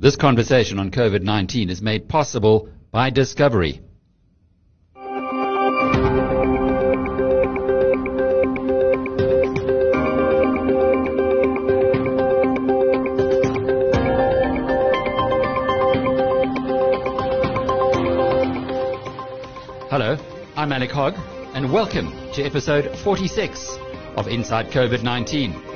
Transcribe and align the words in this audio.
This 0.00 0.14
conversation 0.14 0.78
on 0.78 0.92
COVID 0.92 1.22
19 1.22 1.70
is 1.70 1.82
made 1.82 2.08
possible 2.08 2.68
by 2.92 3.10
Discovery. 3.10 3.80
Hello, 19.90 20.16
I'm 20.54 20.70
Alec 20.70 20.92
Hogg, 20.92 21.16
and 21.54 21.72
welcome 21.72 22.12
to 22.34 22.44
episode 22.44 22.96
46 22.98 23.76
of 24.16 24.28
Inside 24.28 24.70
COVID 24.70 25.02
19. 25.02 25.67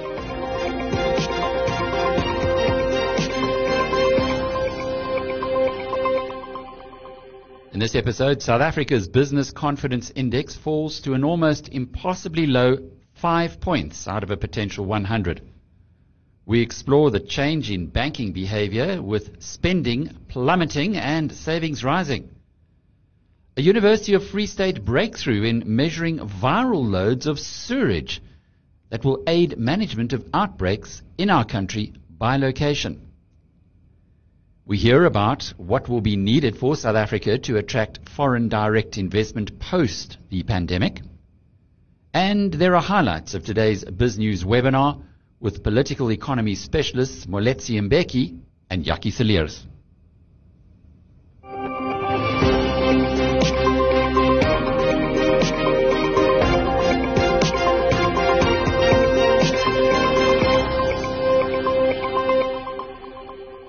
This 7.82 7.96
episode, 7.96 8.40
South 8.40 8.60
Africa's 8.60 9.08
business 9.08 9.50
confidence 9.50 10.12
index 10.14 10.54
falls 10.54 11.00
to 11.00 11.14
an 11.14 11.24
almost 11.24 11.68
impossibly 11.68 12.46
low 12.46 12.78
five 13.12 13.60
points 13.60 14.06
out 14.06 14.22
of 14.22 14.30
a 14.30 14.36
potential 14.36 14.84
100. 14.84 15.42
We 16.46 16.60
explore 16.60 17.10
the 17.10 17.18
change 17.18 17.72
in 17.72 17.88
banking 17.88 18.32
behavior 18.32 19.02
with 19.02 19.42
spending 19.42 20.16
plummeting 20.28 20.96
and 20.96 21.32
savings 21.32 21.82
rising. 21.82 22.30
A 23.56 23.62
University 23.62 24.14
of 24.14 24.28
Free 24.28 24.46
State 24.46 24.84
breakthrough 24.84 25.42
in 25.42 25.64
measuring 25.66 26.18
viral 26.18 26.88
loads 26.88 27.26
of 27.26 27.40
sewage 27.40 28.22
that 28.90 29.04
will 29.04 29.24
aid 29.26 29.58
management 29.58 30.12
of 30.12 30.24
outbreaks 30.32 31.02
in 31.18 31.30
our 31.30 31.44
country 31.44 31.94
by 32.08 32.36
location. 32.36 33.08
We 34.64 34.78
hear 34.78 35.04
about 35.04 35.52
what 35.56 35.88
will 35.88 36.00
be 36.00 36.16
needed 36.16 36.56
for 36.56 36.76
South 36.76 36.94
Africa 36.94 37.36
to 37.36 37.56
attract 37.56 38.08
foreign 38.08 38.48
direct 38.48 38.96
investment 38.96 39.58
post 39.58 40.18
the 40.30 40.44
pandemic. 40.44 41.02
And 42.14 42.52
there 42.52 42.76
are 42.76 42.82
highlights 42.82 43.34
of 43.34 43.44
today's 43.44 43.82
BizNews 43.84 44.44
webinar 44.44 45.02
with 45.40 45.64
political 45.64 46.12
economy 46.12 46.54
specialists 46.54 47.26
Moeletsi 47.26 47.80
Mbeki 47.80 48.38
and 48.70 48.84
Jakkie 48.84 49.12
Cilliers. 49.12 49.66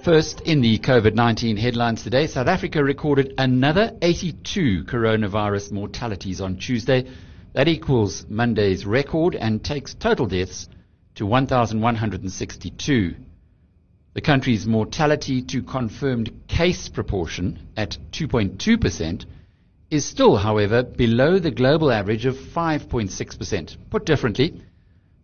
First, 0.03 0.41
in 0.41 0.59
the 0.59 0.79
COVID-19 0.79 1.57
headlines 1.57 2.03
today, 2.03 2.27
South 2.27 2.47
Africa 2.47 2.83
recorded 2.83 3.35
another 3.37 3.97
82 4.01 4.83
coronavirus 4.83 5.71
mortalities 5.71 6.41
on 6.41 6.57
Tuesday. 6.57 7.09
That 7.53 7.69
equals 7.69 8.25
Monday's 8.27 8.85
record 8.85 9.33
and 9.33 9.63
takes 9.63 9.93
total 9.93 10.25
deaths 10.25 10.67
to 11.15 11.25
1,162. 11.25 13.15
The 14.13 14.21
country's 14.21 14.67
mortality 14.67 15.41
to 15.43 15.63
confirmed 15.63 16.33
case 16.49 16.89
proportion 16.89 17.69
at 17.77 17.97
2.2% 18.11 19.23
is 19.89 20.03
still, 20.03 20.35
however, 20.35 20.83
below 20.83 21.39
the 21.39 21.51
global 21.51 21.93
average 21.93 22.25
of 22.25 22.35
5.6%. 22.35 23.77
Put 23.89 24.05
differently, 24.05 24.61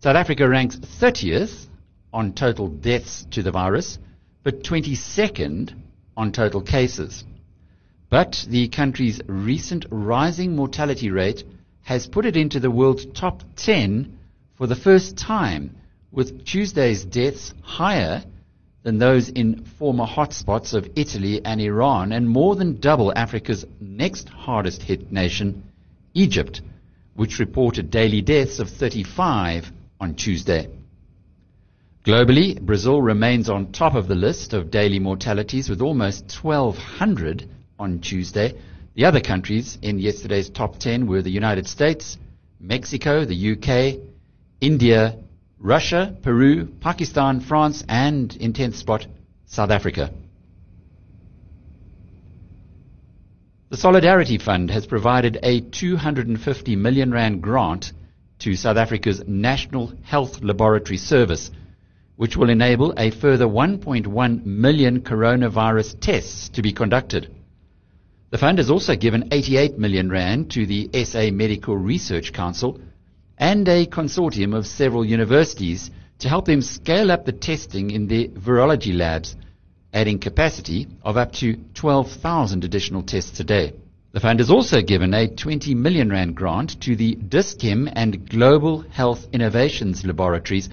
South 0.01 0.15
Africa 0.15 0.47
ranks 0.47 0.77
30th 0.77 1.67
on 2.13 2.31
total 2.31 2.69
deaths 2.69 3.27
to 3.31 3.43
the 3.43 3.51
virus 3.51 3.99
but 4.43 4.63
22nd 4.63 5.73
on 6.15 6.31
total 6.31 6.61
cases. 6.61 7.23
But 8.09 8.45
the 8.49 8.67
country's 8.69 9.21
recent 9.27 9.85
rising 9.89 10.55
mortality 10.55 11.11
rate 11.11 11.43
has 11.83 12.07
put 12.07 12.25
it 12.25 12.35
into 12.35 12.59
the 12.59 12.71
world's 12.71 13.05
top 13.05 13.43
10 13.55 14.17
for 14.57 14.67
the 14.67 14.75
first 14.75 15.17
time, 15.17 15.75
with 16.11 16.45
Tuesday's 16.45 17.05
deaths 17.05 17.53
higher 17.61 18.23
than 18.83 18.97
those 18.97 19.29
in 19.29 19.63
former 19.77 20.05
hotspots 20.05 20.73
of 20.73 20.89
Italy 20.95 21.43
and 21.43 21.61
Iran, 21.61 22.11
and 22.11 22.27
more 22.27 22.55
than 22.55 22.79
double 22.79 23.13
Africa's 23.15 23.65
next 23.79 24.29
hardest 24.29 24.81
hit 24.81 25.11
nation, 25.11 25.63
Egypt, 26.13 26.61
which 27.13 27.39
reported 27.39 27.91
daily 27.91 28.21
deaths 28.21 28.59
of 28.59 28.69
35 28.69 29.71
on 29.99 30.15
Tuesday. 30.15 30.67
Globally, 32.05 32.59
Brazil 32.61 33.01
remains 33.01 33.49
on 33.49 33.73
top 33.73 33.93
of 33.93 34.07
the 34.07 34.15
list 34.15 34.53
of 34.53 34.71
daily 34.71 34.99
mortalities 34.99 35.69
with 35.69 35.81
almost 35.81 36.31
1,200 36.41 37.49
on 37.77 37.99
Tuesday. 37.99 38.57
The 38.95 39.03
other 39.03 39.19
countries 39.19 39.77
in 39.81 39.99
yesterday's 39.99 40.49
top 40.49 40.79
10 40.79 41.07
were 41.07 41.21
the 41.21 41.29
United 41.29 41.67
States, 41.67 42.17
Mexico, 42.57 43.25
the 43.25 43.51
UK, 43.51 43.99
India, 44.61 45.17
Russia, 45.59 46.15
Peru, 46.21 46.67
Pakistan, 46.67 47.41
France, 47.41 47.83
and 47.89 48.33
in 48.37 48.53
10th 48.53 48.75
spot, 48.75 49.05
South 49.45 49.69
Africa. 49.69 50.13
The 53.71 53.77
Solidarity 53.77 54.37
Fund 54.37 54.71
has 54.71 54.87
provided 54.87 55.37
a 55.43 55.59
250 55.59 56.77
million 56.77 57.11
rand 57.11 57.41
grant 57.41 57.91
to 58.39 58.55
South 58.55 58.77
Africa's 58.77 59.21
National 59.27 59.91
Health 60.03 60.41
Laboratory 60.41 60.97
Service 60.97 61.51
which 62.19 62.35
will 62.35 62.49
enable 62.49 62.93
a 62.97 63.11
further 63.11 63.45
1.1 63.45 64.45
million 64.45 64.99
coronavirus 64.99 65.97
tests 66.01 66.49
to 66.49 66.61
be 66.61 66.73
conducted. 66.73 67.33
The 68.31 68.37
fund 68.37 68.57
has 68.57 68.69
also 68.69 68.97
given 68.97 69.29
88 69.31 69.77
million 69.77 70.09
rand 70.09 70.51
to 70.51 70.65
the 70.65 70.89
SA 71.05 71.31
Medical 71.31 71.77
Research 71.77 72.33
Council 72.33 72.77
and 73.37 73.65
a 73.69 73.85
consortium 73.85 74.53
of 74.53 74.67
several 74.67 75.05
universities 75.05 75.91
to 76.17 76.27
help 76.27 76.43
them 76.43 76.61
scale 76.61 77.09
up 77.09 77.23
the 77.23 77.31
testing 77.31 77.89
in 77.89 78.07
their 78.07 78.27
virology 78.27 78.93
labs, 78.93 79.37
adding 79.93 80.19
capacity 80.19 80.87
of 81.03 81.15
up 81.15 81.31
to 81.35 81.55
12,000 81.73 82.65
additional 82.65 83.01
tests 83.01 83.39
a 83.39 83.45
day. 83.45 83.71
The 84.11 84.19
fund 84.19 84.39
has 84.39 84.51
also 84.51 84.81
given 84.81 85.13
a 85.13 85.29
20 85.29 85.73
million 85.73 86.09
rand 86.09 86.35
grant 86.35 86.81
to 86.81 86.97
the 86.97 87.15
Dis-Chem 87.15 87.87
and 87.93 88.29
Global 88.29 88.81
Health 88.81 89.25
Innovations 89.31 90.03
Laboratories 90.03 90.67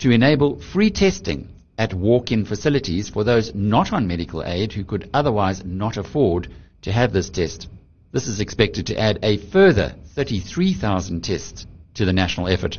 to 0.00 0.10
enable 0.10 0.60
free 0.60 0.90
testing 0.90 1.48
at 1.78 1.94
walk-in 1.94 2.44
facilities 2.44 3.08
for 3.08 3.24
those 3.24 3.54
not 3.54 3.92
on 3.92 4.06
medical 4.06 4.42
aid 4.44 4.72
who 4.72 4.84
could 4.84 5.08
otherwise 5.14 5.64
not 5.64 5.96
afford 5.96 6.48
to 6.82 6.92
have 6.92 7.12
this 7.12 7.30
test. 7.30 7.68
This 8.12 8.26
is 8.26 8.40
expected 8.40 8.86
to 8.88 8.98
add 8.98 9.18
a 9.22 9.36
further 9.36 9.94
33,000 10.14 11.22
tests 11.22 11.66
to 11.94 12.04
the 12.04 12.12
national 12.12 12.48
effort. 12.48 12.78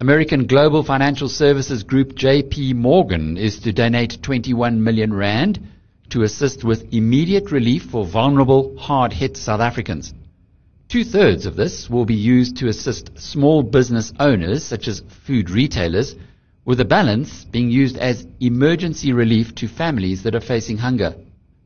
American 0.00 0.46
global 0.46 0.82
financial 0.82 1.28
services 1.28 1.82
group 1.82 2.14
JP 2.14 2.74
Morgan 2.74 3.36
is 3.36 3.60
to 3.60 3.72
donate 3.72 4.22
21 4.22 4.82
million 4.82 5.14
rand 5.14 5.60
to 6.10 6.22
assist 6.22 6.64
with 6.64 6.92
immediate 6.92 7.50
relief 7.50 7.84
for 7.84 8.04
vulnerable, 8.04 8.76
hard-hit 8.78 9.36
South 9.36 9.60
Africans. 9.60 10.12
Two 10.92 11.04
thirds 11.04 11.46
of 11.46 11.56
this 11.56 11.88
will 11.88 12.04
be 12.04 12.14
used 12.14 12.58
to 12.58 12.68
assist 12.68 13.18
small 13.18 13.62
business 13.62 14.12
owners, 14.20 14.62
such 14.62 14.88
as 14.88 15.02
food 15.26 15.48
retailers, 15.48 16.14
with 16.66 16.76
the 16.76 16.84
balance 16.84 17.46
being 17.46 17.70
used 17.70 17.96
as 17.96 18.26
emergency 18.40 19.10
relief 19.14 19.54
to 19.54 19.68
families 19.68 20.22
that 20.24 20.34
are 20.34 20.40
facing 20.40 20.76
hunger. 20.76 21.14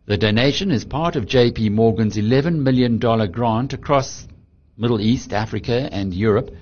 The 0.04 0.16
donation 0.16 0.70
is 0.70 0.84
part 0.84 1.16
of 1.16 1.26
JP 1.26 1.72
Morgan's 1.72 2.16
$11 2.16 2.60
million 2.60 2.98
grant 2.98 3.72
across 3.72 4.28
Middle 4.76 5.00
East, 5.00 5.32
Africa, 5.32 5.88
and 5.90 6.14
Europe 6.14 6.52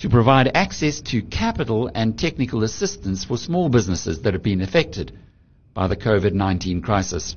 to 0.00 0.10
provide 0.10 0.54
access 0.54 1.00
to 1.00 1.22
capital 1.22 1.90
and 1.94 2.18
technical 2.18 2.64
assistance 2.64 3.24
for 3.24 3.38
small 3.38 3.70
businesses 3.70 4.20
that 4.20 4.34
have 4.34 4.42
been 4.42 4.60
affected 4.60 5.10
by 5.72 5.86
the 5.86 5.96
COVID-19 5.96 6.82
crisis. 6.82 7.34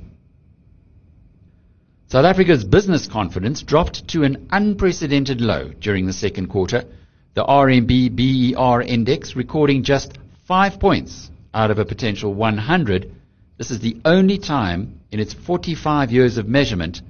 South 2.10 2.24
Africa's 2.24 2.64
business 2.64 3.06
confidence 3.06 3.64
dropped 3.64 4.08
to 4.08 4.24
an 4.24 4.48
unprecedented 4.50 5.42
low 5.42 5.72
during 5.82 6.06
the 6.06 6.14
second 6.14 6.48
quarter, 6.48 6.86
the 7.34 7.44
RMB 7.44 8.16
BER 8.16 8.82
index 8.82 9.36
recording 9.36 9.84
just 9.84 10.18
five 10.46 10.80
points 10.80 11.30
out 11.54 11.70
of 11.70 11.80
a 11.80 11.86
potential 11.86 12.34
100. 12.34 13.14
This 13.58 13.72
is 13.72 13.82
the 13.82 13.98
only 14.06 14.38
time 14.38 15.02
in 15.12 15.20
its 15.20 15.34
45 15.34 16.14
years 16.14 16.38
of 16.38 16.48
measurement 16.48 17.02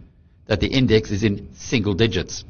that 0.47 0.61
the 0.61 0.67
index 0.67 1.11
is 1.11 1.23
in 1.23 1.49
single 1.53 1.93
digits. 1.93 2.43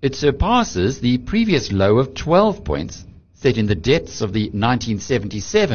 It 0.00 0.14
surpasses 0.14 1.00
the 1.00 1.18
previous 1.18 1.70
low 1.70 1.98
of 1.98 2.14
12 2.14 2.64
points 2.64 3.04
set 3.34 3.58
in 3.58 3.66
the 3.66 3.74
depths 3.74 4.22
of 4.22 4.32
the 4.32 4.44
1977 4.44 5.74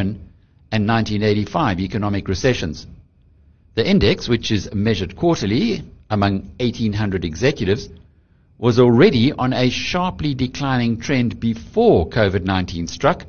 and 0.72 0.88
1985 0.88 1.80
economic 1.80 2.28
recessions. 2.28 2.88
The 3.75 3.90
index, 3.90 4.30
which 4.30 4.52
is 4.52 4.72
measured 4.74 5.16
quarterly 5.16 5.84
among 6.10 6.52
1,800 6.60 7.25
executives, 7.25 7.90
was 8.60 8.80
already 8.80 9.31
on 9.31 9.52
a 9.52 9.70
sharply 9.72 10.36
declining 10.36 11.00
trend 11.00 11.40
before 11.40 12.08
COVID-19 12.08 12.88
struck, 12.88 13.25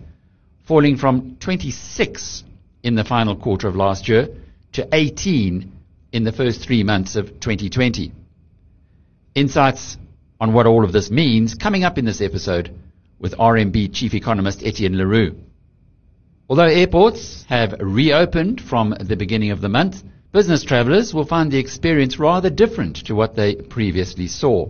falling 0.64 0.96
from 0.96 1.37
26 1.41 2.44
in 2.82 2.94
the 2.94 3.05
final 3.05 3.37
quarter 3.37 3.69
of 3.69 3.75
last 3.75 4.06
year 4.06 4.29
to 4.73 4.87
18 4.93 5.73
in 6.12 6.25
the 6.25 6.32
first 6.32 6.61
three 6.61 6.85
months 6.85 7.17
of 7.17 7.41
2020. 7.41 8.12
Insights 9.35 9.96
on 10.38 10.52
what 10.52 10.67
all 10.67 10.85
of 10.85 10.93
this 10.93 11.11
means 11.11 11.55
coming 11.55 11.85
up 11.85 11.96
in 11.96 12.05
this 12.05 12.20
episode 12.20 12.70
with 13.19 13.35
RMB 13.38 13.94
Chief 13.94 14.12
Economist 14.12 14.62
Etienne 14.62 14.99
le 14.99 15.06
Roux. 15.06 15.35
Although 16.50 16.64
airports 16.64 17.44
have 17.49 17.76
reopened 17.81 18.61
from 18.61 18.94
the 19.00 19.17
beginning 19.17 19.50
of 19.50 19.62
the 19.62 19.70
month, 19.70 20.02
business 20.34 20.64
travelers 20.64 21.14
will 21.14 21.25
find 21.25 21.52
the 21.52 21.58
experience 21.58 22.19
rather 22.19 22.50
different 22.50 22.96
to 22.96 23.14
what 23.14 23.36
they 23.36 23.54
previously 23.54 24.26
saw. 24.26 24.69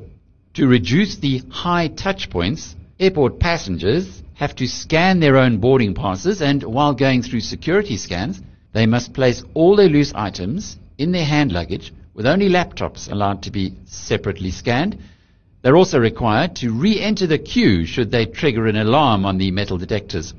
To 0.53 0.67
reduce 0.67 1.17
the 1.17 1.39
high 1.49 1.89
touch 1.89 2.29
points, 2.29 2.77
airport 3.01 3.41
passengers 3.41 4.23
have 4.35 4.55
to 4.57 4.69
scan 4.69 5.21
their 5.21 5.39
own 5.39 5.57
boarding 5.57 5.95
passes 5.95 6.43
and 6.43 6.63
while 6.63 6.93
going 6.93 7.23
through 7.23 7.41
security 7.41 7.97
scans, 7.97 8.43
they 8.75 8.85
must 8.85 9.15
place 9.15 9.43
all 9.55 9.75
their 9.75 9.89
loose 9.89 10.13
items 10.15 10.77
in 10.99 11.13
their 11.13 11.25
hand 11.25 11.51
luggage 11.51 11.95
with 12.13 12.27
only 12.27 12.51
laptops 12.51 13.11
allowed 13.11 13.43
to 13.45 13.51
be 13.51 13.73
separately 13.87 14.51
scanned. 14.51 14.99
They're 15.63 15.79
also 15.79 15.99
required 15.99 16.57
to 16.57 16.73
re-enter 16.73 17.27
the 17.27 17.39
queue 17.39 17.87
should 17.87 18.11
they 18.11 18.27
trigger 18.27 18.67
an 18.67 18.77
alarm 18.77 19.25
on 19.25 19.39
the 19.39 19.51
metal 19.51 19.79
detectors. 19.79 20.35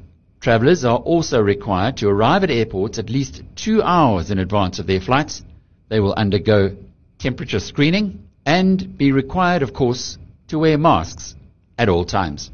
Travelers 0.45 0.85
are 0.85 0.97
also 0.97 1.41
required 1.41 1.97
to 1.97 2.07
arrive 2.07 2.43
at 2.43 2.51
airports 2.51 2.99
at 2.99 3.09
least 3.09 3.41
two 3.55 3.81
hours 3.81 4.29
in 4.29 4.37
advance 4.37 4.77
of 4.77 4.85
their 4.85 5.01
flights. 5.01 5.41
They 5.89 5.99
will 5.99 6.13
undergo 6.13 6.77
temperature 7.17 7.59
screening 7.59 8.27
and 8.45 8.95
be 8.95 9.11
required, 9.11 9.63
of 9.63 9.73
course, 9.73 10.19
to 10.49 10.59
wear 10.59 10.77
masks 10.77 11.33
at 11.79 11.89
all 11.89 12.05
times. 12.05 12.51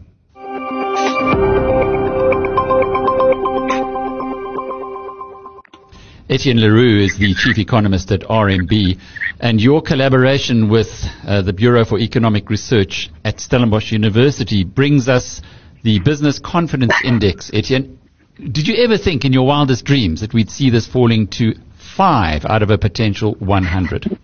Etienne 6.29 6.61
le 6.61 6.71
Roux 6.71 7.03
is 7.03 7.17
the 7.17 7.33
chief 7.33 7.57
economist 7.57 8.09
at 8.13 8.21
RMB, 8.21 8.97
and 9.41 9.59
your 9.59 9.81
collaboration 9.81 10.69
with 10.69 10.87
uh, 11.27 11.41
the 11.41 11.51
Bureau 11.51 11.83
for 11.83 11.99
Economic 11.99 12.49
Research 12.49 13.09
at 13.25 13.41
Stellenbosch 13.41 13.91
University 13.91 14.63
brings 14.63 15.09
us 15.09 15.41
the 15.83 15.99
Business 15.99 16.39
Confidence 16.39 16.93
Index. 17.03 17.51
Etienne, 17.53 17.97
did 18.37 18.67
you 18.67 18.75
ever 18.83 18.97
think 18.97 19.25
in 19.25 19.33
your 19.33 19.45
wildest 19.45 19.85
dreams 19.85 20.21
that 20.21 20.33
we'd 20.33 20.49
see 20.49 20.69
this 20.69 20.87
falling 20.87 21.27
to 21.27 21.55
five 21.95 22.45
out 22.45 22.63
of 22.63 22.69
a 22.69 22.77
potential 22.77 23.35
100? 23.39 24.17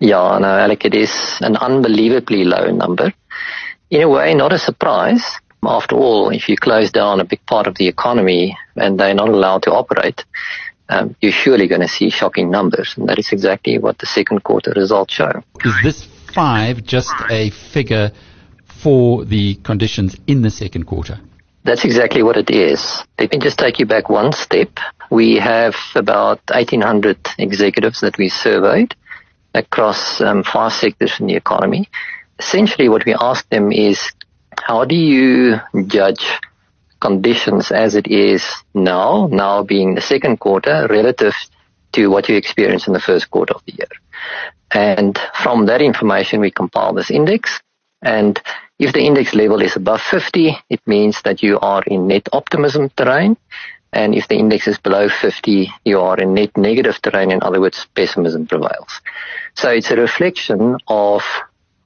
Yeah, 0.00 0.38
no, 0.40 0.48
Alec, 0.48 0.84
it 0.84 0.94
is 0.94 1.38
an 1.40 1.56
unbelievably 1.56 2.44
low 2.44 2.70
number. 2.70 3.12
In 3.90 4.02
a 4.02 4.08
way, 4.08 4.34
not 4.34 4.52
a 4.52 4.58
surprise. 4.58 5.24
After 5.62 5.96
all, 5.96 6.30
if 6.30 6.48
you 6.48 6.56
close 6.56 6.92
down 6.92 7.20
a 7.20 7.24
big 7.24 7.44
part 7.46 7.66
of 7.66 7.74
the 7.76 7.88
economy 7.88 8.56
and 8.76 8.98
they're 8.98 9.14
not 9.14 9.28
allowed 9.28 9.64
to 9.64 9.72
operate, 9.72 10.24
um, 10.88 11.16
you're 11.20 11.32
surely 11.32 11.66
going 11.66 11.80
to 11.80 11.88
see 11.88 12.10
shocking 12.10 12.50
numbers. 12.50 12.94
And 12.96 13.08
that 13.08 13.18
is 13.18 13.32
exactly 13.32 13.78
what 13.78 13.98
the 13.98 14.06
second 14.06 14.44
quarter 14.44 14.72
results 14.76 15.14
show. 15.14 15.42
Is 15.64 15.74
this 15.82 16.08
five 16.32 16.84
just 16.84 17.12
a 17.28 17.50
figure 17.50 18.12
for 18.82 19.24
the 19.24 19.54
conditions 19.56 20.16
in 20.26 20.42
the 20.42 20.50
second 20.50 20.84
quarter? 20.84 21.20
That's 21.64 21.84
exactly 21.84 22.22
what 22.22 22.36
it 22.36 22.50
is. 22.50 23.04
Let 23.18 23.32
me 23.32 23.38
just 23.38 23.58
take 23.58 23.78
you 23.78 23.86
back 23.86 24.08
one 24.08 24.32
step. 24.32 24.70
We 25.10 25.36
have 25.36 25.76
about 25.94 26.40
1,800 26.48 27.18
executives 27.38 28.00
that 28.00 28.16
we 28.16 28.28
surveyed 28.28 28.94
across 29.54 30.20
um, 30.20 30.44
five 30.44 30.72
sectors 30.72 31.18
in 31.20 31.26
the 31.26 31.36
economy. 31.36 31.88
Essentially, 32.38 32.88
what 32.88 33.04
we 33.04 33.14
asked 33.14 33.50
them 33.50 33.72
is, 33.72 34.12
how 34.56 34.84
do 34.84 34.94
you 34.94 35.56
judge 35.86 36.24
conditions 37.00 37.70
as 37.70 37.94
it 37.94 38.06
is 38.06 38.44
now, 38.74 39.28
now 39.30 39.62
being 39.62 39.94
the 39.94 40.00
second 40.00 40.38
quarter, 40.40 40.86
relative 40.88 41.34
to 41.92 42.08
what 42.08 42.28
you 42.28 42.36
experienced 42.36 42.86
in 42.86 42.92
the 42.92 43.00
first 43.00 43.30
quarter 43.30 43.54
of 43.54 43.62
the 43.66 43.72
year. 43.72 43.88
And 44.70 45.18
from 45.42 45.66
that 45.66 45.80
information, 45.80 46.40
we 46.40 46.50
compile 46.50 46.92
this 46.92 47.10
index. 47.10 47.60
And 48.02 48.40
if 48.78 48.92
the 48.92 49.04
index 49.04 49.34
level 49.34 49.60
is 49.60 49.74
above 49.74 50.00
50, 50.00 50.56
it 50.70 50.80
means 50.86 51.20
that 51.22 51.42
you 51.42 51.58
are 51.58 51.82
in 51.82 52.06
net 52.06 52.28
optimism 52.32 52.90
terrain. 52.90 53.36
And 53.92 54.14
if 54.14 54.28
the 54.28 54.36
index 54.36 54.68
is 54.68 54.78
below 54.78 55.08
50, 55.08 55.68
you 55.84 56.00
are 56.00 56.18
in 56.18 56.34
net 56.34 56.56
negative 56.56 57.00
terrain. 57.02 57.32
In 57.32 57.42
other 57.42 57.60
words, 57.60 57.86
pessimism 57.94 58.46
prevails. 58.46 59.00
So 59.54 59.70
it's 59.70 59.90
a 59.90 59.96
reflection 59.96 60.76
of 60.86 61.22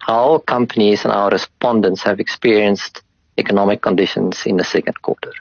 how 0.00 0.38
companies 0.38 1.04
and 1.04 1.14
our 1.14 1.30
respondents 1.30 2.02
have 2.02 2.20
experienced 2.20 3.02
economic 3.38 3.80
conditions 3.80 4.42
in 4.44 4.58
the 4.58 4.64
second 4.64 5.00
quarter. 5.00 5.32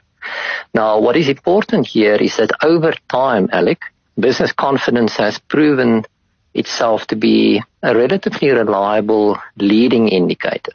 Now, 0.73 0.99
what 0.99 1.17
is 1.17 1.27
important 1.27 1.87
here 1.87 2.15
is 2.15 2.37
that 2.37 2.51
over 2.63 2.93
time, 3.09 3.49
Alec, 3.51 3.81
business 4.17 4.53
confidence 4.53 5.17
has 5.17 5.39
proven 5.39 6.05
itself 6.53 7.07
to 7.07 7.15
be 7.15 7.61
a 7.83 7.95
relatively 7.95 8.51
reliable 8.51 9.37
leading 9.57 10.07
indicator 10.07 10.73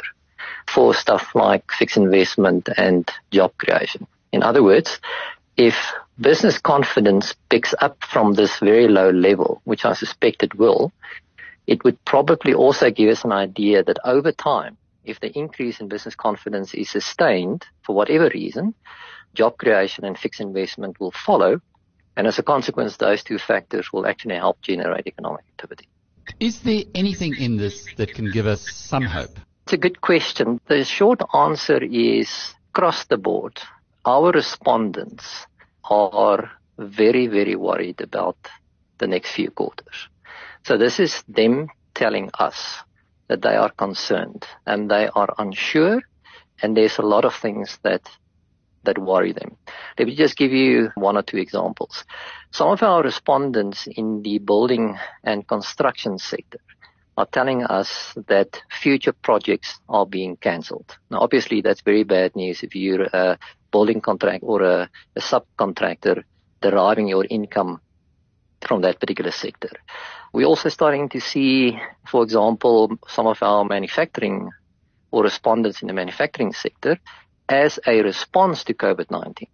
for 0.69 0.95
stuff 0.95 1.35
like 1.35 1.71
fixed 1.71 1.97
investment 1.97 2.69
and 2.77 3.11
job 3.31 3.53
creation. 3.59 4.07
In 4.33 4.43
other 4.43 4.63
words, 4.63 5.01
if 5.57 5.93
business 6.21 6.59
confidence 6.59 7.35
picks 7.51 7.75
up 7.81 8.03
from 8.05 8.35
this 8.35 8.59
very 8.59 8.89
low 8.89 9.11
level, 9.11 9.61
which 9.65 9.85
I 9.85 9.95
suspect 9.95 10.43
it 10.43 10.55
will, 10.55 10.93
it 11.67 11.83
would 11.85 12.03
probably 12.05 12.55
also 12.55 12.91
give 12.91 13.11
us 13.11 13.25
an 13.25 13.33
idea 13.33 13.83
that 13.83 13.99
over 14.05 14.33
time, 14.33 14.77
if 15.05 15.21
the 15.21 15.37
increase 15.39 15.81
in 15.81 15.89
business 15.89 16.15
confidence 16.15 16.75
is 16.75 16.91
sustained 16.91 17.65
for 17.83 17.95
whatever 17.95 18.29
reason, 18.35 18.75
job 19.35 19.57
creation 19.59 20.05
and 20.05 20.19
fixed 20.19 20.41
investment 20.41 20.99
will 21.01 21.12
follow. 21.12 21.61
And 22.17 22.27
as 22.27 22.39
a 22.39 22.43
consequence, 22.43 22.97
those 22.97 23.23
two 23.23 23.39
factors 23.39 23.93
will 23.93 24.07
actually 24.07 24.37
help 24.37 24.61
generate 24.62 25.07
economic 25.07 25.45
activity. 25.53 25.89
Is 26.41 26.61
there 26.61 26.83
anything 26.95 27.37
in 27.37 27.57
this 27.57 27.87
that 27.97 28.15
can 28.15 28.31
give 28.31 28.47
us 28.47 28.71
some 28.73 29.05
hope? 29.05 29.39
It's 29.67 29.73
a 29.73 29.79
good 29.79 30.01
question. 30.01 30.61
The 30.69 30.85
short 30.85 31.23
answer 31.35 31.83
is 31.83 32.55
across 32.71 33.05
the 33.07 33.17
board. 33.17 33.61
Our 34.05 34.31
respondents 34.31 35.45
are 35.83 36.53
very, 36.79 37.27
very 37.27 37.57
worried 37.57 38.01
about 38.01 38.37
the 38.99 39.09
next 39.09 39.33
few 39.33 39.51
quarters. 39.51 40.09
So 40.63 40.79
this 40.79 41.01
is 41.01 41.25
them 41.27 41.67
telling 41.97 42.31
us 42.39 42.77
that 43.27 43.43
they 43.43 43.57
are 43.57 43.71
concerned 43.71 44.47
and 44.67 44.89
they 44.89 45.09
are 45.09 45.35
unsure 45.37 46.01
and 46.62 46.77
there's 46.77 46.99
a 46.99 47.03
lot 47.03 47.25
of 47.25 47.35
things 47.35 47.77
that 47.83 48.09
that 48.85 48.99
worry 48.99 49.33
them. 49.33 49.57
Let 49.99 50.07
me 50.07 50.15
just 50.15 50.37
give 50.37 50.53
you 50.53 50.93
one 50.95 51.17
or 51.17 51.23
two 51.23 51.39
examples. 51.39 52.05
Some 52.53 52.69
of 52.69 52.85
our 52.85 53.02
respondents 53.02 53.88
in 53.88 54.23
the 54.23 54.38
building 54.38 54.97
and 55.25 55.45
construction 55.49 56.19
sector 56.19 56.61
are 57.16 57.26
telling 57.26 57.64
us 57.64 58.12
that 58.28 58.61
future 58.80 59.12
projects 59.12 59.78
are 59.88 60.06
being 60.06 60.37
cancelled. 60.37 60.96
Now, 61.11 61.20
obviously, 61.20 61.62
that's 61.62 61.80
very 61.80 62.04
bad 62.04 62.37
news 62.37 62.62
if 62.62 62.75
you're 62.75 63.04
a 63.04 63.38
building 63.73 64.00
contract 64.00 64.44
or 64.46 64.62
a, 64.62 64.90
a 65.16 65.20
subcontractor 65.20 66.23
deriving 66.61 67.08
your 67.08 67.25
income 67.28 67.80
from 68.61 68.82
that 68.82 69.00
particular 69.00 69.30
sector. 69.30 69.70
We're 70.32 70.46
also 70.46 70.68
starting 70.68 71.08
to 71.11 71.20
see, 71.20 71.78
for 72.06 72.23
example, 72.23 72.99
some 73.08 73.26
of 73.26 73.42
our 73.42 73.64
manufacturing 73.64 74.50
or 75.11 75.23
respondents 75.23 75.82
in 75.82 75.88
the 75.88 75.94
manufacturing 75.94 76.52
sector 76.52 76.99
as 77.49 77.78
a 77.87 78.02
response 78.02 78.64
to 78.64 78.75
COVID-19 78.75 79.49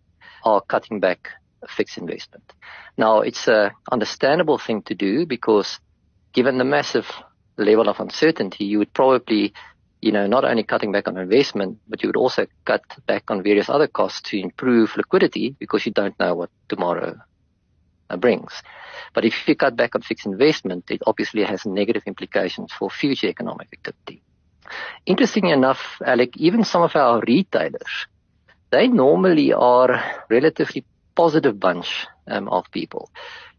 are 0.44 0.60
cutting 0.62 0.98
back 0.98 1.28
fixed 1.68 1.98
investment. 1.98 2.52
Now, 2.96 3.20
it's 3.20 3.46
a 3.46 3.72
understandable 3.90 4.58
thing 4.58 4.82
to 4.82 4.94
do 4.94 5.26
because 5.26 5.78
given 6.32 6.58
the 6.58 6.64
massive 6.64 7.06
level 7.56 7.88
of 7.88 8.00
uncertainty, 8.00 8.64
you 8.64 8.78
would 8.78 8.92
probably, 8.92 9.52
you 10.00 10.12
know, 10.12 10.26
not 10.26 10.44
only 10.44 10.62
cutting 10.62 10.92
back 10.92 11.08
on 11.08 11.16
investment, 11.16 11.78
but 11.88 12.02
you 12.02 12.08
would 12.08 12.16
also 12.16 12.46
cut 12.64 12.82
back 13.06 13.30
on 13.30 13.42
various 13.42 13.68
other 13.68 13.86
costs 13.86 14.22
to 14.30 14.40
improve 14.40 14.96
liquidity 14.96 15.54
because 15.58 15.86
you 15.86 15.92
don't 15.92 16.18
know 16.18 16.34
what 16.34 16.50
tomorrow 16.68 17.16
uh, 18.10 18.16
brings. 18.16 18.62
But 19.14 19.24
if 19.24 19.34
you 19.46 19.54
cut 19.54 19.76
back 19.76 19.94
on 19.94 20.02
fixed 20.02 20.26
investment, 20.26 20.90
it 20.90 21.02
obviously 21.06 21.44
has 21.44 21.66
negative 21.66 22.02
implications 22.06 22.72
for 22.72 22.90
future 22.90 23.28
economic 23.28 23.68
activity. 23.72 24.22
Interesting 25.06 25.48
enough, 25.48 26.00
Alec, 26.04 26.36
even 26.36 26.64
some 26.64 26.82
of 26.82 26.96
our 26.96 27.22
retailers, 27.26 28.06
they 28.70 28.88
normally 28.88 29.52
are 29.52 30.02
relatively 30.30 30.84
positive 31.14 31.58
bunch 31.60 32.06
um, 32.26 32.48
of 32.48 32.64
people. 32.70 33.10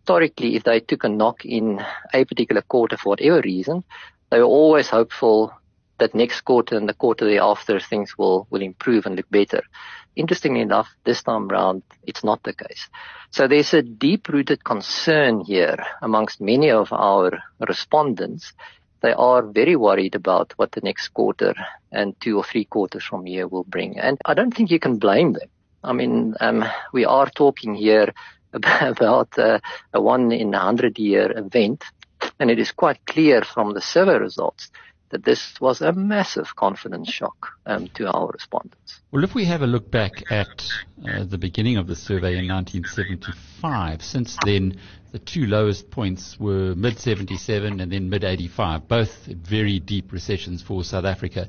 Historically, 0.04 0.58
if 0.58 0.64
they 0.66 0.82
took 0.82 1.06
a 1.06 1.10
knock 1.10 1.46
in 1.46 1.82
a 2.14 2.26
particular 2.26 2.62
quarter 2.62 2.98
for 2.98 3.12
whatever 3.12 3.40
reason, 3.40 3.86
they 4.30 4.40
were 4.40 4.44
always 4.44 4.90
hopeful 4.90 5.54
that 5.98 6.14
next 6.14 6.42
quarter 6.42 6.76
and 6.76 6.90
the 6.90 6.94
quarter 6.94 7.24
thereafter 7.24 7.80
things 7.80 8.18
will, 8.18 8.46
will 8.50 8.62
improve 8.62 9.06
and 9.06 9.16
look 9.16 9.30
better. 9.30 9.64
Interestingly 10.18 10.60
enough, 10.60 10.90
this 11.06 11.24
time 11.24 11.48
round, 11.48 11.84
it's 12.06 12.22
not 12.22 12.44
the 12.44 12.52
case. 12.52 12.90
So 13.32 13.48
there's 13.48 13.74
a 13.74 13.82
deep 13.82 14.28
rooted 14.28 14.66
concern 14.66 15.40
here 15.40 15.78
amongst 16.02 16.42
many 16.42 16.70
of 16.70 16.92
our 16.92 17.42
respondents. 17.66 18.52
They 19.02 19.14
are 19.14 19.42
very 19.42 19.78
worried 19.78 20.16
about 20.16 20.52
what 20.58 20.74
the 20.74 20.82
next 20.82 21.08
quarter 21.14 21.54
and 21.94 22.20
two 22.20 22.36
or 22.36 22.44
three 22.44 22.66
quarters 22.66 23.06
from 23.06 23.26
here 23.26 23.48
will 23.48 23.64
bring. 23.64 24.00
And 24.00 24.18
I 24.26 24.34
don't 24.34 24.54
think 24.54 24.70
you 24.70 24.80
can 24.80 24.98
blame 24.98 25.32
them. 25.32 25.48
I 25.82 25.94
mean, 25.94 26.36
um, 26.42 26.66
we 26.92 27.06
are 27.06 27.30
talking 27.30 27.74
here 27.74 28.14
about 28.54 29.38
uh, 29.38 29.60
a 29.94 30.02
one 30.02 30.32
in 30.32 30.54
a 30.54 30.60
hundred 30.60 31.00
year 31.00 31.32
event. 31.38 31.84
And 32.40 32.50
it 32.50 32.60
is 32.60 32.72
quite 32.72 33.06
clear 33.06 33.42
from 33.42 33.74
the 33.74 33.82
survey 33.82 34.18
results 34.18 34.72
that 35.14 35.24
this 35.24 35.62
was 35.62 35.80
a 35.82 35.92
massive 35.92 36.56
confidence 36.56 37.08
shock 37.08 37.50
um, 37.68 37.88
to 37.90 38.12
our 38.12 38.30
respondents. 38.30 39.00
Well, 39.12 39.24
if 39.24 39.36
we 39.36 39.46
have 39.46 39.62
a 39.62 39.68
look 39.68 39.92
back 39.92 40.32
at 40.32 40.68
uh, 41.08 41.24
the 41.24 41.38
beginning 41.38 41.78
of 41.78 41.86
the 41.86 41.96
survey 41.96 42.40
in 42.40 42.48
1975, 42.48 44.02
since 44.02 44.36
then 44.44 44.80
the 45.12 45.20
two 45.20 45.46
lowest 45.46 45.92
points 45.92 46.40
were 46.40 46.74
mid 46.74 46.98
77 46.98 47.80
and 47.80 47.92
then 47.92 48.10
mid 48.10 48.24
85, 48.24 48.88
both 48.88 49.26
very 49.28 49.80
deep 49.80 50.12
recessions 50.12 50.64
for 50.64 50.84
South 50.84 51.06
Africa. 51.06 51.48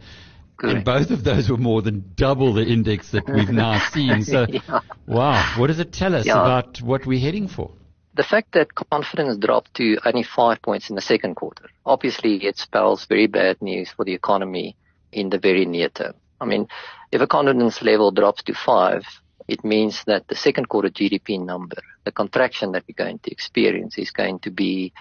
Correct. 0.56 0.76
And 0.76 0.84
both 0.84 1.10
of 1.10 1.24
those 1.24 1.50
were 1.50 1.56
more 1.56 1.82
than 1.82 2.12
double 2.14 2.54
the 2.54 2.64
index 2.64 3.10
that 3.10 3.28
we've 3.28 3.50
now 3.50 3.78
seen. 3.92 4.22
So, 4.22 4.46
yeah. 4.48 4.80
wow, 5.06 5.54
what 5.58 5.66
does 5.66 5.80
it 5.80 5.92
tell 5.92 6.14
us 6.14 6.26
yeah. 6.26 6.34
about 6.34 6.80
what 6.80 7.06
we're 7.06 7.20
heading 7.20 7.48
for? 7.48 7.72
the 8.14 8.22
fact 8.22 8.52
that 8.52 8.74
confidence 8.74 9.36
dropped 9.36 9.74
to 9.74 9.98
only 10.04 10.22
five 10.22 10.62
points 10.62 10.88
in 10.88 10.96
the 10.96 11.02
second 11.02 11.34
quarter, 11.34 11.68
obviously 11.84 12.44
it 12.44 12.56
spells 12.56 13.06
very 13.06 13.26
bad 13.26 13.60
news 13.60 13.90
for 13.90 14.04
the 14.04 14.14
economy 14.14 14.76
in 15.12 15.30
the 15.30 15.38
very 15.38 15.64
near 15.64 15.88
term. 15.88 16.14
I 16.40 16.44
mean, 16.44 16.68
if 17.10 17.20
a 17.20 17.26
confidence 17.26 17.82
level 17.82 18.10
drops 18.12 18.42
to 18.44 18.54
five, 18.54 19.02
it 19.48 19.64
means 19.64 20.04
that 20.06 20.28
the 20.28 20.36
second 20.36 20.68
quarter 20.68 20.88
GDP 20.88 21.44
number, 21.44 21.76
the 22.04 22.12
contraction 22.12 22.72
that 22.72 22.84
we're 22.88 23.04
going 23.04 23.18
to 23.20 23.30
experience 23.30 23.98
is 23.98 24.10
going 24.10 24.38
to 24.40 24.50
be 24.50 24.92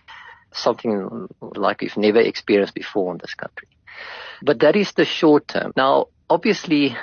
something 0.51 1.27
like 1.41 1.81
we've 1.81 1.97
never 1.97 2.19
experienced 2.19 2.73
before 2.73 3.11
in 3.11 3.19
this 3.19 3.33
country. 3.35 3.67
But 4.41 4.59
that 4.59 4.75
is 4.75 4.91
the 4.93 5.05
short 5.05 5.47
term. 5.47 5.71
Now, 5.75 6.07
obviously, 6.29 6.95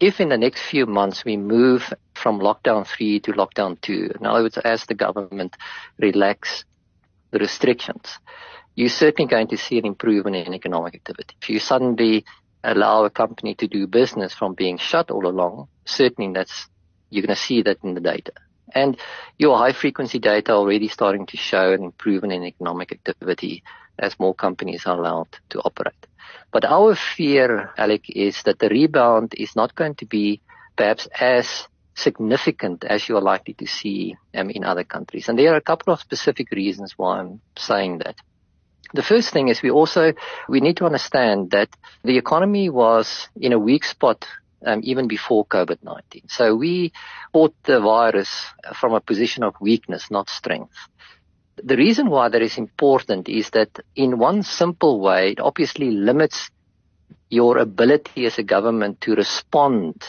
if 0.00 0.20
in 0.20 0.28
the 0.28 0.38
next 0.38 0.62
few 0.62 0.86
months 0.86 1.24
we 1.24 1.36
move 1.36 1.92
from 2.14 2.40
lockdown 2.40 2.86
three 2.86 3.20
to 3.20 3.32
lockdown 3.32 3.80
two, 3.80 4.12
in 4.18 4.26
other 4.26 4.42
words, 4.42 4.58
as 4.58 4.86
the 4.86 4.94
government 4.94 5.56
relax 5.98 6.64
the 7.30 7.38
restrictions, 7.38 8.18
you're 8.74 8.88
certainly 8.88 9.28
going 9.28 9.48
to 9.48 9.56
see 9.56 9.78
an 9.78 9.86
improvement 9.86 10.36
in 10.36 10.54
economic 10.54 10.94
activity. 10.94 11.34
If 11.42 11.50
you 11.50 11.58
suddenly 11.58 12.24
allow 12.62 13.04
a 13.04 13.10
company 13.10 13.54
to 13.56 13.66
do 13.66 13.86
business 13.86 14.32
from 14.32 14.54
being 14.54 14.78
shut 14.78 15.10
all 15.10 15.26
along, 15.26 15.68
certainly 15.84 16.32
that's, 16.32 16.68
you're 17.10 17.26
going 17.26 17.34
to 17.34 17.40
see 17.40 17.62
that 17.62 17.78
in 17.82 17.94
the 17.94 18.00
data. 18.00 18.32
And 18.72 18.96
your 19.38 19.56
high 19.56 19.72
frequency 19.72 20.18
data 20.18 20.52
already 20.52 20.88
starting 20.88 21.26
to 21.26 21.36
show 21.36 21.72
an 21.72 21.82
improvement 21.82 22.32
in 22.34 22.44
economic 22.44 22.92
activity 22.92 23.64
as 23.98 24.18
more 24.18 24.34
companies 24.34 24.86
are 24.86 24.98
allowed 24.98 25.28
to 25.50 25.60
operate. 25.60 26.06
But 26.50 26.64
our 26.64 26.94
fear, 26.94 27.72
Alec, 27.76 28.08
is 28.08 28.42
that 28.44 28.58
the 28.58 28.68
rebound 28.68 29.34
is 29.36 29.54
not 29.54 29.74
going 29.74 29.96
to 29.96 30.06
be 30.06 30.40
perhaps 30.76 31.08
as 31.20 31.68
significant 31.94 32.84
as 32.84 33.08
you 33.08 33.16
are 33.16 33.22
likely 33.22 33.54
to 33.54 33.66
see 33.66 34.16
um, 34.34 34.50
in 34.50 34.64
other 34.64 34.84
countries. 34.84 35.28
And 35.28 35.38
there 35.38 35.52
are 35.52 35.56
a 35.56 35.60
couple 35.60 35.92
of 35.92 36.00
specific 36.00 36.50
reasons 36.52 36.94
why 36.96 37.18
I'm 37.18 37.40
saying 37.56 37.98
that. 37.98 38.16
The 38.94 39.02
first 39.02 39.32
thing 39.32 39.48
is 39.48 39.60
we 39.60 39.70
also, 39.70 40.14
we 40.48 40.60
need 40.60 40.78
to 40.78 40.86
understand 40.86 41.50
that 41.50 41.68
the 42.04 42.16
economy 42.16 42.70
was 42.70 43.28
in 43.36 43.52
a 43.52 43.58
weak 43.58 43.84
spot 43.84 44.26
um, 44.64 44.80
even 44.82 45.08
before 45.08 45.44
COVID-19. 45.44 46.30
So 46.30 46.54
we 46.56 46.92
fought 47.32 47.54
the 47.64 47.80
virus 47.80 48.46
from 48.80 48.94
a 48.94 49.00
position 49.00 49.42
of 49.42 49.54
weakness, 49.60 50.10
not 50.10 50.30
strength. 50.30 50.74
The 51.62 51.76
reason 51.76 52.10
why 52.10 52.28
that 52.28 52.42
is 52.42 52.58
important 52.58 53.28
is 53.28 53.50
that 53.50 53.80
in 53.96 54.18
one 54.18 54.42
simple 54.42 55.00
way, 55.00 55.32
it 55.32 55.40
obviously 55.40 55.90
limits 55.90 56.50
your 57.30 57.58
ability 57.58 58.26
as 58.26 58.38
a 58.38 58.42
government 58.42 59.00
to 59.02 59.14
respond 59.14 60.02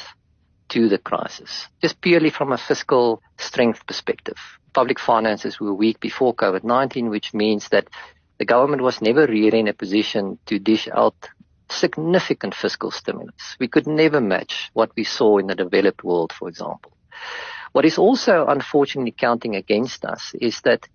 to 0.69 0.87
the 0.87 0.97
crisis, 0.97 1.67
just 1.81 1.99
purely 2.01 2.29
from 2.29 2.51
a 2.51 2.57
fiscal 2.57 3.21
strength 3.37 3.85
perspective. 3.87 4.37
Public 4.73 4.99
finances 4.99 5.59
were 5.59 5.73
weak 5.73 5.99
before 5.99 6.35
COVID-19, 6.35 7.09
which 7.09 7.33
means 7.33 7.69
that 7.69 7.87
the 8.37 8.45
government 8.45 8.83
was 8.83 9.01
never 9.01 9.25
really 9.25 9.59
in 9.59 9.67
a 9.67 9.73
position 9.73 10.37
to 10.45 10.59
dish 10.59 10.87
out 10.93 11.15
significant 11.69 12.55
fiscal 12.55 12.91
stimulus. 12.91 13.57
We 13.59 13.67
could 13.67 13.87
never 13.87 14.21
match 14.21 14.69
what 14.73 14.91
we 14.95 15.03
saw 15.03 15.37
in 15.37 15.47
the 15.47 15.55
developed 15.55 16.03
world, 16.03 16.31
for 16.31 16.47
example. 16.47 16.91
What 17.71 17.85
is 17.85 17.97
also 17.97 18.45
unfortunately 18.47 19.11
counting 19.11 19.55
against 19.55 20.05
us 20.05 20.33
is 20.39 20.61
that 20.61 20.87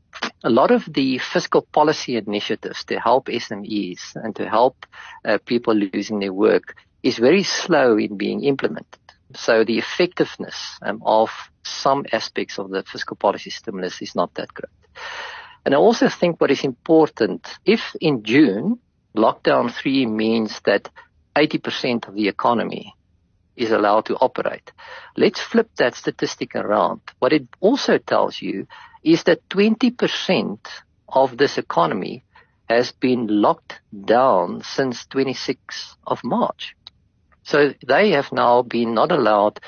a 0.43 0.51
lot 0.51 0.71
of 0.71 0.85
the 0.93 1.19
fiscal 1.19 1.63
policy 1.63 2.17
initiatives 2.17 2.85
to 2.85 3.01
help 3.01 3.27
SMEs 3.27 4.15
and 4.17 4.37
to 4.37 4.49
help 4.49 4.87
uh, 5.25 5.39
people 5.45 5.75
losing 5.75 6.19
their 6.21 6.33
work 6.33 6.77
is 7.03 7.19
very 7.19 7.43
slow 7.43 7.97
in 7.97 8.17
being 8.17 8.45
implemented. 8.45 9.01
So 9.35 9.65
the 9.65 9.79
effectiveness 9.79 10.79
um, 10.83 11.03
of 11.05 11.31
some 11.63 12.05
aspects 12.13 12.59
of 12.59 12.71
the 12.71 12.83
fiscal 12.83 13.17
policy 13.17 13.51
stimulus 13.51 14.01
is 14.03 14.15
not 14.15 14.35
that 14.35 14.53
great. 14.53 14.71
And 15.65 15.75
I 15.75 15.79
also 15.79 16.09
think 16.09 16.41
what 16.41 16.51
is 16.51 16.63
important, 16.63 17.47
if 17.65 17.81
in 18.01 18.23
June 18.23 18.79
lockdown 19.17 19.73
three 19.73 20.07
means 20.07 20.61
that 20.67 20.91
80% 21.37 22.09
of 22.09 22.15
the 22.15 22.29
economy 22.29 22.95
is 23.57 23.71
allowed 23.71 24.07
to 24.07 24.17
operate. 24.17 24.73
Let's 25.17 25.41
flip 25.41 25.71
that 25.79 25.95
statistic 25.95 26.55
around. 26.57 27.01
What 27.19 27.33
it 27.33 27.47
also 27.61 27.99
tells 27.99 28.43
you 28.43 28.67
is 29.05 29.25
that 29.25 29.49
20% 29.51 30.59
of 31.09 31.37
this 31.37 31.59
economy 31.59 32.25
has 32.69 32.93
been 32.93 33.27
locked 33.29 33.81
down 34.05 34.63
since 34.63 35.07
26th 35.07 35.97
of 36.07 36.25
March. 36.25 36.75
So 37.43 37.75
they 37.87 38.11
have 38.13 38.33
now 38.33 38.63
been 38.63 38.95
not 38.95 39.13
allowed 39.13 39.61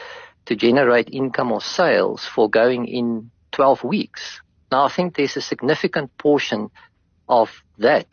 to 0.46 0.56
generate 0.56 1.10
income 1.12 1.52
or 1.52 1.60
sales 1.60 2.24
for 2.24 2.48
going 2.48 2.86
in 2.86 3.30
12 3.52 3.84
weeks. 3.84 4.40
Now 4.72 4.86
I 4.86 4.88
think 4.88 5.14
there's 5.14 5.36
a 5.36 5.42
significant 5.42 6.16
portion 6.16 6.70
of 7.28 7.50
that 7.78 8.08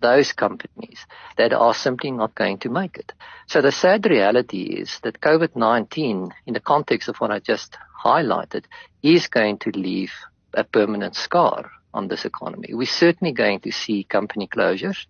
those 0.00 0.32
companies 0.32 1.06
that 1.38 1.54
are 1.54 1.72
simply 1.72 2.10
not 2.10 2.34
going 2.34 2.58
to 2.58 2.68
make 2.68 2.98
it. 2.98 3.12
So 3.46 3.62
the 3.62 3.72
sad 3.72 4.04
reality 4.04 4.64
is 4.64 5.00
that 5.02 5.20
COVID-19, 5.20 6.30
in 6.46 6.52
the 6.52 6.60
context 6.60 7.08
of 7.08 7.16
what 7.16 7.30
I 7.30 7.38
just 7.38 7.78
highlighted, 8.04 8.64
is 9.02 9.28
going 9.28 9.58
to 9.60 9.70
leave 9.70 10.12
a 10.56 10.64
permanent 10.64 11.14
scar 11.14 11.70
on 11.92 12.08
this 12.08 12.24
economy. 12.24 12.74
We're 12.74 12.86
certainly 12.86 13.32
going 13.32 13.60
to 13.60 13.72
see 13.72 14.04
company 14.04 14.48
closures, 14.48 15.06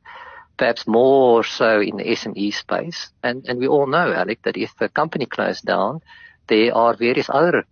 perhaps 0.56 0.86
more 0.86 1.42
so 1.44 1.80
in 1.80 1.96
the 1.96 2.04
SME 2.04 2.52
space. 2.54 3.10
And, 3.22 3.44
and 3.48 3.58
we 3.58 3.66
all 3.66 3.86
know, 3.86 4.12
Alec, 4.12 4.42
that 4.42 4.56
if 4.56 4.72
a 4.80 4.88
company 4.88 5.26
closes 5.26 5.62
down, 5.62 6.00
there 6.46 6.74
are 6.74 6.94
various 6.96 7.30
other 7.30 7.64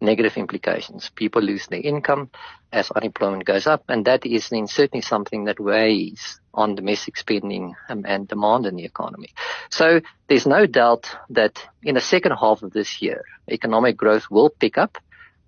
negative 0.00 0.36
implications. 0.36 1.10
People 1.14 1.42
lose 1.42 1.66
their 1.66 1.80
income 1.80 2.30
as 2.72 2.90
unemployment 2.90 3.44
goes 3.44 3.66
up, 3.66 3.84
and 3.88 4.04
that 4.04 4.26
is 4.26 4.48
then 4.50 4.66
certainly 4.66 5.02
something 5.02 5.44
that 5.44 5.58
weighs 5.60 6.40
on 6.52 6.74
domestic 6.74 7.16
spending 7.16 7.74
um, 7.88 8.04
and 8.06 8.28
demand 8.28 8.66
in 8.66 8.76
the 8.76 8.84
economy. 8.84 9.28
So 9.70 10.00
there's 10.28 10.46
no 10.46 10.66
doubt 10.66 11.08
that 11.30 11.62
in 11.82 11.94
the 11.94 12.00
second 12.00 12.32
half 12.32 12.62
of 12.62 12.72
this 12.72 13.00
year, 13.00 13.22
economic 13.48 13.96
growth 13.96 14.30
will 14.30 14.50
pick 14.50 14.78
up. 14.78 14.98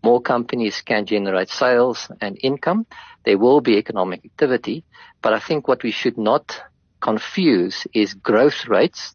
More 0.02 0.20
companies 0.20 0.80
can 0.82 1.06
generate 1.06 1.50
sales 1.50 2.10
and 2.20 2.38
income. 2.42 2.86
There 3.24 3.38
will 3.38 3.60
be 3.60 3.76
economic 3.76 4.24
activity, 4.24 4.84
but 5.22 5.32
I 5.32 5.40
think 5.40 5.68
what 5.68 5.82
we 5.82 5.90
should 5.90 6.18
not 6.18 6.60
confuse 7.00 7.86
is 7.92 8.14
growth 8.14 8.66
rates 8.66 9.14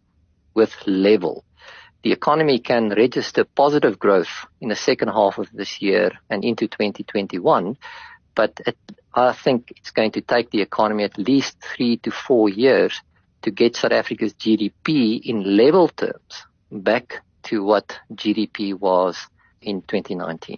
with 0.54 0.76
level 0.86 1.44
the 2.04 2.12
economy 2.12 2.60
can 2.60 2.90
register 2.90 3.46
positive 3.46 3.98
growth 3.98 4.46
in 4.60 4.68
the 4.68 4.76
second 4.76 5.08
half 5.08 5.38
of 5.38 5.50
this 5.54 5.82
year 5.82 6.12
and 6.30 6.44
into 6.44 6.68
2021, 6.68 7.78
but 8.36 8.60
it, 8.68 8.78
I 9.14 9.32
think 9.32 9.72
it's 9.78 9.92
going 9.92 10.12
to 10.12 10.22
take 10.22 10.52
the 10.52 10.62
economy 10.62 11.06
at 11.06 11.18
least 11.18 11.56
three 11.62 11.98
to 11.98 12.12
four 12.12 12.50
years 12.50 13.02
to 13.44 13.52
get 13.52 13.78
South 13.78 13.94
Africa's 13.94 14.34
GDP 14.34 15.22
in 15.24 15.56
level 15.56 15.88
terms 15.88 16.46
back 16.72 17.22
to 17.44 17.64
what 17.64 17.98
GDP 18.14 18.78
was 18.78 19.18
in 19.64 19.82
2019. 19.84 20.58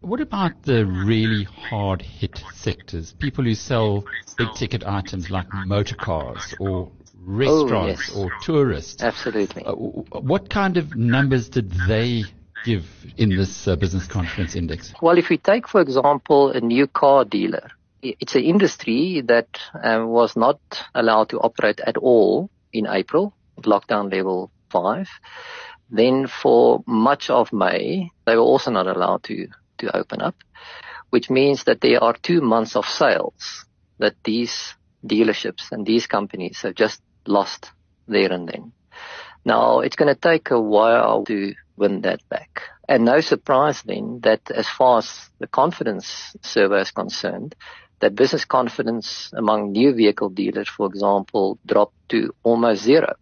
What 0.00 0.20
about 0.20 0.62
the 0.64 0.84
really 0.84 1.44
hard 1.44 2.02
hit 2.02 2.42
sectors? 2.54 3.12
People 3.12 3.44
who 3.44 3.54
sell 3.54 4.04
big 4.36 4.52
ticket 4.54 4.84
items 4.84 5.30
like 5.30 5.46
motor 5.66 5.94
cars 5.94 6.54
or 6.58 6.90
restaurants 7.24 8.10
oh, 8.14 8.24
yes. 8.24 8.32
or 8.32 8.32
tourists. 8.42 9.02
Absolutely. 9.02 9.64
Uh, 9.64 9.74
what 9.74 10.50
kind 10.50 10.76
of 10.76 10.96
numbers 10.96 11.48
did 11.48 11.70
they 11.86 12.24
give 12.64 12.84
in 13.16 13.30
this 13.30 13.68
uh, 13.68 13.76
business 13.76 14.06
confidence 14.06 14.56
index? 14.56 14.92
Well, 15.00 15.18
if 15.18 15.28
we 15.28 15.38
take, 15.38 15.68
for 15.68 15.80
example, 15.80 16.50
a 16.50 16.60
new 16.60 16.86
car 16.86 17.24
dealer, 17.24 17.70
it's 18.02 18.34
an 18.34 18.42
industry 18.42 19.22
that 19.26 19.60
um, 19.82 20.08
was 20.08 20.36
not 20.36 20.60
allowed 20.94 21.28
to 21.30 21.38
operate 21.38 21.80
at 21.80 21.96
all 21.96 22.50
in 22.72 22.86
April, 22.88 23.34
lockdown 23.60 24.12
level 24.12 24.50
five. 24.70 25.08
Then 25.90 26.26
for 26.26 26.82
much 26.86 27.30
of 27.30 27.52
May, 27.52 28.10
they 28.26 28.36
were 28.36 28.42
also 28.42 28.70
not 28.70 28.86
allowed 28.86 29.24
to, 29.24 29.48
to 29.78 29.96
open 29.96 30.22
up, 30.22 30.36
which 31.10 31.28
means 31.28 31.64
that 31.64 31.80
there 31.80 32.02
are 32.02 32.14
two 32.14 32.40
months 32.40 32.76
of 32.76 32.86
sales 32.86 33.66
that 33.98 34.16
these 34.24 34.74
dealerships 35.06 35.70
and 35.70 35.84
these 35.84 36.06
companies 36.06 36.62
have 36.62 36.74
just 36.74 37.02
lost 37.26 37.70
there 38.08 38.32
and 38.32 38.48
then. 38.48 38.72
Now, 39.44 39.80
it's 39.80 39.96
going 39.96 40.14
to 40.14 40.20
take 40.20 40.50
a 40.50 40.60
while 40.60 41.24
to 41.24 41.54
win 41.76 42.02
that 42.02 42.26
back. 42.28 42.62
And 42.88 43.04
no 43.04 43.20
surprise 43.20 43.82
then 43.82 44.20
that 44.22 44.50
as 44.50 44.68
far 44.68 44.98
as 44.98 45.30
the 45.38 45.46
confidence 45.46 46.36
survey 46.42 46.82
is 46.82 46.90
concerned, 46.90 47.54
that 48.00 48.14
business 48.14 48.44
confidence 48.44 49.32
among 49.36 49.72
new 49.72 49.94
vehicle 49.94 50.28
dealers, 50.28 50.68
for 50.68 50.86
example, 50.86 51.58
dropped 51.64 52.08
to 52.10 52.34
almost 52.42 52.82
zero. 52.82 53.14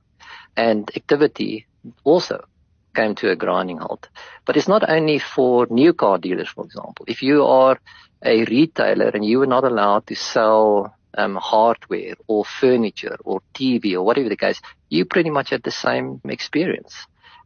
And 0.57 0.91
activity 0.97 1.67
also 2.05 2.45
came 2.95 3.15
to 3.17 3.31
a 3.31 3.37
grinding 3.37 3.79
halt. 3.79 4.09
But 4.45 4.57
it's 4.57 4.69
not 4.69 4.89
only 4.89 5.19
for 5.19 5.67
new 5.71 5.93
car 5.93 6.19
dealers, 6.19 6.49
for 6.49 6.65
example. 6.65 7.05
If 7.09 7.23
you 7.23 7.45
are 7.45 7.79
a 8.25 8.45
retailer 8.45 9.09
and 9.09 9.25
you 9.25 9.43
are 9.43 9.47
not 9.47 9.65
allowed 9.65 10.07
to 10.09 10.15
sell 10.15 10.95
um, 11.17 11.37
hardware 11.37 12.15
or 12.27 12.45
furniture 12.45 13.17
or 13.25 13.41
TV 13.55 13.95
or 13.95 14.03
whatever 14.03 14.29
the 14.29 14.37
case, 14.37 14.61
you 14.89 15.05
pretty 15.05 15.31
much 15.31 15.51
had 15.51 15.63
the 15.63 15.71
same 15.71 16.21
experience. 16.25 16.95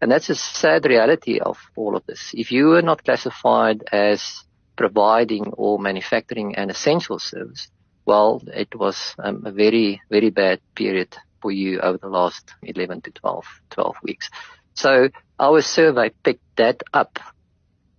And 0.00 0.10
that's 0.10 0.28
a 0.28 0.34
sad 0.34 0.84
reality 0.84 1.38
of 1.38 1.58
all 1.76 1.96
of 1.96 2.04
this. 2.06 2.32
If 2.34 2.50
you 2.52 2.72
are 2.74 2.82
not 2.82 3.04
classified 3.04 3.84
as 3.92 4.44
providing 4.76 5.46
or 5.52 5.78
manufacturing 5.78 6.56
an 6.56 6.68
essential 6.70 7.18
service, 7.18 7.68
well, 8.04 8.42
it 8.46 8.74
was 8.74 9.14
um, 9.18 9.44
a 9.46 9.52
very, 9.52 10.02
very 10.10 10.30
bad 10.30 10.60
period 10.74 11.16
for 11.40 11.50
you 11.50 11.80
over 11.80 11.98
the 11.98 12.08
last 12.08 12.52
11 12.62 13.02
to 13.02 13.10
12, 13.12 13.44
12 13.70 13.96
weeks. 14.02 14.28
So 14.74 15.08
our 15.38 15.62
survey 15.62 16.10
picked 16.22 16.56
that 16.56 16.82
up. 16.92 17.18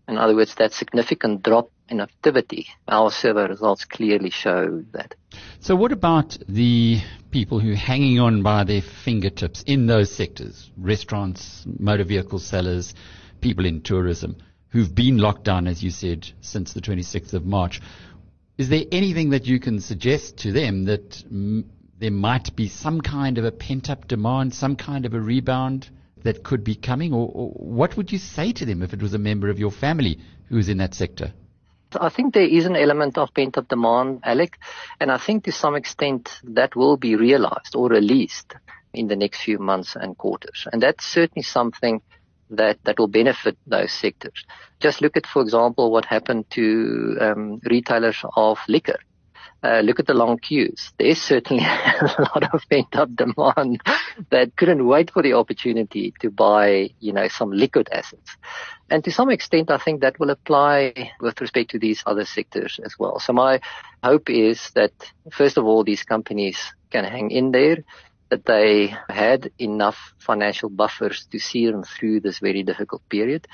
In 0.07 0.17
other 0.17 0.35
words, 0.35 0.55
that 0.55 0.71
significant 0.71 1.43
drop 1.43 1.69
in 1.89 1.99
activity. 1.99 2.67
Our 2.87 3.11
survey 3.11 3.47
results 3.47 3.85
clearly 3.85 4.29
show 4.29 4.83
that. 4.91 5.15
So 5.59 5.75
what 5.75 5.91
about 5.91 6.37
the 6.47 7.01
people 7.31 7.59
who 7.59 7.73
are 7.73 7.75
hanging 7.75 8.19
on 8.19 8.43
by 8.43 8.63
their 8.63 8.81
fingertips 8.81 9.63
in 9.63 9.87
those 9.87 10.15
sectors? 10.15 10.69
Restaurants, 10.77 11.63
motor 11.79 12.03
vehicle 12.03 12.39
sellers, 12.39 12.93
people 13.41 13.65
in 13.65 13.81
tourism 13.81 14.37
who've 14.69 14.93
been 14.93 15.17
locked 15.17 15.45
down, 15.45 15.67
as 15.67 15.81
you 15.81 15.89
said, 15.89 16.29
since 16.41 16.73
the 16.73 16.81
26th 16.81 17.33
of 17.33 17.45
March. 17.45 17.81
Is 18.57 18.69
there 18.69 18.83
anything 18.91 19.29
that 19.29 19.45
you 19.45 19.59
can 19.59 19.79
suggest 19.79 20.37
to 20.39 20.51
them 20.51 20.85
that 20.85 21.23
m- 21.25 21.69
there 21.97 22.11
might 22.11 22.55
be 22.55 22.67
some 22.67 22.99
kind 22.99 23.37
of 23.37 23.45
a 23.45 23.51
pent 23.51 23.89
up 23.89 24.07
demand, 24.07 24.53
some 24.53 24.75
kind 24.75 25.05
of 25.05 25.13
a 25.13 25.19
rebound 25.19 25.89
that 26.25 26.43
could 26.43 26.63
be 26.63 26.75
coming? 26.75 27.13
Or, 27.13 27.29
or 27.33 27.49
what 27.51 27.95
would 27.95 28.11
you 28.11 28.17
say 28.17 28.51
to 28.51 28.65
them 28.65 28.81
if 28.81 28.93
it 28.93 29.01
was 29.01 29.13
a 29.13 29.19
member 29.19 29.49
of 29.49 29.57
your 29.57 29.71
family 29.71 30.19
who 30.49 30.57
was 30.57 30.69
in 30.69 30.77
that 30.79 30.93
sector? 30.93 31.33
I 31.99 32.09
think 32.09 32.33
there 32.33 32.43
is 32.43 32.65
an 32.65 32.75
element 32.75 33.17
of 33.17 33.33
pent-up 33.33 33.69
demand, 33.69 34.21
Alec, 34.23 34.57
and 34.99 35.11
I 35.11 35.17
think 35.17 35.45
to 35.45 35.51
some 35.51 35.75
extent 35.75 36.29
that 36.43 36.75
will 36.75 36.97
be 36.97 37.15
realized 37.15 37.75
or 37.75 37.87
released 37.87 38.53
in 38.93 39.07
the 39.07 39.15
next 39.15 39.43
few 39.43 39.59
months 39.59 39.95
and 39.95 40.17
quarters. 40.17 40.67
And 40.73 40.81
that's 40.81 41.05
certainly 41.05 41.43
something 41.43 42.01
that, 42.49 42.79
that 42.83 42.99
will 42.99 43.07
benefit 43.07 43.57
those 43.65 43.91
sectors. 43.91 44.45
Just 44.79 45.01
look 45.01 45.15
at, 45.15 45.25
for 45.25 45.41
example, 45.41 45.91
what 45.91 46.05
happened 46.05 46.49
to 46.51 47.17
um, 47.21 47.61
retailers 47.63 48.17
of 48.35 48.57
liquor. 48.67 48.99
Uh, 49.65 49.81
look 49.81 49.99
at 49.99 50.05
the 50.05 50.13
long 50.13 50.37
queues. 50.37 50.91
There's 50.99 51.19
certainly 51.19 51.63
a 51.65 52.29
lot 52.35 52.53
of 52.53 52.61
pent 52.69 52.95
up 52.95 53.09
demand 53.15 53.81
that 54.29 54.55
couldn't 54.55 54.85
wait 54.85 55.09
for 55.09 55.23
the 55.23 55.33
opportunity 55.33 56.13
to 56.19 56.29
buy, 56.29 56.91
you 56.99 57.11
know, 57.11 57.27
some 57.29 57.49
liquid 57.49 57.89
assets. 57.91 58.37
And 58.91 59.03
to 59.05 59.11
some 59.11 59.31
extent, 59.31 59.71
I 59.71 59.79
think 59.79 60.01
that 60.01 60.19
will 60.19 60.29
apply 60.29 61.13
with 61.19 61.41
respect 61.41 61.71
to 61.71 61.79
these 61.79 62.03
other 62.05 62.25
sectors 62.25 62.79
as 62.85 62.93
well. 62.99 63.19
So 63.19 63.33
my 63.33 63.59
hope 64.03 64.29
is 64.29 64.69
that, 64.75 64.93
first 65.31 65.57
of 65.57 65.65
all, 65.65 65.83
these 65.83 66.03
companies 66.03 66.59
can 66.91 67.03
hang 67.03 67.31
in 67.31 67.51
there, 67.51 67.77
that 68.29 68.45
they 68.45 68.93
had 69.09 69.51
enough 69.57 69.97
financial 70.19 70.69
buffers 70.69 71.27
to 71.31 71.39
see 71.39 71.65
them 71.65 71.83
through 71.83 72.19
this 72.19 72.37
very 72.37 72.61
difficult 72.61 73.01
period. 73.09 73.47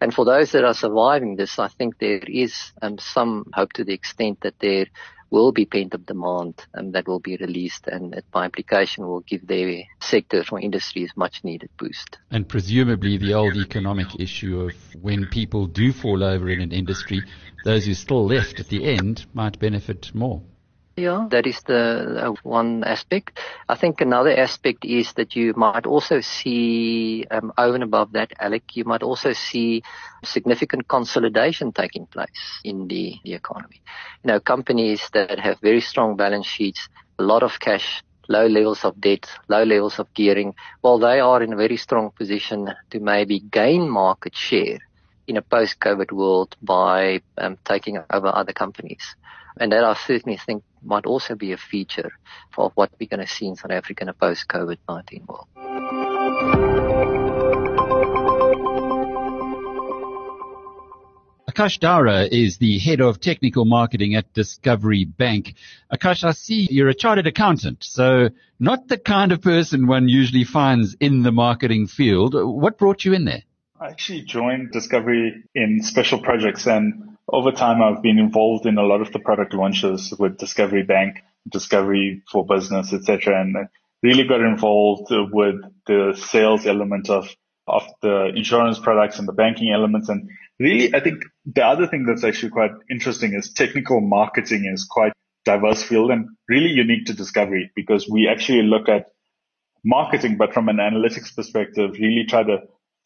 And 0.00 0.14
for 0.14 0.24
those 0.24 0.52
that 0.52 0.64
are 0.64 0.74
surviving 0.74 1.34
this, 1.36 1.58
I 1.58 1.68
think 1.68 1.98
there 1.98 2.22
is 2.24 2.72
um, 2.82 2.98
some 2.98 3.46
hope 3.52 3.72
to 3.74 3.84
the 3.84 3.94
extent 3.94 4.42
that 4.42 4.58
there 4.60 4.86
will 5.30 5.52
be 5.52 5.64
pent-up 5.64 6.04
demand 6.06 6.54
and 6.74 6.92
that 6.92 7.06
will 7.06 7.20
be 7.20 7.36
released 7.36 7.86
and 7.88 8.20
by 8.32 8.44
implication 8.44 9.06
will 9.06 9.20
give 9.20 9.46
their 9.46 9.82
sectors 10.00 10.48
or 10.50 10.60
industries 10.60 11.10
much 11.16 11.42
needed 11.44 11.70
boost. 11.78 12.18
And 12.30 12.48
presumably 12.48 13.16
the 13.16 13.34
old 13.34 13.56
economic 13.56 14.20
issue 14.20 14.60
of 14.60 14.74
when 15.02 15.26
people 15.26 15.66
do 15.66 15.92
fall 15.92 16.22
over 16.22 16.48
in 16.48 16.60
an 16.60 16.72
industry, 16.72 17.24
those 17.64 17.84
who 17.86 17.92
are 17.92 17.94
still 17.94 18.26
left 18.26 18.60
at 18.60 18.68
the 18.68 18.84
end 18.84 19.26
might 19.34 19.58
benefit 19.58 20.14
more. 20.14 20.42
Yeah, 20.96 21.26
that 21.30 21.46
is 21.46 21.60
the 21.62 22.22
uh, 22.24 22.34
one 22.42 22.82
aspect. 22.82 23.38
I 23.68 23.74
think 23.74 24.00
another 24.00 24.34
aspect 24.34 24.82
is 24.82 25.12
that 25.14 25.36
you 25.36 25.52
might 25.54 25.84
also 25.84 26.22
see, 26.22 27.26
um, 27.30 27.52
over 27.58 27.74
and 27.74 27.84
above 27.84 28.12
that, 28.12 28.32
Alec, 28.40 28.74
you 28.76 28.84
might 28.84 29.02
also 29.02 29.34
see 29.34 29.82
significant 30.24 30.88
consolidation 30.88 31.72
taking 31.72 32.06
place 32.06 32.60
in 32.64 32.88
the, 32.88 33.14
the 33.24 33.34
economy. 33.34 33.82
You 34.24 34.28
know, 34.28 34.40
companies 34.40 35.06
that 35.12 35.38
have 35.38 35.60
very 35.60 35.82
strong 35.82 36.16
balance 36.16 36.46
sheets, 36.46 36.88
a 37.18 37.22
lot 37.24 37.42
of 37.42 37.60
cash, 37.60 38.02
low 38.28 38.46
levels 38.46 38.82
of 38.82 38.98
debt, 38.98 39.28
low 39.48 39.64
levels 39.64 39.98
of 39.98 40.12
gearing, 40.14 40.54
well, 40.82 40.98
they 40.98 41.20
are 41.20 41.42
in 41.42 41.52
a 41.52 41.56
very 41.56 41.76
strong 41.76 42.10
position 42.10 42.72
to 42.90 43.00
maybe 43.00 43.40
gain 43.40 43.86
market 43.86 44.34
share 44.34 44.78
in 45.26 45.36
a 45.36 45.42
post-COVID 45.42 46.12
world 46.12 46.56
by 46.62 47.20
um, 47.38 47.58
taking 47.64 47.98
over 48.10 48.28
other 48.28 48.52
companies. 48.52 49.14
And 49.58 49.72
that 49.72 49.84
I 49.84 49.94
certainly 49.94 50.38
think 50.38 50.62
might 50.82 51.06
also 51.06 51.34
be 51.34 51.52
a 51.52 51.56
feature 51.56 52.12
of 52.56 52.72
what 52.74 52.90
we're 53.00 53.08
going 53.08 53.26
to 53.26 53.32
see 53.32 53.46
in 53.46 53.56
South 53.56 53.70
Africa 53.70 54.02
in 54.04 54.08
a 54.08 54.14
post-COVID-19 54.14 55.26
world. 55.26 55.46
Akash 61.56 61.80
Dara 61.80 62.28
is 62.30 62.58
the 62.58 62.78
head 62.78 63.00
of 63.00 63.18
technical 63.18 63.64
marketing 63.64 64.14
at 64.14 64.30
Discovery 64.34 65.06
Bank. 65.06 65.54
Akash, 65.90 66.22
I 66.22 66.32
see 66.32 66.68
you're 66.70 66.90
a 66.90 66.94
chartered 66.94 67.26
accountant, 67.26 67.82
so 67.82 68.28
not 68.60 68.88
the 68.88 68.98
kind 68.98 69.32
of 69.32 69.40
person 69.40 69.86
one 69.86 70.06
usually 70.06 70.44
finds 70.44 70.96
in 71.00 71.22
the 71.22 71.32
marketing 71.32 71.86
field. 71.86 72.34
What 72.34 72.76
brought 72.76 73.06
you 73.06 73.14
in 73.14 73.24
there? 73.24 73.42
I 73.80 73.88
actually 73.88 74.22
joined 74.22 74.72
Discovery 74.72 75.44
in 75.54 75.82
special 75.82 76.18
projects 76.18 76.66
and 76.66 77.16
over 77.28 77.50
time, 77.50 77.82
I've 77.82 78.02
been 78.02 78.18
involved 78.18 78.66
in 78.66 78.78
a 78.78 78.84
lot 78.84 79.00
of 79.00 79.12
the 79.12 79.18
product 79.18 79.52
launches 79.52 80.14
with 80.16 80.38
Discovery 80.38 80.84
Bank, 80.84 81.22
Discovery 81.50 82.22
for 82.30 82.46
Business, 82.46 82.92
etc., 82.92 83.40
and 83.40 83.56
really 84.02 84.24
got 84.24 84.40
involved 84.40 85.08
with 85.10 85.56
the 85.86 86.14
sales 86.16 86.66
element 86.66 87.10
of 87.10 87.28
of 87.66 87.82
the 88.00 88.26
insurance 88.36 88.78
products 88.78 89.18
and 89.18 89.26
the 89.26 89.32
banking 89.32 89.72
elements. 89.72 90.08
And 90.08 90.30
really, 90.60 90.94
I 90.94 91.00
think 91.00 91.24
the 91.46 91.66
other 91.66 91.88
thing 91.88 92.06
that's 92.06 92.22
actually 92.22 92.50
quite 92.50 92.70
interesting 92.88 93.34
is 93.34 93.52
technical 93.52 94.00
marketing 94.00 94.70
is 94.72 94.86
quite 94.88 95.12
diverse 95.44 95.82
field 95.82 96.12
and 96.12 96.28
really 96.48 96.70
unique 96.70 97.06
to 97.06 97.12
Discovery 97.12 97.72
because 97.74 98.08
we 98.08 98.28
actually 98.28 98.62
look 98.62 98.88
at 98.88 99.06
marketing, 99.84 100.36
but 100.36 100.54
from 100.54 100.68
an 100.68 100.76
analytics 100.76 101.34
perspective, 101.34 101.90
really 101.98 102.24
try 102.28 102.44
to 102.44 102.58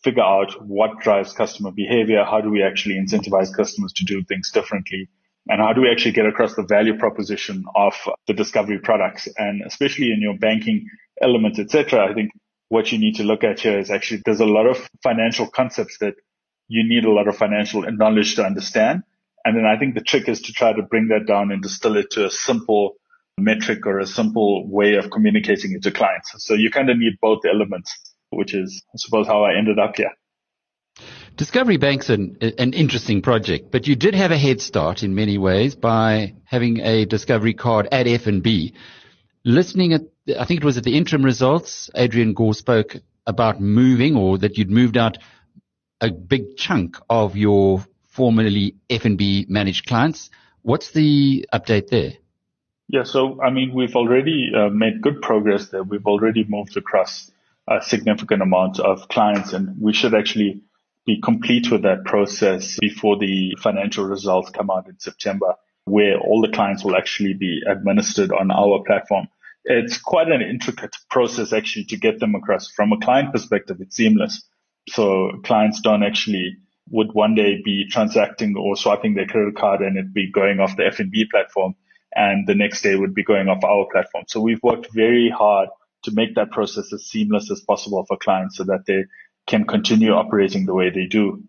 figure 0.03 0.23
out 0.23 0.67
what 0.67 1.01
drives 1.01 1.33
customer 1.33 1.71
behavior. 1.71 2.25
How 2.25 2.41
do 2.41 2.51
we 2.51 2.63
actually 2.63 2.97
incentivize 2.97 3.55
customers 3.55 3.93
to 3.95 4.05
do 4.05 4.23
things 4.25 4.51
differently? 4.51 5.09
And 5.49 5.61
how 5.61 5.73
do 5.73 5.83
we 5.83 5.91
actually 5.91 6.13
get 6.13 6.27
across 6.27 6.55
the 6.55 6.63
value 6.63 6.97
proposition 6.99 7.65
of 7.75 7.95
the 8.27 8.35
discovery 8.35 8.79
products? 8.79 9.29
And 9.37 9.63
especially 9.67 10.13
in 10.13 10.21
your 10.21 10.37
banking 10.39 10.87
elements, 11.21 11.59
etc. 11.59 12.09
I 12.11 12.15
think 12.15 12.31
what 12.69 12.93
you 12.93 12.99
need 12.99 13.17
to 13.17 13.25
look 13.25 13.45
at 13.45 13.61
here 13.61 13.79
is 13.79 13.91
actually 13.91 14.23
there's 14.25 14.41
a 14.41 14.47
lot 14.47 14.67
of 14.67 14.89
financial 15.03 15.49
concepts 15.49 15.99
that 15.99 16.15
you 16.69 16.89
need 16.89 17.05
a 17.05 17.11
lot 17.11 17.27
of 17.27 17.37
financial 17.37 17.83
knowledge 17.83 18.37
to 18.37 18.45
understand. 18.45 19.03
And 19.45 19.57
then 19.57 19.65
I 19.65 19.79
think 19.79 19.95
the 19.95 20.03
trick 20.03 20.29
is 20.29 20.41
to 20.43 20.53
try 20.53 20.73
to 20.73 20.83
bring 20.83 21.09
that 21.09 21.27
down 21.27 21.51
and 21.51 21.63
distill 21.63 21.97
it 21.97 22.11
to 22.13 22.27
a 22.27 22.31
simple 22.31 22.97
metric 23.39 23.87
or 23.87 23.99
a 23.99 24.07
simple 24.07 24.69
way 24.69 24.95
of 24.95 25.11
communicating 25.11 25.73
it 25.73 25.83
to 25.83 25.91
clients. 25.91 26.33
So 26.39 26.55
you 26.55 26.71
kind 26.71 26.91
of 26.91 26.99
need 26.99 27.15
both 27.21 27.41
elements 27.51 28.10
which 28.31 28.55
is, 28.55 28.83
I 28.89 28.97
suppose, 28.97 29.27
how 29.27 29.45
I 29.45 29.57
ended 29.57 29.79
up 29.79 29.97
here. 29.97 30.11
Discovery 31.37 31.77
Bank's 31.77 32.11
an, 32.11 32.37
an 32.41 32.73
interesting 32.73 33.23
project, 33.23 33.71
but 33.71 33.87
you 33.87 33.97
did 33.97 34.15
have 34.15 34.31
a 34.31 34.39
head 34.39 34.61
start 34.61 35.03
in 35.03 35.15
many 35.15 35.39
ways 35.39 35.75
by 35.75 36.35
having 36.45 36.81
a 36.81 37.05
Discovery 37.05 37.55
card 37.55 37.89
at 37.93 38.07
FNB. 38.07 38.73
Listening 39.45 39.93
at, 39.93 40.03
I 40.39 40.45
think 40.45 40.61
it 40.61 40.67
was 40.67 40.77
at 40.77 40.85
the 40.85 40.97
interim 40.97 41.25
results, 41.25 41.89
Adrian 41.95 42.35
Gore 42.35 42.55
spoke 42.55 42.97
about 43.27 43.61
moving 43.61 44.17
or 44.17 44.39
that 44.39 44.59
you'd 44.59 44.71
moved 44.71 44.97
out 44.97 45.19
a 46.01 46.11
big 46.11 46.57
chunk 46.57 46.97
of 47.09 47.37
your 47.37 47.85
formerly 48.09 48.75
FNB 48.91 49.49
managed 49.49 49.87
clients. 49.87 50.31
What's 50.63 50.91
the 50.93 51.47
update 51.55 51.89
there? 51.89 52.13
Yeah, 52.89 53.05
so 53.05 53.41
I 53.41 53.51
mean, 53.51 53.73
we've 53.73 53.95
already 53.95 54.51
uh, 54.55 54.69
made 54.69 55.01
good 55.01 55.23
progress 55.23 55.69
there. 55.69 55.85
We've 55.85 56.07
already 56.07 56.45
moved 56.49 56.77
across 56.77 57.31
a 57.71 57.81
significant 57.81 58.43
amount 58.43 58.81
of 58.81 59.09
clients 59.09 59.53
and 59.53 59.81
we 59.81 59.93
should 59.93 60.15
actually 60.15 60.63
be 61.07 61.21
complete 61.21 61.71
with 61.71 61.83
that 61.83 62.05
process 62.05 62.79
before 62.81 63.17
the 63.17 63.57
financial 63.61 64.05
results 64.05 64.51
come 64.51 64.71
out 64.71 64.89
in 64.89 64.99
September, 64.99 65.55
where 65.85 66.19
all 66.19 66.43
the 66.43 66.53
clients 66.53 66.85
will 66.85 66.97
actually 66.97 67.33
be 67.33 67.63
administered 67.67 68.33
on 68.33 68.51
our 68.51 68.83
platform. 68.87 69.29
It's 69.65 69.99
quite 69.99 70.29
an 70.29 70.43
intricate 70.43 70.97
process 71.11 71.53
actually 71.53 71.85
to 71.87 71.97
get 71.97 72.19
them 72.19 72.35
across. 72.35 72.69
From 72.71 72.93
a 72.93 72.99
client 72.99 73.33
perspective, 73.33 73.79
it's 73.81 73.97
seamless. 73.97 74.43
So 74.89 75.31
clients 75.45 75.81
don't 75.81 76.03
actually 76.03 76.57
would 76.91 77.13
one 77.13 77.35
day 77.35 77.63
be 77.65 77.87
transacting 77.89 78.57
or 78.57 78.77
swiping 78.77 79.15
their 79.15 79.27
credit 79.27 79.57
card 79.57 79.81
and 79.81 79.97
it 79.97 80.13
be 80.13 80.31
going 80.31 80.59
off 80.59 80.77
the 80.77 80.83
FNB 80.83 81.31
platform 81.31 81.75
and 82.15 82.47
the 82.49 82.55
next 82.55 82.83
day 82.83 82.97
would 82.97 83.15
be 83.15 83.23
going 83.23 83.49
off 83.49 83.63
our 83.63 83.87
platform. 83.93 84.25
So 84.27 84.41
we've 84.41 84.63
worked 84.63 84.89
very 84.93 85.31
hard 85.31 85.69
to 86.05 86.13
make 86.13 86.35
that 86.35 86.51
process 86.51 86.93
as 86.93 87.05
seamless 87.07 87.51
as 87.51 87.61
possible 87.61 88.05
for 88.07 88.17
clients 88.17 88.57
so 88.57 88.65
that 88.65 88.85
they 88.87 89.05
can 89.47 89.65
continue 89.67 90.13
operating 90.13 90.67
the 90.67 90.75
way 90.75 90.91
they 90.91 91.07
do. 91.07 91.43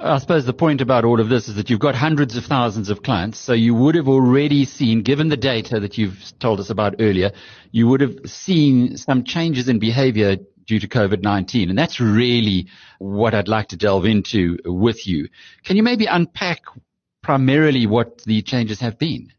I 0.00 0.18
suppose 0.18 0.46
the 0.46 0.54
point 0.54 0.80
about 0.80 1.04
all 1.04 1.20
of 1.20 1.28
this 1.28 1.48
is 1.48 1.56
that 1.56 1.68
you've 1.68 1.78
got 1.78 1.94
hundreds 1.94 2.36
of 2.36 2.44
thousands 2.46 2.88
of 2.88 3.02
clients, 3.02 3.38
so 3.38 3.52
you 3.52 3.74
would 3.74 3.94
have 3.94 4.08
already 4.08 4.64
seen, 4.64 5.02
given 5.02 5.28
the 5.28 5.36
data 5.36 5.78
that 5.80 5.98
you've 5.98 6.32
told 6.38 6.58
us 6.58 6.70
about 6.70 6.96
earlier, 7.00 7.32
you 7.70 7.86
would 7.86 8.00
have 8.00 8.18
seen 8.24 8.96
some 8.96 9.24
changes 9.24 9.68
in 9.68 9.78
behavior 9.78 10.36
due 10.66 10.80
to 10.80 10.88
COVID-19. 10.88 11.68
And 11.68 11.78
that's 11.78 12.00
really 12.00 12.68
what 12.98 13.34
I'd 13.34 13.48
like 13.48 13.68
to 13.68 13.76
delve 13.76 14.06
into 14.06 14.58
with 14.64 15.06
you. 15.06 15.28
Can 15.64 15.76
you 15.76 15.82
maybe 15.82 16.06
unpack 16.06 16.62
primarily 17.22 17.86
what 17.86 18.22
the 18.24 18.40
changes 18.40 18.80
have 18.80 18.98
been? 18.98 19.32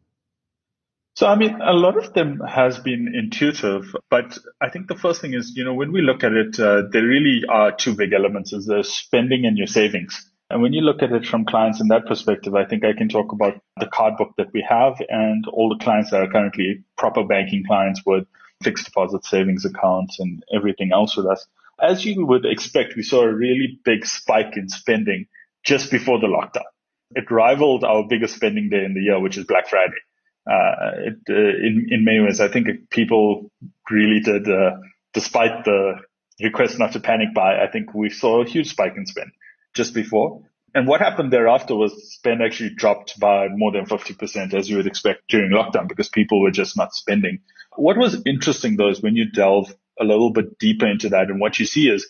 So, 1.22 1.28
I 1.28 1.36
mean, 1.36 1.56
a 1.62 1.74
lot 1.74 2.04
of 2.04 2.16
them 2.16 2.40
has 2.40 2.80
been 2.80 3.14
intuitive, 3.14 3.96
but 4.10 4.40
I 4.60 4.70
think 4.72 4.88
the 4.88 4.96
first 4.96 5.22
thing 5.22 5.36
is, 5.36 5.54
you 5.56 5.64
know, 5.64 5.76
when 5.76 5.92
we 5.92 6.02
look 6.02 6.24
at 6.24 6.32
it, 6.32 6.60
uh, 6.60 6.82
there 6.92 7.06
really 7.06 7.44
are 7.48 7.72
two 7.72 7.94
big 7.94 8.12
elements 8.12 8.54
is 8.54 8.66
the 8.66 8.84
spending 8.84 9.46
and 9.46 9.56
your 9.56 9.68
savings. 9.68 10.28
And 10.50 10.64
when 10.64 10.74
you 10.74 10.82
look 10.82 11.04
at 11.04 11.12
it 11.12 11.28
from 11.28 11.46
clients 11.46 11.80
in 11.80 11.90
that 11.90 12.08
perspective, 12.08 12.56
I 12.56 12.66
think 12.66 12.84
I 12.84 12.94
can 12.94 13.08
talk 13.08 13.34
about 13.34 13.62
the 13.80 13.86
card 13.86 14.18
book 14.18 14.34
that 14.40 14.52
we 14.52 14.66
have 14.68 15.00
and 15.10 15.46
all 15.54 15.70
the 15.70 15.84
clients 15.84 16.10
that 16.10 16.24
are 16.24 16.28
currently 16.28 16.84
proper 16.98 17.24
banking 17.24 17.66
clients 17.68 18.02
with 18.04 18.26
fixed 18.64 18.86
deposit 18.86 19.24
savings 19.24 19.64
accounts 19.64 20.20
and 20.20 20.44
everything 20.52 20.90
else 20.92 21.16
with 21.16 21.28
us. 21.28 21.46
As 21.80 22.04
you 22.04 22.26
would 22.26 22.48
expect, 22.48 22.96
we 22.96 23.04
saw 23.04 23.22
a 23.22 23.32
really 23.32 23.80
big 23.86 24.08
spike 24.08 24.58
in 24.58 24.70
spending 24.70 25.28
just 25.64 25.92
before 25.92 26.20
the 26.20 26.26
lockdown. 26.26 26.66
It 27.12 27.30
rivaled 27.30 27.84
our 27.84 28.08
biggest 28.10 28.38
spending 28.38 28.70
day 28.72 28.84
in 28.84 28.96
the 28.96 29.02
year, 29.02 29.20
which 29.20 29.38
is 29.38 29.46
Black 29.46 29.68
Friday 29.68 30.02
uh, 30.50 30.92
it, 30.98 31.18
uh, 31.30 31.34
in, 31.34 31.88
in 31.90 32.04
many 32.04 32.20
ways, 32.20 32.40
I 32.40 32.48
think 32.48 32.68
people 32.90 33.52
really 33.90 34.20
did, 34.20 34.48
uh, 34.50 34.78
despite 35.14 35.66
the 35.66 35.96
request 36.42 36.80
not 36.80 36.94
to 36.94 37.00
panic 37.00 37.34
buy, 37.34 37.62
I 37.62 37.68
think 37.68 37.94
we 37.94 38.10
saw 38.10 38.42
a 38.42 38.48
huge 38.48 38.70
spike 38.70 38.94
in 38.98 39.06
spend 39.06 39.32
just 39.74 39.94
before. 39.94 40.42
And 40.74 40.88
what 40.88 41.02
happened 41.02 41.32
thereafter 41.32 41.76
was 41.76 42.14
spend 42.14 42.42
actually 42.42 42.72
dropped 42.76 43.20
by 43.20 43.48
more 43.50 43.72
than 43.72 43.86
50% 43.86 44.54
as 44.54 44.70
you 44.70 44.78
would 44.78 44.88
expect 44.88 45.28
during 45.28 45.52
lockdown 45.52 45.88
because 45.88 46.08
people 46.08 46.42
were 46.42 46.52
just 46.52 46.78
not 46.78 46.94
spending. 46.94 47.40
What 47.76 47.98
was 47.98 48.22
interesting 48.26 48.78
though 48.78 48.90
is 48.90 49.02
when 49.02 49.16
you 49.16 49.30
delve 49.30 49.74
a 50.00 50.06
little 50.06 50.32
bit 50.32 50.58
deeper 50.60 50.88
into 50.88 51.10
that 51.10 51.30
and 51.30 51.42
what 51.42 51.60
you 51.60 51.66
see 51.66 51.90
is 51.90 52.08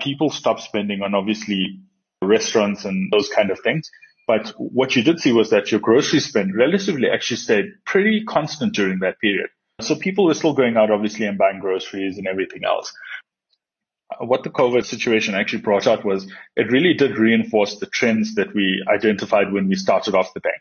people 0.00 0.30
stop 0.30 0.60
spending 0.60 1.02
on 1.02 1.14
obviously 1.14 1.80
restaurants 2.22 2.84
and 2.84 3.12
those 3.12 3.28
kind 3.28 3.50
of 3.50 3.60
things. 3.60 3.90
But 4.26 4.50
what 4.56 4.94
you 4.94 5.02
did 5.02 5.20
see 5.20 5.32
was 5.32 5.50
that 5.50 5.70
your 5.70 5.80
grocery 5.80 6.20
spend 6.20 6.54
relatively 6.54 7.08
actually 7.08 7.38
stayed 7.38 7.66
pretty 7.84 8.24
constant 8.24 8.74
during 8.74 9.00
that 9.00 9.18
period. 9.20 9.50
So 9.80 9.96
people 9.96 10.26
were 10.26 10.34
still 10.34 10.54
going 10.54 10.76
out, 10.76 10.90
obviously, 10.90 11.26
and 11.26 11.38
buying 11.38 11.60
groceries 11.60 12.18
and 12.18 12.26
everything 12.26 12.64
else. 12.64 12.92
What 14.20 14.44
the 14.44 14.50
COVID 14.50 14.84
situation 14.84 15.34
actually 15.34 15.62
brought 15.62 15.86
out 15.86 16.04
was 16.04 16.30
it 16.54 16.70
really 16.70 16.94
did 16.94 17.18
reinforce 17.18 17.78
the 17.78 17.86
trends 17.86 18.34
that 18.34 18.54
we 18.54 18.84
identified 18.88 19.52
when 19.52 19.68
we 19.68 19.74
started 19.74 20.14
off 20.14 20.34
the 20.34 20.40
bank 20.40 20.60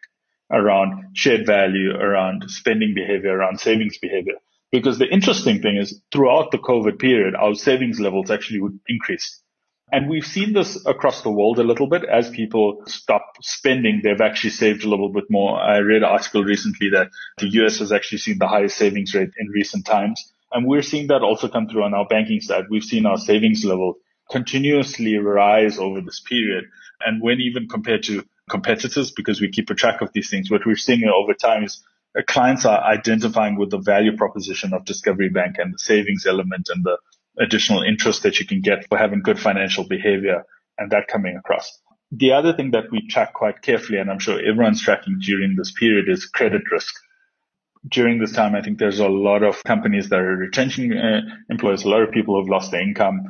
around 0.52 1.06
shared 1.14 1.46
value, 1.46 1.92
around 1.92 2.50
spending 2.50 2.94
behavior, 2.94 3.38
around 3.38 3.60
savings 3.60 3.98
behavior. 3.98 4.36
Because 4.72 4.98
the 4.98 5.08
interesting 5.08 5.62
thing 5.62 5.78
is 5.78 6.02
throughout 6.14 6.52
the 6.52 6.58
COVID 6.58 7.00
period, 7.00 7.36
our 7.36 7.56
savings 7.56 8.00
levels 8.00 8.32
actually 8.32 8.62
would 8.62 8.80
increase. 8.88 9.41
And 9.92 10.10
we've 10.10 10.26
seen 10.26 10.54
this 10.54 10.86
across 10.86 11.22
the 11.22 11.32
world 11.32 11.60
a 11.60 11.64
little 11.64 11.88
bit 11.88 12.06
as 12.06 12.30
people 12.30 12.82
stop 12.88 13.34
spending, 13.42 14.00
they've 14.02 14.22
actually 14.22 14.52
saved 14.52 14.86
a 14.86 14.90
little 14.90 15.12
bit 15.12 15.26
more. 15.30 15.60
I 15.60 15.80
read 15.80 15.98
an 15.98 16.06
article 16.06 16.46
recently 16.46 16.92
that 16.92 17.10
the 17.40 17.50
US 17.64 17.80
has 17.80 17.92
actually 17.92 18.20
seen 18.20 18.38
the 18.38 18.48
highest 18.48 18.78
savings 18.78 19.14
rate 19.14 19.32
in 19.38 19.48
recent 19.50 19.86
times. 19.86 20.34
And 20.54 20.66
we're 20.66 20.82
seeing 20.82 21.08
that 21.08 21.24
also 21.24 21.50
come 21.50 21.68
through 21.68 21.84
on 21.84 21.94
our 21.94 22.06
banking 22.08 22.40
side. 22.40 22.66
We've 22.70 22.84
seen 22.84 23.06
our 23.06 23.18
savings 23.18 23.66
level 23.66 23.96
continuously 24.30 25.18
rise 25.18 25.78
over 25.78 26.00
this 26.00 26.22
period. 26.22 26.66
And 27.06 27.22
when 27.22 27.42
even 27.42 27.68
compared 27.68 28.04
to 28.04 28.24
competitors, 28.50 29.12
because 29.12 29.42
we 29.42 29.50
keep 29.50 29.70
a 29.70 29.76
track 29.76 30.02
of 30.02 30.14
these 30.14 30.30
things, 30.30 30.50
what 30.50 30.66
we're 30.66 30.78
seeing 30.78 31.04
over 31.04 31.34
time 31.34 31.64
is 31.64 31.84
uh, 32.18 32.22
clients 32.28 32.66
are 32.66 32.82
identifying 32.82 33.58
with 33.58 33.72
the 33.72 33.78
value 33.78 34.16
proposition 34.16 34.74
of 34.74 34.86
Discovery 34.86 35.30
Bank 35.30 35.56
and 35.58 35.74
the 35.74 35.80
savings 35.80 36.26
element 36.26 36.70
and 36.74 36.84
the 36.84 36.98
additional 37.40 37.82
interest 37.82 38.24
that 38.24 38.40
you 38.40 38.46
can 38.46 38.62
get 38.62 38.88
for 38.88 38.98
having 38.98 39.22
good 39.22 39.40
financial 39.40 39.88
behavior 39.88 40.44
and 40.78 40.92
that 40.92 41.08
coming 41.08 41.38
across. 41.38 41.80
The 42.12 42.34
other 42.34 42.54
thing 42.54 42.72
that 42.72 42.92
we 42.92 43.08
track 43.08 43.34
quite 43.34 43.62
carefully, 43.62 44.00
and 44.00 44.12
I'm 44.12 44.20
sure 44.20 44.38
everyone's 44.38 44.82
tracking 44.82 45.20
during 45.22 45.56
this 45.56 45.72
period 45.72 46.10
is 46.10 46.26
credit 46.26 46.64
risk. 46.72 46.94
During 47.88 48.20
this 48.20 48.34
time, 48.34 48.54
I 48.54 48.62
think 48.62 48.80
there's 48.80 49.00
a 49.00 49.08
lot 49.08 49.44
of 49.44 49.64
companies 49.64 50.10
that 50.10 50.20
are 50.20 50.36
retrenching 50.36 50.94
uh, 50.94 51.22
employees, 51.50 51.84
a 51.84 51.90
lot 51.90 52.04
of 52.04 52.12
people 52.12 52.36
who've 52.36 52.50
lost 52.50 52.72
their 52.72 52.82
income. 52.82 53.22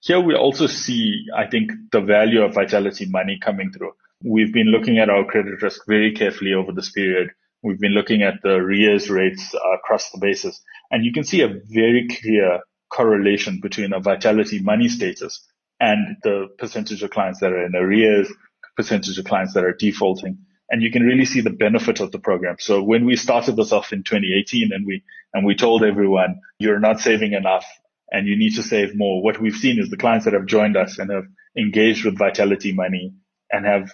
Here 0.00 0.18
we 0.18 0.34
also 0.34 0.66
see, 0.66 1.26
I 1.36 1.46
think, 1.46 1.70
the 1.92 2.00
value 2.00 2.42
of 2.42 2.54
Vitality 2.54 3.06
money 3.06 3.38
coming 3.40 3.70
through. 3.70 3.92
We've 4.24 4.52
been 4.52 4.68
looking 4.68 4.98
at 4.98 5.10
our 5.10 5.24
credit 5.24 5.60
risk 5.62 5.82
very 5.86 6.12
carefully 6.12 6.54
over 6.54 6.72
this 6.72 6.90
period. 6.90 7.30
We've 7.62 7.78
been 7.78 7.92
looking 7.92 8.22
at 8.22 8.42
the 8.42 8.54
arrears 8.54 9.10
rates 9.10 9.54
across 9.74 10.10
the 10.10 10.18
basis, 10.18 10.60
and 10.90 11.04
you 11.04 11.12
can 11.12 11.22
see 11.22 11.42
a 11.42 11.48
very 11.48 12.08
clear 12.08 12.60
correlation 12.92 13.58
between 13.60 13.92
a 13.92 14.00
vitality 14.00 14.60
money 14.60 14.88
status 14.88 15.44
and 15.80 16.16
the 16.22 16.48
percentage 16.58 17.02
of 17.02 17.10
clients 17.10 17.40
that 17.40 17.52
are 17.52 17.64
in 17.64 17.74
arrears, 17.74 18.32
percentage 18.76 19.18
of 19.18 19.24
clients 19.24 19.54
that 19.54 19.64
are 19.64 19.72
defaulting. 19.72 20.38
And 20.70 20.82
you 20.82 20.90
can 20.90 21.02
really 21.02 21.24
see 21.24 21.40
the 21.40 21.50
benefit 21.50 22.00
of 22.00 22.12
the 22.12 22.18
program. 22.18 22.56
So 22.58 22.82
when 22.82 23.04
we 23.04 23.16
started 23.16 23.56
this 23.56 23.72
off 23.72 23.92
in 23.92 24.04
2018 24.04 24.70
and 24.72 24.86
we, 24.86 25.02
and 25.34 25.44
we 25.44 25.54
told 25.54 25.82
everyone, 25.82 26.40
you're 26.58 26.78
not 26.78 27.00
saving 27.00 27.32
enough 27.32 27.64
and 28.10 28.26
you 28.26 28.36
need 28.36 28.54
to 28.56 28.62
save 28.62 28.96
more. 28.96 29.22
What 29.22 29.40
we've 29.40 29.54
seen 29.54 29.78
is 29.78 29.90
the 29.90 29.96
clients 29.96 30.24
that 30.26 30.34
have 30.34 30.46
joined 30.46 30.76
us 30.76 30.98
and 30.98 31.10
have 31.10 31.24
engaged 31.56 32.04
with 32.04 32.18
Vitality 32.18 32.72
Money 32.72 33.12
and 33.50 33.66
have 33.66 33.90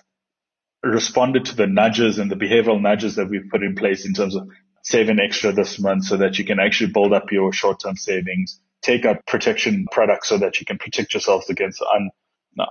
responded 0.84 1.46
to 1.46 1.56
the 1.56 1.66
nudges 1.66 2.18
and 2.18 2.30
the 2.30 2.36
behavioral 2.36 2.80
nudges 2.80 3.16
that 3.16 3.28
we've 3.28 3.50
put 3.50 3.62
in 3.62 3.74
place 3.74 4.06
in 4.06 4.14
terms 4.14 4.36
of 4.36 4.48
save 4.82 5.08
an 5.08 5.18
extra 5.18 5.52
this 5.52 5.80
month 5.80 6.04
so 6.04 6.16
that 6.16 6.38
you 6.38 6.44
can 6.44 6.60
actually 6.60 6.92
build 6.92 7.12
up 7.12 7.32
your 7.32 7.52
short-term 7.52 7.96
savings 7.96 8.60
take 8.82 9.04
out 9.04 9.26
protection 9.26 9.86
products 9.90 10.28
so 10.28 10.38
that 10.38 10.60
you 10.60 10.66
can 10.66 10.78
protect 10.78 11.14
yourselves 11.14 11.50
against 11.50 11.82
un, 11.94 12.10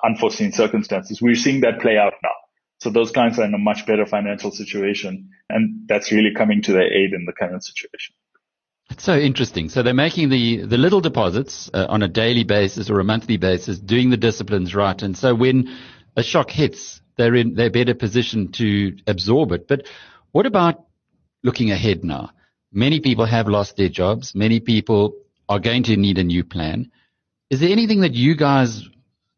unforeseen 0.04 0.52
circumstances. 0.52 1.22
We're 1.22 1.36
seeing 1.36 1.62
that 1.62 1.80
play 1.80 1.98
out 1.98 2.14
now. 2.24 2.30
So 2.80 2.90
those 2.90 3.12
clients 3.12 3.40
are 3.40 3.46
in 3.46 3.54
a 3.54 3.58
much 3.58 3.86
better 3.86 4.06
financial 4.06 4.52
situation 4.52 5.30
and 5.50 5.88
that's 5.88 6.12
really 6.12 6.34
coming 6.36 6.62
to 6.64 6.74
their 6.74 6.94
aid 6.94 7.14
in 7.14 7.26
the 7.26 7.34
current 7.34 7.64
situation. 7.64 8.16
It's 8.90 9.04
so 9.04 9.18
interesting. 9.18 9.70
So 9.70 9.84
they're 9.84 9.94
making 9.94 10.30
the, 10.30 10.66
the 10.66 10.78
little 10.78 11.02
deposits 11.02 11.70
uh, 11.74 11.88
on 11.90 12.04
a 12.04 12.08
daily 12.08 12.44
basis 12.44 12.90
or 12.90 13.00
a 13.00 13.04
monthly 13.04 13.38
basis, 13.38 13.80
doing 13.80 14.10
the 14.10 14.18
disciplines 14.18 14.74
right. 14.74 15.02
And 15.02 15.18
so 15.18 15.36
when 15.36 15.76
a 16.16 16.24
shock 16.24 16.50
hits, 16.50 17.02
they're 17.18 17.36
in, 17.36 17.56
they're 17.56 17.72
better 17.72 17.96
positioned 17.96 18.54
to 18.56 18.96
absorb 19.08 19.52
it. 19.52 19.68
But 19.68 19.88
what 20.32 20.46
about 20.46 20.86
looking 21.44 21.72
ahead 21.72 22.04
now? 22.04 22.30
Many 22.72 23.00
people 23.00 23.26
have 23.26 23.48
lost 23.48 23.76
their 23.76 23.90
jobs. 23.90 24.36
Many 24.36 24.60
people 24.60 25.16
are 25.50 25.60
going 25.60 25.84
to 25.84 25.98
need 25.98 26.18
a 26.18 26.24
new 26.24 26.44
plan. 26.44 26.92
Is 27.50 27.60
there 27.60 27.70
anything 27.70 28.02
that 28.02 28.14
you 28.14 28.36
guys 28.36 28.88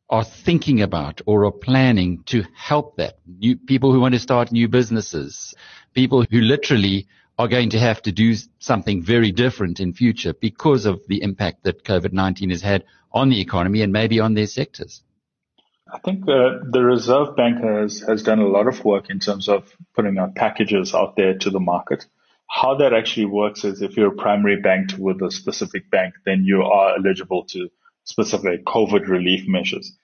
are 0.09 0.23
thinking 0.23 0.81
about 0.81 1.21
or 1.25 1.45
are 1.45 1.51
planning 1.51 2.23
to 2.25 2.43
help 2.55 2.97
that? 2.97 3.19
New 3.27 3.55
people 3.55 3.93
who 3.93 3.99
want 3.99 4.15
to 4.15 4.19
start 4.19 4.51
new 4.51 4.67
businesses, 4.67 5.53
people 5.93 6.25
who 6.29 6.41
literally 6.41 7.07
are 7.37 7.47
going 7.47 7.69
to 7.69 7.79
have 7.79 8.01
to 8.01 8.11
do 8.11 8.35
something 8.59 9.01
very 9.01 9.31
different 9.31 9.79
in 9.79 9.93
future 9.93 10.33
because 10.33 10.85
of 10.85 11.01
the 11.07 11.21
impact 11.21 11.63
that 11.63 11.83
COVID-19 11.85 12.49
has 12.49 12.61
had 12.61 12.83
on 13.11 13.29
the 13.29 13.39
economy 13.39 13.81
and 13.81 13.93
maybe 13.93 14.19
on 14.19 14.33
their 14.33 14.47
sectors. 14.47 15.01
I 15.91 15.99
think 15.99 16.23
uh, 16.23 16.59
the 16.69 16.83
Reserve 16.83 17.35
Bank 17.35 17.63
has, 17.63 18.01
has 18.01 18.23
done 18.23 18.39
a 18.39 18.47
lot 18.47 18.67
of 18.67 18.83
work 18.83 19.09
in 19.09 19.19
terms 19.19 19.47
of 19.47 19.73
putting 19.95 20.17
out 20.17 20.35
packages 20.35 20.93
out 20.93 21.15
there 21.15 21.37
to 21.37 21.49
the 21.49 21.59
market. 21.59 22.05
How 22.49 22.75
that 22.75 22.93
actually 22.93 23.25
works 23.25 23.63
is 23.63 23.81
if 23.81 23.95
you're 23.95 24.13
a 24.13 24.15
primary 24.15 24.59
banked 24.59 24.97
with 24.97 25.21
a 25.21 25.31
specific 25.31 25.89
bank, 25.91 26.13
then 26.25 26.43
you 26.43 26.63
are 26.63 26.95
eligible 26.97 27.45
to 27.45 27.69
specific 28.05 28.65
COVID 28.65 29.07
relief 29.07 29.47
measures. 29.47 29.95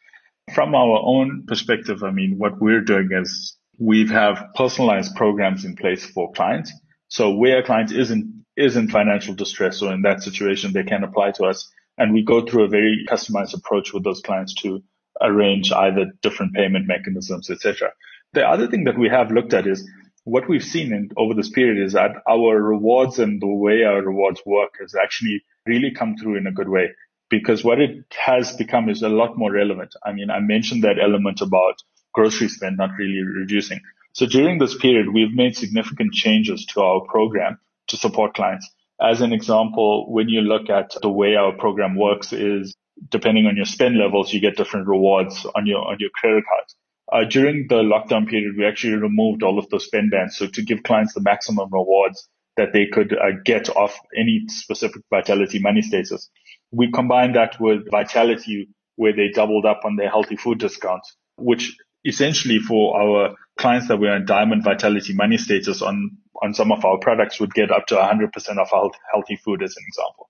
From 0.53 0.75
our 0.75 0.99
own 1.03 1.45
perspective, 1.47 2.03
I 2.03 2.11
mean, 2.11 2.37
what 2.37 2.61
we're 2.61 2.81
doing 2.81 3.09
is 3.11 3.57
we 3.79 4.07
have 4.09 4.45
personalized 4.55 5.15
programs 5.15 5.65
in 5.65 5.75
place 5.75 6.05
for 6.05 6.31
clients. 6.33 6.71
So 7.07 7.33
where 7.33 7.57
a 7.57 7.63
client 7.63 7.91
isn't, 7.91 8.45
is 8.55 8.77
in 8.77 8.89
financial 8.89 9.33
distress 9.33 9.81
or 9.81 9.91
in 9.91 10.03
that 10.03 10.21
situation, 10.21 10.71
they 10.71 10.83
can 10.83 11.03
apply 11.03 11.31
to 11.31 11.45
us 11.45 11.69
and 11.97 12.13
we 12.13 12.23
go 12.23 12.45
through 12.45 12.65
a 12.65 12.69
very 12.69 13.05
customized 13.09 13.55
approach 13.55 13.93
with 13.93 14.03
those 14.03 14.21
clients 14.21 14.53
to 14.61 14.83
arrange 15.21 15.71
either 15.71 16.11
different 16.21 16.53
payment 16.53 16.87
mechanisms, 16.87 17.49
etc. 17.49 17.91
The 18.33 18.47
other 18.47 18.67
thing 18.67 18.83
that 18.83 18.99
we 18.99 19.09
have 19.09 19.31
looked 19.31 19.53
at 19.53 19.65
is 19.65 19.89
what 20.25 20.49
we've 20.49 20.63
seen 20.63 20.91
in, 20.91 21.09
over 21.17 21.33
this 21.33 21.49
period 21.49 21.83
is 21.83 21.93
that 21.93 22.11
our 22.29 22.61
rewards 22.61 23.19
and 23.19 23.41
the 23.41 23.47
way 23.47 23.83
our 23.83 24.01
rewards 24.01 24.41
work 24.45 24.71
has 24.81 24.93
actually 24.93 25.43
really 25.65 25.91
come 25.91 26.17
through 26.17 26.35
in 26.37 26.47
a 26.47 26.51
good 26.51 26.69
way. 26.69 26.89
because 27.29 27.63
what 27.63 27.79
it 27.79 28.05
has 28.25 28.55
become 28.55 28.89
is 28.89 29.01
a 29.01 29.09
lot 29.09 29.37
more 29.37 29.51
relevant. 29.51 29.95
I 30.05 30.13
mean, 30.13 30.29
I 30.29 30.39
mentioned 30.39 30.83
that 30.83 30.99
element 31.01 31.41
about 31.41 31.75
grocery 32.13 32.47
spend 32.47 32.77
not 32.77 32.91
really 32.97 33.21
reducing. 33.21 33.79
So 34.13 34.25
during 34.25 34.59
this 34.59 34.77
period, 34.77 35.07
we've 35.13 35.33
made 35.33 35.55
significant 35.55 36.13
changes 36.13 36.65
to 36.67 36.81
our 36.81 37.01
program 37.01 37.59
to 37.87 37.97
support 37.97 38.33
clients. 38.33 38.69
As 39.01 39.21
an 39.21 39.33
example, 39.33 40.11
when 40.11 40.29
you 40.29 40.41
look 40.41 40.69
at 40.69 40.95
the 41.01 41.09
way 41.09 41.35
our 41.35 41.51
program 41.51 41.95
works 41.95 42.31
is 42.31 42.75
depending 43.09 43.45
on 43.45 43.57
your 43.57 43.65
spend 43.65 43.97
levels, 43.97 44.31
you 44.31 44.39
get 44.39 44.55
different 44.55 44.87
rewards 44.87 45.45
on 45.55 45.65
your, 45.65 45.81
on 45.85 45.97
your 45.99 46.11
credit 46.11 46.43
cards. 46.47 46.75
Uh, 47.11 47.23
during 47.23 47.67
the 47.69 47.83
lockdown 47.83 48.27
period, 48.27 48.55
we 48.57 48.65
actually 48.65 48.95
removed 48.95 49.43
all 49.43 49.59
of 49.59 49.69
those 49.69 49.85
spend 49.85 50.11
bands. 50.11 50.37
So 50.37 50.47
to 50.47 50.63
give 50.63 50.83
clients 50.83 51.13
the 51.13 51.21
maximum 51.21 51.69
rewards 51.71 52.27
that 52.57 52.73
they 52.73 52.87
could 52.91 53.13
uh, 53.13 53.37
get 53.43 53.69
off 53.69 53.99
any 54.17 54.43
specific 54.47 55.01
Vitality 55.09 55.59
money 55.59 55.81
status. 55.81 56.29
We 56.71 56.91
combined 56.91 57.35
that 57.35 57.59
with 57.59 57.89
Vitality 57.91 58.69
where 58.95 59.13
they 59.13 59.29
doubled 59.33 59.65
up 59.65 59.81
on 59.83 59.97
their 59.97 60.09
healthy 60.09 60.37
food 60.37 60.59
discounts, 60.59 61.15
which 61.37 61.75
essentially 62.05 62.59
for 62.59 62.99
our 62.99 63.35
clients 63.59 63.87
that 63.87 63.97
were 63.97 64.15
in 64.15 64.25
diamond 64.25 64.63
vitality 64.63 65.13
money 65.13 65.37
status 65.37 65.81
on, 65.81 66.17
on 66.41 66.53
some 66.53 66.71
of 66.71 66.85
our 66.85 66.97
products 66.99 67.39
would 67.39 67.53
get 67.53 67.71
up 67.71 67.87
to 67.87 67.95
100% 67.95 68.29
of 68.57 68.69
healthy 69.11 69.35
food 69.35 69.63
as 69.63 69.75
an 69.75 69.83
example. 69.87 70.29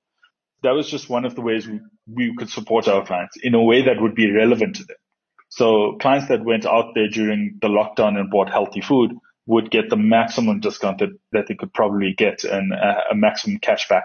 That 0.64 0.72
was 0.72 0.90
just 0.90 1.10
one 1.10 1.26
of 1.26 1.36
the 1.36 1.42
ways 1.42 1.68
we, 1.68 1.80
we 2.08 2.36
could 2.36 2.50
support 2.50 2.88
our 2.88 3.06
clients 3.06 3.38
in 3.42 3.54
a 3.54 3.62
way 3.62 3.84
that 3.84 4.02
would 4.02 4.16
be 4.16 4.32
relevant 4.32 4.78
to 4.78 4.84
them. 4.84 4.98
So 5.56 5.96
clients 6.02 6.28
that 6.28 6.44
went 6.44 6.66
out 6.66 6.96
there 6.96 7.08
during 7.08 7.60
the 7.62 7.70
lockdown 7.70 8.20
and 8.20 8.30
bought 8.30 8.50
healthy 8.50 8.82
food 8.82 9.14
would 9.46 9.72
get 9.72 9.90
the 9.90 9.96
maximum 9.96 10.60
discount 10.60 11.00
that, 11.00 11.18
that 11.32 11.46
they 11.48 11.56
could 11.56 11.74
probably 11.74 12.14
get 12.18 12.44
and 12.44 12.74
a, 12.74 13.12
a 13.12 13.16
maximum 13.16 13.60
cashback 13.60 14.02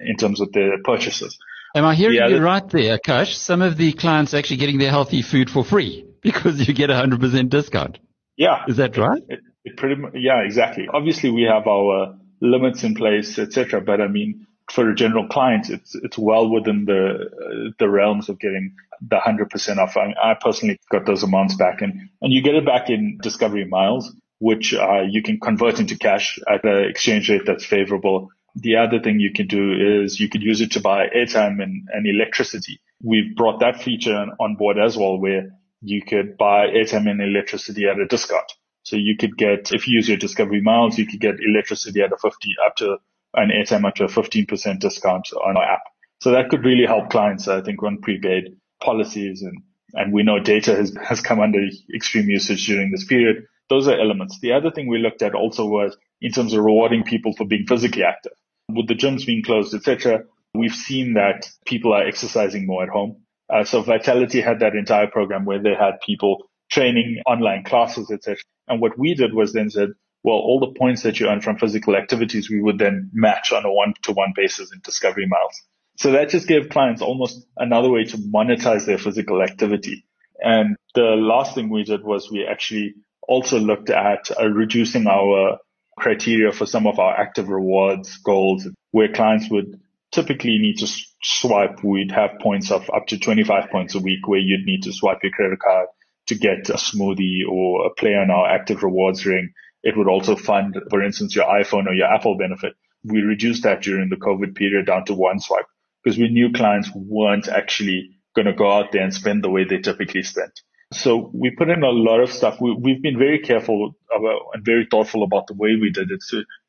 in 0.00 0.16
terms 0.16 0.40
of 0.40 0.52
their 0.52 0.80
purchases. 0.84 1.36
Am 1.74 1.84
I 1.84 1.96
hearing 1.96 2.30
you 2.30 2.38
right 2.38 2.68
there, 2.68 2.98
Akash? 2.98 3.34
Some 3.34 3.62
of 3.62 3.76
the 3.76 3.92
clients 3.94 4.32
are 4.32 4.36
actually 4.36 4.58
getting 4.58 4.78
their 4.78 4.90
healthy 4.90 5.22
food 5.22 5.50
for 5.50 5.64
free 5.64 6.06
because 6.22 6.68
you 6.68 6.72
get 6.72 6.88
a 6.88 6.94
100% 6.94 7.48
discount. 7.50 7.98
Yeah. 8.36 8.62
Is 8.68 8.76
that 8.76 8.96
right? 8.96 9.22
It, 9.28 9.40
it 9.64 9.76
pretty 9.76 9.96
much, 9.96 10.12
yeah, 10.14 10.42
exactly. 10.44 10.86
Obviously 10.92 11.32
we 11.32 11.42
have 11.42 11.66
our 11.66 12.16
limits 12.40 12.84
in 12.84 12.94
place, 12.94 13.40
etc. 13.40 13.80
But 13.80 14.00
I 14.00 14.06
mean, 14.06 14.46
for 14.70 14.92
general 14.94 15.28
client, 15.28 15.70
it's, 15.70 15.94
it's 15.94 16.18
well 16.18 16.50
within 16.50 16.84
the, 16.84 17.08
uh, 17.10 17.70
the 17.78 17.88
realms 17.88 18.28
of 18.28 18.38
getting 18.38 18.74
the 19.00 19.16
100% 19.16 19.78
off. 19.78 19.96
I, 19.96 20.14
I, 20.22 20.34
personally 20.40 20.78
got 20.90 21.06
those 21.06 21.22
amounts 21.22 21.56
back 21.56 21.82
and, 21.82 22.08
and 22.20 22.32
you 22.32 22.42
get 22.42 22.54
it 22.54 22.64
back 22.64 22.88
in 22.88 23.18
discovery 23.22 23.64
miles, 23.64 24.14
which, 24.38 24.74
uh, 24.74 25.02
you 25.08 25.22
can 25.22 25.40
convert 25.40 25.80
into 25.80 25.98
cash 25.98 26.38
at 26.48 26.64
an 26.64 26.84
exchange 26.88 27.28
rate 27.30 27.42
that's 27.46 27.64
favorable. 27.64 28.28
The 28.54 28.76
other 28.76 29.00
thing 29.00 29.18
you 29.18 29.32
can 29.32 29.46
do 29.46 30.02
is 30.02 30.20
you 30.20 30.28
could 30.28 30.42
use 30.42 30.60
it 30.60 30.72
to 30.72 30.80
buy 30.80 31.06
airtime 31.08 31.62
and, 31.62 31.88
and 31.92 32.06
electricity. 32.06 32.80
We've 33.02 33.34
brought 33.34 33.60
that 33.60 33.82
feature 33.82 34.26
on 34.38 34.56
board 34.56 34.78
as 34.78 34.96
well 34.96 35.18
where 35.18 35.50
you 35.80 36.02
could 36.02 36.36
buy 36.36 36.66
airtime 36.68 37.10
and 37.10 37.20
electricity 37.20 37.86
at 37.86 37.98
a 37.98 38.06
discount. 38.06 38.52
So 38.84 38.96
you 38.96 39.16
could 39.16 39.36
get, 39.36 39.72
if 39.72 39.86
you 39.86 39.96
use 39.96 40.08
your 40.08 40.18
Discovery 40.18 40.60
miles, 40.60 40.98
you 40.98 41.06
could 41.06 41.20
get 41.20 41.36
electricity 41.40 42.02
at 42.02 42.12
a 42.12 42.16
50, 42.16 42.54
up 42.66 42.76
to 42.76 42.98
an 43.34 43.50
up 43.84 43.94
to 43.96 44.04
a 44.04 44.08
15% 44.08 44.78
discount 44.78 45.28
on 45.32 45.56
our 45.56 45.62
app. 45.62 45.82
So 46.20 46.30
that 46.32 46.50
could 46.50 46.64
really 46.64 46.86
help 46.86 47.10
clients, 47.10 47.48
I 47.48 47.62
think, 47.62 47.82
run 47.82 47.98
prepaid 47.98 48.56
policies. 48.82 49.42
And, 49.42 49.62
and 49.94 50.12
we 50.12 50.22
know 50.22 50.38
data 50.38 50.74
has, 50.74 50.94
has 51.02 51.20
come 51.20 51.40
under 51.40 51.60
extreme 51.94 52.28
usage 52.28 52.66
during 52.66 52.90
this 52.90 53.04
period. 53.04 53.44
Those 53.68 53.88
are 53.88 53.98
elements. 53.98 54.38
The 54.40 54.52
other 54.52 54.70
thing 54.70 54.88
we 54.88 54.98
looked 54.98 55.22
at 55.22 55.34
also 55.34 55.66
was 55.66 55.96
in 56.20 56.30
terms 56.30 56.52
of 56.52 56.64
rewarding 56.64 57.04
people 57.04 57.32
for 57.36 57.46
being 57.46 57.66
physically 57.66 58.04
active. 58.04 58.32
With 58.68 58.86
the 58.86 58.94
gyms 58.94 59.26
being 59.26 59.42
closed, 59.42 59.74
etc., 59.74 60.20
we've 60.54 60.74
seen 60.74 61.14
that 61.14 61.48
people 61.66 61.92
are 61.92 62.06
exercising 62.06 62.66
more 62.66 62.82
at 62.84 62.88
home. 62.88 63.22
Uh, 63.52 63.64
so 63.64 63.82
Vitality 63.82 64.40
had 64.40 64.60
that 64.60 64.74
entire 64.74 65.06
program 65.06 65.44
where 65.44 65.60
they 65.60 65.74
had 65.74 66.00
people 66.04 66.44
training 66.70 67.20
online 67.26 67.64
classes, 67.64 68.10
etc. 68.10 68.36
And 68.68 68.80
what 68.80 68.98
we 68.98 69.14
did 69.14 69.34
was 69.34 69.52
then 69.52 69.70
said, 69.70 69.90
well, 70.22 70.36
all 70.36 70.60
the 70.60 70.78
points 70.78 71.02
that 71.02 71.18
you 71.18 71.26
earn 71.26 71.40
from 71.40 71.58
physical 71.58 71.96
activities, 71.96 72.50
we 72.50 72.60
would 72.60 72.78
then 72.78 73.10
match 73.12 73.52
on 73.52 73.64
a 73.64 73.72
one 73.72 73.94
to 74.02 74.12
one 74.12 74.32
basis 74.36 74.72
in 74.72 74.80
Discovery 74.84 75.26
Miles. 75.26 75.62
So 75.96 76.12
that 76.12 76.30
just 76.30 76.48
gave 76.48 76.68
clients 76.68 77.02
almost 77.02 77.46
another 77.56 77.90
way 77.90 78.04
to 78.04 78.16
monetize 78.16 78.86
their 78.86 78.98
physical 78.98 79.42
activity. 79.42 80.04
And 80.40 80.76
the 80.94 81.16
last 81.16 81.54
thing 81.54 81.68
we 81.68 81.84
did 81.84 82.02
was 82.02 82.30
we 82.30 82.46
actually 82.46 82.94
also 83.22 83.58
looked 83.58 83.90
at 83.90 84.30
uh, 84.38 84.48
reducing 84.48 85.06
our 85.06 85.58
criteria 85.98 86.52
for 86.52 86.66
some 86.66 86.86
of 86.86 86.98
our 86.98 87.14
active 87.14 87.48
rewards 87.48 88.16
goals 88.18 88.66
where 88.90 89.12
clients 89.12 89.50
would 89.50 89.80
typically 90.10 90.58
need 90.58 90.78
to 90.78 90.86
swipe, 91.22 91.82
we'd 91.82 92.12
have 92.12 92.38
points 92.40 92.70
of 92.70 92.88
up 92.90 93.06
to 93.08 93.18
25 93.18 93.70
points 93.70 93.94
a 93.94 93.98
week 93.98 94.26
where 94.26 94.40
you'd 94.40 94.66
need 94.66 94.82
to 94.82 94.92
swipe 94.92 95.18
your 95.22 95.32
credit 95.32 95.58
card 95.58 95.88
to 96.26 96.34
get 96.34 96.68
a 96.68 96.74
smoothie 96.74 97.40
or 97.48 97.86
a 97.86 97.90
play 97.90 98.14
on 98.14 98.30
our 98.30 98.48
active 98.48 98.82
rewards 98.82 99.24
ring. 99.26 99.52
It 99.82 99.96
would 99.96 100.08
also 100.08 100.36
fund, 100.36 100.76
for 100.90 101.02
instance, 101.02 101.34
your 101.34 101.46
iPhone 101.46 101.86
or 101.86 101.94
your 101.94 102.12
Apple 102.12 102.36
benefit. 102.36 102.74
We 103.04 103.20
reduced 103.20 103.64
that 103.64 103.82
during 103.82 104.08
the 104.08 104.16
COVID 104.16 104.54
period 104.54 104.86
down 104.86 105.04
to 105.06 105.14
one 105.14 105.40
swipe 105.40 105.66
because 106.02 106.18
we 106.18 106.28
knew 106.28 106.52
clients 106.52 106.90
weren't 106.94 107.48
actually 107.48 108.10
going 108.34 108.46
to 108.46 108.52
go 108.52 108.70
out 108.70 108.92
there 108.92 109.02
and 109.02 109.12
spend 109.12 109.42
the 109.42 109.50
way 109.50 109.64
they 109.64 109.78
typically 109.78 110.22
spent. 110.22 110.60
So 110.92 111.30
we 111.32 111.50
put 111.50 111.70
in 111.70 111.82
a 111.82 111.90
lot 111.90 112.20
of 112.20 112.30
stuff. 112.30 112.60
We, 112.60 112.92
have 112.92 113.02
been 113.02 113.18
very 113.18 113.40
careful 113.40 113.96
about 114.14 114.42
and 114.54 114.64
very 114.64 114.86
thoughtful 114.90 115.22
about 115.22 115.46
the 115.46 115.54
way 115.54 115.76
we 115.80 115.90
did 115.90 116.10
it 116.10 116.22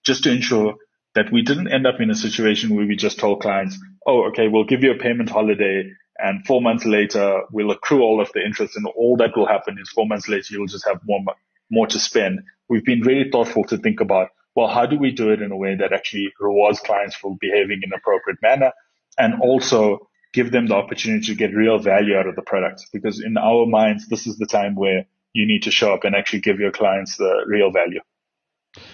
just 0.04 0.24
to 0.24 0.32
ensure 0.32 0.76
that 1.16 1.32
we 1.32 1.44
didn't 1.44 1.72
end 1.72 1.86
up 1.86 2.00
in 2.00 2.10
a 2.10 2.16
situation 2.16 2.76
where 2.76 2.88
we 2.88 2.96
just 2.96 3.20
told 3.20 3.42
clients, 3.42 3.78
oh, 4.08 4.28
okay, 4.30 4.48
we'll 4.48 4.64
give 4.64 4.84
you 4.84 4.92
a 4.92 4.98
payment 4.98 5.30
holiday 5.30 5.92
and 6.18 6.46
four 6.46 6.62
months 6.62 6.86
later 6.86 7.42
we'll 7.52 7.72
accrue 7.72 8.02
all 8.02 8.22
of 8.22 8.32
the 8.34 8.44
interest 8.44 8.76
and 8.76 8.86
all 8.96 9.18
that 9.18 9.36
will 9.36 9.48
happen 9.48 9.78
is 9.80 9.90
four 9.90 10.08
months 10.08 10.28
later 10.28 10.46
you'll 10.52 10.68
just 10.68 10.88
have 10.88 11.00
more, 11.06 11.20
more 11.74 11.88
to 11.88 12.00
spend. 12.00 12.42
We've 12.70 12.86
been 12.86 13.04
very 13.04 13.30
thoughtful 13.32 13.64
to 13.66 13.78
think 13.78 14.00
about, 14.00 14.30
well, 14.56 14.68
how 14.68 14.86
do 14.86 14.98
we 14.98 15.12
do 15.12 15.32
it 15.32 15.42
in 15.42 15.52
a 15.52 15.58
way 15.58 15.76
that 15.76 15.92
actually 15.92 16.32
rewards 16.40 16.80
clients 16.80 17.16
for 17.16 17.36
behaving 17.40 17.82
in 17.84 17.92
an 17.92 17.98
appropriate 17.98 18.40
manner 18.42 18.72
and 19.18 19.42
also 19.42 20.08
give 20.34 20.52
them 20.52 20.68
the 20.68 20.76
opportunity 20.76 21.26
to 21.28 21.36
get 21.36 21.54
real 21.54 21.80
value 21.80 22.16
out 22.16 22.28
of 22.28 22.36
the 22.36 22.42
product? 22.42 22.86
Because 22.94 23.22
in 23.24 23.38
our 23.38 23.66
minds, 23.66 24.08
this 24.08 24.28
is 24.28 24.38
the 24.38 24.46
time 24.46 24.76
where 24.76 25.06
you 25.34 25.48
need 25.48 25.64
to 25.64 25.72
show 25.72 25.94
up 25.94 26.04
and 26.04 26.16
actually 26.16 26.42
give 26.42 26.60
your 26.60 26.72
clients 26.72 27.18
the 27.18 27.44
real 27.48 27.72
value. 27.72 28.02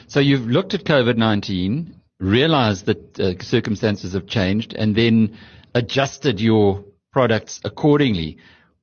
So 0.07 0.19
you've 0.19 0.47
looked 0.47 0.73
at 0.73 0.83
COVID-19 0.83 1.93
realized 2.19 2.85
that 2.85 3.19
uh, 3.19 3.41
circumstances 3.41 4.13
have 4.13 4.27
changed 4.27 4.73
and 4.73 4.95
then 4.95 5.37
adjusted 5.73 6.39
your 6.39 6.83
products 7.11 7.61
accordingly, 7.63 8.37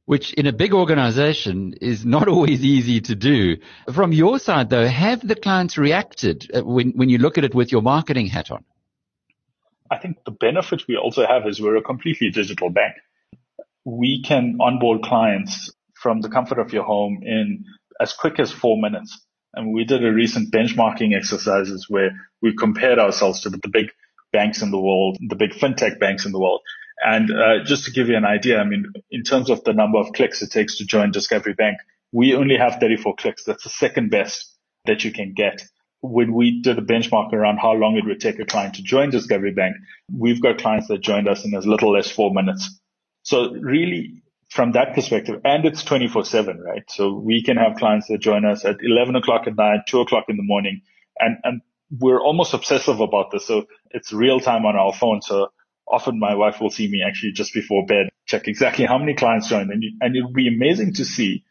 which 0.07 0.33
in 0.33 0.47
a 0.47 0.53
big 0.53 0.73
organization 0.73 1.75
is 1.81 2.07
not 2.07 2.29
always 2.35 2.65
easy 2.65 3.01
to 3.03 3.15
do. 3.15 3.59
From 3.93 4.13
your 4.13 4.39
side 4.39 4.71
though, 4.71 4.87
have 4.87 5.27
the 5.27 5.37
clients 5.37 5.77
reacted 5.77 6.51
uh, 6.55 6.65
when, 6.65 6.93
when 6.93 7.09
you 7.09 7.19
look 7.19 7.37
at 7.37 7.45
it 7.45 7.55
with 7.55 7.71
your 7.71 7.83
marketing 7.83 8.27
hat 8.27 8.51
on? 8.51 8.65
I 9.91 9.99
think 9.99 10.25
the 10.25 10.33
benefit 10.33 10.83
we 10.89 10.97
also 10.97 11.27
have 11.27 11.47
is 11.47 11.61
we're 11.61 11.77
a 11.77 11.83
completely 11.83 12.31
digital 12.31 12.71
bank. 12.71 12.95
We 13.85 14.23
can 14.23 14.59
onboard 14.61 15.03
clients 15.03 15.73
from 15.95 16.21
the 16.21 16.29
comfort 16.29 16.59
of 16.59 16.73
your 16.73 16.83
home 16.83 17.21
in 17.23 17.65
as 18.01 18.13
quick 18.13 18.41
as 18.41 18.51
four 18.51 18.81
minutes. 18.81 19.21
And 19.55 19.73
we 19.73 19.85
did 19.85 20.05
a 20.05 20.13
recent 20.13 20.53
benchmarking 20.53 21.17
exercises 21.17 21.87
where 21.89 22.11
we 22.43 22.55
compared 22.55 22.99
ourselves 22.99 23.41
to 23.43 23.51
the 23.51 23.61
big 23.73 23.91
banks 24.33 24.61
in 24.61 24.71
the 24.71 24.81
world, 24.81 25.19
the 25.29 25.37
big 25.37 25.53
fintech 25.53 25.99
banks 25.99 26.27
in 26.27 26.33
the 26.33 26.41
world. 26.41 26.61
And 27.05 27.31
uh, 27.31 27.65
just 27.65 27.85
to 27.85 27.91
give 27.91 28.09
you 28.09 28.17
an 28.17 28.25
idea, 28.25 28.59
I 28.59 28.65
mean, 28.65 28.93
in 29.11 29.23
terms 29.23 29.51
of 29.51 29.65
the 29.65 29.73
number 29.73 29.99
of 29.99 30.13
clicks 30.15 30.43
it 30.43 30.51
takes 30.51 30.79
to 30.79 30.87
join 30.87 31.11
Discovery 31.11 31.55
Bank, 31.55 31.79
we 32.13 32.35
only 32.35 32.57
have 32.57 32.79
34 32.81 33.17
clicks. 33.17 33.45
That's 33.45 33.65
the 33.65 33.71
second 33.71 34.11
best 34.11 34.55
that 34.87 35.05
you 35.05 35.13
can 35.13 35.35
get. 35.35 35.63
When 36.01 36.33
we 36.33 36.63
did 36.63 36.79
a 36.79 36.83
benchmark 36.83 37.33
around 37.33 37.59
how 37.59 37.73
long 37.73 37.97
it 37.97 38.05
would 38.07 38.21
take 38.21 38.39
a 38.39 38.45
client 38.45 38.75
to 38.77 38.83
join 38.83 39.11
Discovery 39.11 39.53
Bank, 39.53 39.77
we've 40.13 40.41
got 40.41 40.59
clients 40.59 40.89
that 40.89 41.01
joined 41.01 41.29
us 41.29 41.45
in 41.45 41.55
as 41.55 41.67
little 41.67 41.97
as 41.97 42.11
four 42.11 42.33
minutes. 42.33 42.79
So 43.23 43.53
really, 43.53 44.23
from 44.51 44.73
that 44.73 44.95
perspective, 44.95 45.41
and 45.45 45.65
it's 45.65 45.83
24 45.83 46.25
seven, 46.25 46.61
right? 46.61 46.85
So 46.89 47.15
we 47.15 47.43
can 47.43 47.57
have 47.57 47.77
clients 47.77 48.09
that 48.09 48.19
join 48.19 48.45
us 48.45 48.65
at 48.65 48.77
11 48.81 49.17
o'clock 49.17 49.47
at 49.47 49.57
night, 49.57 49.81
two 49.89 50.01
o'clock 50.01 50.25
in 50.29 50.37
the 50.37 50.43
morning, 50.43 50.83
and, 51.19 51.39
and 51.43 51.61
we're 51.91 52.21
almost 52.21 52.55
obsessive 52.55 53.01
about 53.01 53.31
this. 53.33 53.47
So 53.47 53.67
it's 53.91 54.13
real 54.13 54.41
time 54.41 54.65
on 54.65 54.77
our 54.77 54.93
phone. 54.93 55.23
So 55.23 55.49
often 55.89 56.19
my 56.19 56.35
wife 56.35 56.61
will 56.61 56.71
see 56.71 56.89
me 56.89 57.03
actually 57.07 57.33
just 57.33 57.55
before 57.55 57.87
bed, 57.87 58.09
check 58.27 58.49
exactly 58.49 58.85
how 58.85 58.99
many 58.99 59.15
clients 59.15 59.49
joined. 59.49 59.71
And, 59.71 59.85
and 60.01 60.17
it'll 60.17 60.33
be 60.33 60.49
amazing 60.49 60.95
to 60.95 61.05
see 61.05 61.45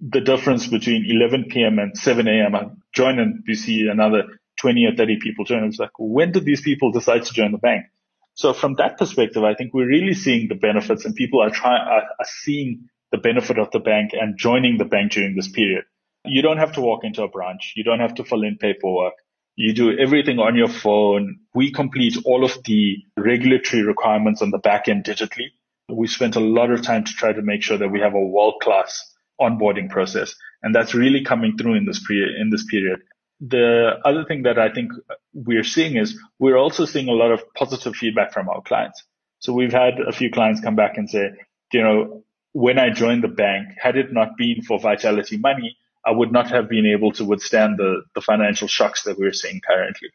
the 0.00 0.20
difference 0.20 0.66
between 0.66 1.06
11 1.08 1.46
p.m. 1.50 1.78
and 1.78 1.96
7 1.96 2.26
a.m. 2.26 2.54
I 2.54 2.66
join 2.92 3.18
and 3.18 3.44
you 3.46 3.54
see 3.54 3.86
another 3.88 4.24
20 4.60 4.86
or 4.86 4.96
30 4.96 5.18
people 5.20 5.44
join. 5.44 5.64
It's 5.64 5.78
like, 5.78 5.90
when 5.98 6.32
did 6.32 6.44
these 6.44 6.60
people 6.60 6.92
decide 6.92 7.24
to 7.24 7.32
join 7.32 7.52
the 7.52 7.58
bank? 7.58 7.86
So 8.34 8.52
from 8.52 8.74
that 8.76 8.98
perspective, 8.98 9.44
I 9.44 9.54
think 9.54 9.74
we're 9.74 9.88
really 9.88 10.14
seeing 10.14 10.48
the 10.48 10.54
benefits 10.54 11.04
and 11.04 11.14
people 11.14 11.42
are 11.42 11.50
trying, 11.50 11.82
are, 11.82 12.02
are 12.02 12.26
seeing 12.42 12.88
the 13.10 13.18
benefit 13.18 13.58
of 13.58 13.70
the 13.70 13.78
bank 13.78 14.12
and 14.14 14.38
joining 14.38 14.78
the 14.78 14.84
bank 14.84 15.12
during 15.12 15.36
this 15.36 15.48
period. 15.48 15.84
You 16.24 16.40
don't 16.40 16.56
have 16.58 16.72
to 16.72 16.80
walk 16.80 17.04
into 17.04 17.22
a 17.22 17.28
branch. 17.28 17.74
You 17.76 17.84
don't 17.84 18.00
have 18.00 18.14
to 18.14 18.24
fill 18.24 18.42
in 18.42 18.56
paperwork. 18.56 19.14
You 19.62 19.72
do 19.72 19.96
everything 19.96 20.40
on 20.40 20.56
your 20.56 20.66
phone. 20.66 21.38
We 21.54 21.70
complete 21.70 22.16
all 22.24 22.44
of 22.44 22.58
the 22.64 22.96
regulatory 23.16 23.84
requirements 23.84 24.42
on 24.42 24.50
the 24.50 24.58
back 24.58 24.88
end 24.88 25.04
digitally. 25.04 25.50
we 25.88 26.08
spent 26.08 26.34
a 26.34 26.40
lot 26.40 26.72
of 26.72 26.82
time 26.82 27.04
to 27.04 27.12
try 27.12 27.32
to 27.32 27.42
make 27.42 27.62
sure 27.62 27.78
that 27.78 27.90
we 27.90 28.00
have 28.00 28.14
a 28.14 28.26
world 28.34 28.54
class 28.60 29.14
onboarding 29.40 29.88
process. 29.88 30.34
And 30.64 30.74
that's 30.74 30.94
really 30.94 31.22
coming 31.22 31.56
through 31.56 31.74
in 31.74 31.84
this 31.84 32.04
period, 32.04 32.40
in 32.40 32.50
this 32.50 32.64
period. 32.64 33.02
The 33.40 34.00
other 34.04 34.24
thing 34.24 34.42
that 34.42 34.58
I 34.58 34.68
think 34.68 34.90
we're 35.32 35.62
seeing 35.62 35.96
is 35.96 36.18
we're 36.40 36.58
also 36.58 36.84
seeing 36.84 37.06
a 37.06 37.12
lot 37.12 37.30
of 37.30 37.44
positive 37.54 37.94
feedback 37.94 38.32
from 38.32 38.48
our 38.48 38.62
clients. 38.62 39.04
So 39.38 39.52
we've 39.52 39.72
had 39.72 40.00
a 40.00 40.10
few 40.10 40.32
clients 40.32 40.60
come 40.60 40.74
back 40.74 40.98
and 40.98 41.08
say, 41.08 41.30
you 41.72 41.82
know, 41.82 42.24
when 42.50 42.80
I 42.80 42.90
joined 42.90 43.22
the 43.22 43.28
bank, 43.28 43.68
had 43.80 43.96
it 43.96 44.12
not 44.12 44.36
been 44.36 44.62
for 44.62 44.80
Vitality 44.80 45.36
Money, 45.36 45.76
I 46.04 46.10
would 46.10 46.32
not 46.32 46.50
have 46.50 46.68
been 46.68 46.86
able 46.86 47.12
to 47.12 47.24
withstand 47.24 47.78
the, 47.78 48.02
the 48.16 48.20
financial 48.20 48.66
shocks 48.66 49.04
that 49.04 49.18
we're 49.18 49.32
seeing 49.32 49.60
currently. 49.60 50.08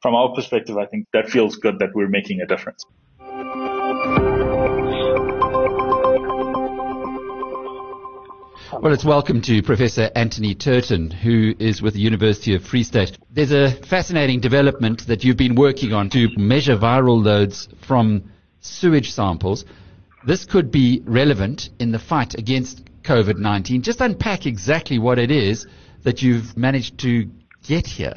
From 0.00 0.14
our 0.14 0.34
perspective, 0.34 0.78
I 0.78 0.86
think 0.86 1.06
that 1.12 1.28
feels 1.28 1.56
good 1.56 1.80
that 1.80 1.90
we're 1.94 2.08
making 2.08 2.40
a 2.40 2.46
difference. 2.46 2.82
Well, 8.80 8.92
it's 8.92 9.04
welcome 9.04 9.42
to 9.42 9.62
Professor 9.62 10.10
Anthony 10.16 10.54
Turton, 10.54 11.10
who 11.10 11.54
is 11.58 11.82
with 11.82 11.92
the 11.92 12.00
University 12.00 12.54
of 12.54 12.64
Free 12.64 12.82
State. 12.82 13.18
There's 13.30 13.52
a 13.52 13.70
fascinating 13.70 14.40
development 14.40 15.06
that 15.08 15.24
you've 15.24 15.36
been 15.36 15.54
working 15.56 15.92
on 15.92 16.08
to 16.10 16.28
measure 16.38 16.76
viral 16.76 17.22
loads 17.22 17.68
from 17.86 18.30
sewage 18.60 19.12
samples. 19.12 19.66
This 20.26 20.46
could 20.46 20.70
be 20.70 21.02
relevant 21.04 21.68
in 21.78 21.92
the 21.92 21.98
fight 21.98 22.34
against 22.34 22.82
COVID-19. 23.04 23.82
Just 23.82 24.00
unpack 24.00 24.46
exactly 24.46 24.98
what 24.98 25.18
it 25.18 25.30
is 25.30 25.66
that 26.02 26.22
you've 26.22 26.56
managed 26.56 26.98
to 26.98 27.30
get 27.62 27.86
here. 27.86 28.14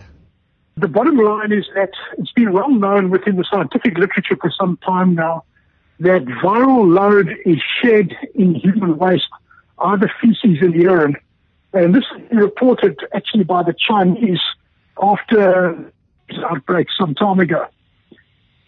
The 0.78 0.88
bottom 0.88 1.17
line 1.17 1.52
is 1.52 1.65
that 1.76 1.91
it's 2.17 2.32
been 2.34 2.54
well 2.54 2.69
known 2.69 3.10
within 3.10 3.36
the 3.36 3.45
scientific 3.52 3.97
literature 3.97 4.38
for 4.39 4.52
some 4.52 4.78
time 4.78 5.15
now 5.15 5.43
that 6.00 6.23
viral 6.26 6.88
load 6.88 7.36
is 7.45 7.58
shed 7.82 8.15
in 8.36 8.54
human 8.54 8.97
waste, 8.97 9.30
either 9.80 10.12
feces 10.21 10.60
and 10.62 10.76
urine. 10.76 11.15
And 11.73 11.95
this 11.95 12.04
is 12.32 12.38
reported 12.38 13.00
actually 13.13 13.43
by 13.43 13.63
the 13.63 13.73
Chinese 13.73 14.41
after 15.02 15.91
this 16.30 16.38
outbreak 16.50 16.88
some 16.97 17.15
time 17.15 17.39
ago. 17.39 17.65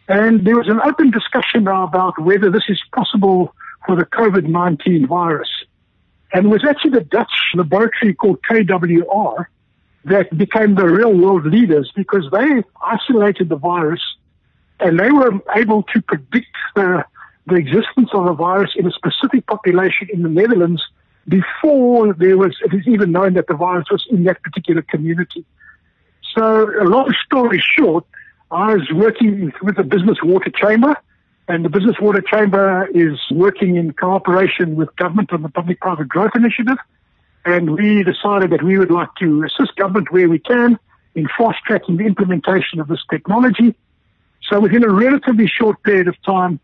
And 0.07 0.45
there 0.45 0.55
was 0.55 0.67
an 0.67 0.81
open 0.83 1.11
discussion 1.11 1.65
now 1.65 1.83
about 1.83 2.19
whether 2.19 2.49
this 2.49 2.63
is 2.67 2.81
possible 2.95 3.53
for 3.85 3.95
the 3.95 4.05
COVID-19 4.05 5.07
virus. 5.07 5.49
And 6.31 6.45
it 6.45 6.49
was 6.49 6.63
actually 6.67 6.91
the 6.91 7.01
Dutch 7.01 7.51
laboratory 7.55 8.13
called 8.13 8.41
KWR 8.43 9.45
that 10.05 10.37
became 10.37 10.75
the 10.75 10.85
real 10.85 11.13
world 11.13 11.45
leaders 11.45 11.91
because 11.95 12.25
they 12.31 12.63
isolated 12.81 13.49
the 13.49 13.55
virus 13.55 14.01
and 14.79 14.99
they 14.99 15.11
were 15.11 15.31
able 15.55 15.83
to 15.83 16.01
predict 16.01 16.55
the, 16.75 17.03
the 17.47 17.55
existence 17.55 18.09
of 18.13 18.25
the 18.25 18.33
virus 18.33 18.71
in 18.75 18.87
a 18.87 18.91
specific 18.91 19.45
population 19.47 20.07
in 20.13 20.23
the 20.23 20.29
Netherlands 20.29 20.81
before 21.27 22.13
there 22.13 22.37
was, 22.37 22.57
it 22.63 22.73
is 22.73 22.87
even 22.87 23.11
known 23.11 23.33
that 23.33 23.47
the 23.47 23.53
virus 23.53 23.87
was 23.91 24.05
in 24.09 24.23
that 24.23 24.41
particular 24.41 24.81
community. 24.81 25.45
So 26.35 26.69
a 26.81 26.85
long 26.85 27.13
story 27.25 27.61
short, 27.61 28.05
I 28.51 28.75
was 28.75 28.89
working 28.91 29.51
with 29.61 29.75
the 29.75 29.83
Business 29.83 30.17
Water 30.23 30.49
Chamber 30.49 30.95
and 31.49 31.65
the 31.65 31.69
Business 31.69 31.95
Water 31.99 32.21
Chamber 32.21 32.87
is 32.93 33.17
working 33.31 33.75
in 33.75 33.91
cooperation 33.93 34.75
with 34.75 34.95
government 34.95 35.33
on 35.33 35.41
the 35.41 35.49
Public 35.49 35.81
Private 35.81 36.07
Growth 36.07 36.33
Initiative. 36.35 36.77
And 37.43 37.71
we 37.71 38.03
decided 38.03 38.51
that 38.51 38.61
we 38.61 38.77
would 38.77 38.91
like 38.91 39.09
to 39.17 39.43
assist 39.43 39.75
government 39.75 40.11
where 40.11 40.29
we 40.29 40.37
can 40.37 40.77
in 41.15 41.27
fast 41.35 41.57
tracking 41.65 41.97
the 41.97 42.05
implementation 42.05 42.79
of 42.79 42.87
this 42.87 42.99
technology. 43.09 43.73
So 44.47 44.59
within 44.59 44.83
a 44.83 44.89
relatively 44.89 45.47
short 45.47 45.81
period 45.81 46.07
of 46.07 46.21
time, 46.21 46.59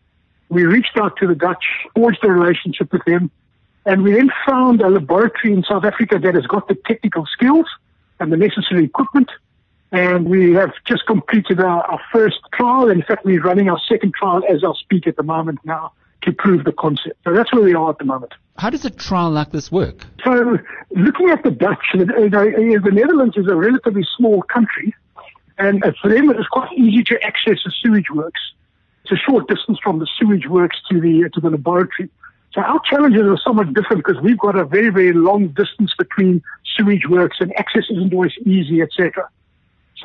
we 0.49 0.65
reached 0.65 0.95
out 1.01 1.17
to 1.17 1.25
the 1.25 1.33
Dutch, 1.33 1.65
forged 1.95 2.23
a 2.23 2.29
relationship 2.29 2.93
with 2.93 3.03
them, 3.05 3.31
and 3.87 4.03
we 4.03 4.11
then 4.11 4.29
found 4.45 4.81
a 4.81 4.89
laboratory 4.89 5.51
in 5.51 5.63
South 5.63 5.83
Africa 5.83 6.19
that 6.19 6.35
has 6.35 6.45
got 6.45 6.67
the 6.67 6.77
technical 6.85 7.25
skills 7.25 7.65
and 8.19 8.31
the 8.31 8.37
necessary 8.37 8.85
equipment 8.85 9.31
and 9.91 10.27
we 10.27 10.53
have 10.53 10.71
just 10.85 11.05
completed 11.05 11.59
our, 11.59 11.83
our, 11.83 11.99
first 12.11 12.39
trial. 12.53 12.89
In 12.89 13.01
fact, 13.01 13.25
we're 13.25 13.41
running 13.41 13.69
our 13.69 13.79
second 13.87 14.13
trial 14.13 14.43
as 14.49 14.63
I 14.63 14.71
speak 14.79 15.07
at 15.07 15.15
the 15.15 15.23
moment 15.23 15.59
now 15.63 15.93
to 16.23 16.31
prove 16.31 16.63
the 16.63 16.71
concept. 16.71 17.17
So 17.23 17.33
that's 17.33 17.53
where 17.53 17.63
we 17.63 17.73
are 17.73 17.89
at 17.89 17.99
the 17.99 18.05
moment. 18.05 18.33
How 18.57 18.69
does 18.69 18.85
a 18.85 18.89
trial 18.89 19.31
like 19.31 19.51
this 19.51 19.71
work? 19.71 20.05
So, 20.23 20.57
looking 20.91 21.29
at 21.29 21.43
the 21.43 21.51
Dutch, 21.51 21.85
you 21.93 22.05
know, 22.05 22.29
the 22.29 22.91
Netherlands 22.91 23.37
is 23.37 23.47
a 23.47 23.55
relatively 23.55 24.05
small 24.17 24.41
country, 24.43 24.95
and 25.57 25.83
for 26.01 26.09
them 26.09 26.29
it 26.29 26.39
is 26.39 26.47
quite 26.47 26.71
easy 26.73 27.03
to 27.03 27.21
access 27.23 27.57
the 27.63 27.71
sewage 27.81 28.09
works. 28.13 28.39
It's 29.03 29.11
a 29.11 29.17
short 29.17 29.47
distance 29.47 29.77
from 29.83 29.99
the 29.99 30.07
sewage 30.17 30.47
works 30.47 30.77
to 30.89 30.99
the 30.99 31.29
to 31.33 31.41
the 31.41 31.49
laboratory. 31.49 32.09
So 32.53 32.61
our 32.61 32.79
challenges 32.89 33.23
are 33.23 33.37
somewhat 33.37 33.73
different 33.73 34.05
because 34.05 34.21
we've 34.21 34.39
got 34.39 34.55
a 34.55 34.63
very 34.63 34.89
very 34.89 35.13
long 35.13 35.49
distance 35.49 35.93
between 35.97 36.41
sewage 36.75 37.07
works, 37.07 37.37
and 37.41 37.53
access 37.59 37.83
isn't 37.89 38.13
always 38.13 38.33
easy, 38.45 38.81
etc. 38.81 39.29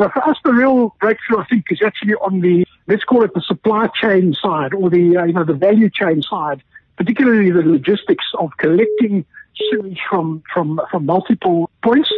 So 0.00 0.08
for 0.08 0.26
us, 0.26 0.38
the 0.44 0.54
real 0.54 0.96
breakthrough, 0.98 1.40
I 1.40 1.44
think, 1.44 1.66
is 1.68 1.82
actually 1.84 2.14
on 2.14 2.40
the, 2.40 2.66
let's 2.86 3.04
call 3.04 3.22
it 3.22 3.34
the 3.34 3.42
supply 3.42 3.86
chain 3.88 4.32
side 4.32 4.72
or 4.72 4.88
the, 4.88 5.18
uh, 5.18 5.24
you 5.24 5.34
know, 5.34 5.44
the 5.44 5.52
value 5.52 5.90
chain 5.90 6.22
side, 6.22 6.62
particularly 6.96 7.50
the 7.50 7.60
logistics 7.60 8.24
of 8.38 8.50
collecting 8.56 9.26
sewage 9.58 10.00
from, 10.08 10.42
from, 10.54 10.80
from 10.90 11.04
multiple 11.04 11.68
points. 11.84 12.08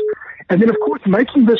And 0.49 0.63
then, 0.63 0.71
of 0.71 0.77
course, 0.85 1.01
making 1.07 1.47
this 1.47 1.59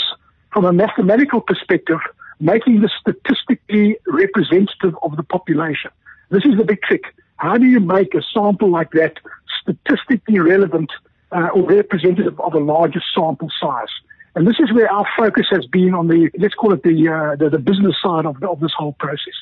from 0.53 0.65
a 0.65 0.73
mathematical 0.73 1.41
perspective, 1.41 1.99
making 2.39 2.83
this 2.83 2.93
statistically 3.01 3.99
representative 4.07 4.97
of 5.03 5.17
the 5.17 5.25
population. 5.25 5.91
This 6.31 6.45
is 6.45 6.57
the 6.57 6.63
big 6.63 6.83
trick. 6.83 7.03
How 7.39 7.59
do 7.59 7.67
you 7.67 7.81
make 7.81 8.15
a 8.15 8.23
sample 8.33 8.71
like 8.71 8.93
that 8.93 9.19
statistically 9.61 10.39
relevant 10.39 10.93
uh, 11.33 11.49
or 11.53 11.65
representative 11.65 12.39
of 12.39 12.55
a 12.55 12.61
larger 12.61 13.03
sample 13.13 13.51
size? 13.61 13.89
And 14.35 14.47
this 14.47 14.57
is 14.59 14.73
where 14.73 14.91
our 14.91 15.07
focus 15.17 15.47
has 15.51 15.67
been 15.67 15.95
on 15.95 16.09
the, 16.09 16.31
let's 16.39 16.55
call 16.55 16.73
it 16.73 16.83
the, 16.83 17.09
uh, 17.09 17.37
the, 17.37 17.51
the, 17.51 17.59
business 17.59 17.95
side 18.03 18.25
of, 18.25 18.43
of 18.43 18.61
this 18.61 18.73
whole 18.77 18.95
process. 18.95 19.35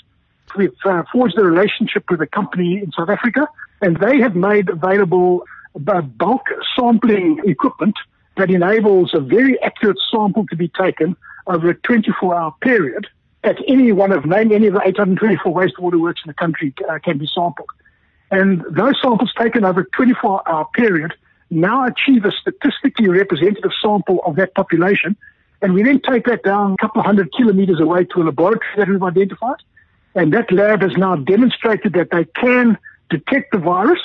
We've 0.57 0.72
uh, 0.85 1.05
forged 1.12 1.38
a 1.38 1.44
relationship 1.44 2.11
with 2.11 2.20
a 2.20 2.26
company 2.26 2.81
in 2.83 2.90
South 2.92 3.09
Africa, 3.09 3.48
and 3.81 3.96
they 3.98 4.18
have 4.18 4.35
made 4.35 4.68
available 4.68 5.44
bulk 5.76 6.46
sampling 6.76 7.40
equipment 7.46 7.94
that 8.37 8.50
enables 8.50 9.14
a 9.14 9.20
very 9.20 9.61
accurate 9.62 9.98
sample 10.11 10.44
to 10.46 10.57
be 10.57 10.68
taken 10.68 11.16
over 11.46 11.70
a 11.70 11.74
24 11.74 12.35
hour 12.35 12.55
period 12.61 13.07
at 13.44 13.57
any 13.68 13.92
one 13.92 14.12
of, 14.12 14.24
name 14.24 14.53
any 14.53 14.66
of 14.66 14.74
the 14.74 14.83
824 14.85 15.55
wastewater 15.55 16.00
works 16.00 16.20
in 16.24 16.29
the 16.29 16.35
country 16.35 16.74
uh, 16.88 16.98
can 16.98 17.18
be 17.18 17.29
sampled. 17.33 17.68
And 18.31 18.62
those 18.70 18.94
samples 19.03 19.33
taken 19.38 19.64
over 19.64 19.81
a 19.81 19.90
24 19.90 20.48
hour 20.48 20.68
period 20.74 21.14
now 21.51 21.87
achieve 21.87 22.25
a 22.25 22.33
statistically 22.33 23.09
representative 23.09 23.73
sample 23.83 24.21
of 24.25 24.37
that 24.37 24.55
population. 24.55 25.17
And 25.63 25.75
we 25.75 25.83
then 25.83 26.01
take 26.01 26.25
that 26.25 26.43
down 26.43 26.73
a 26.73 26.77
couple 26.77 27.01
of 27.01 27.07
hundred 27.07 27.33
kilometers 27.33 27.81
away 27.81 28.05
to 28.05 28.23
a 28.23 28.25
laboratory 28.25 28.77
that 28.77 28.89
we've 28.89 29.03
identified. 29.03 29.57
And 30.15 30.33
that 30.33 30.51
lab 30.51 30.83
has 30.83 30.93
now 30.97 31.17
demonstrated 31.17 31.93
that 31.95 32.11
they 32.11 32.25
can 32.25 32.79
detect 33.11 33.53
the 33.53 33.59
virus. 33.59 34.01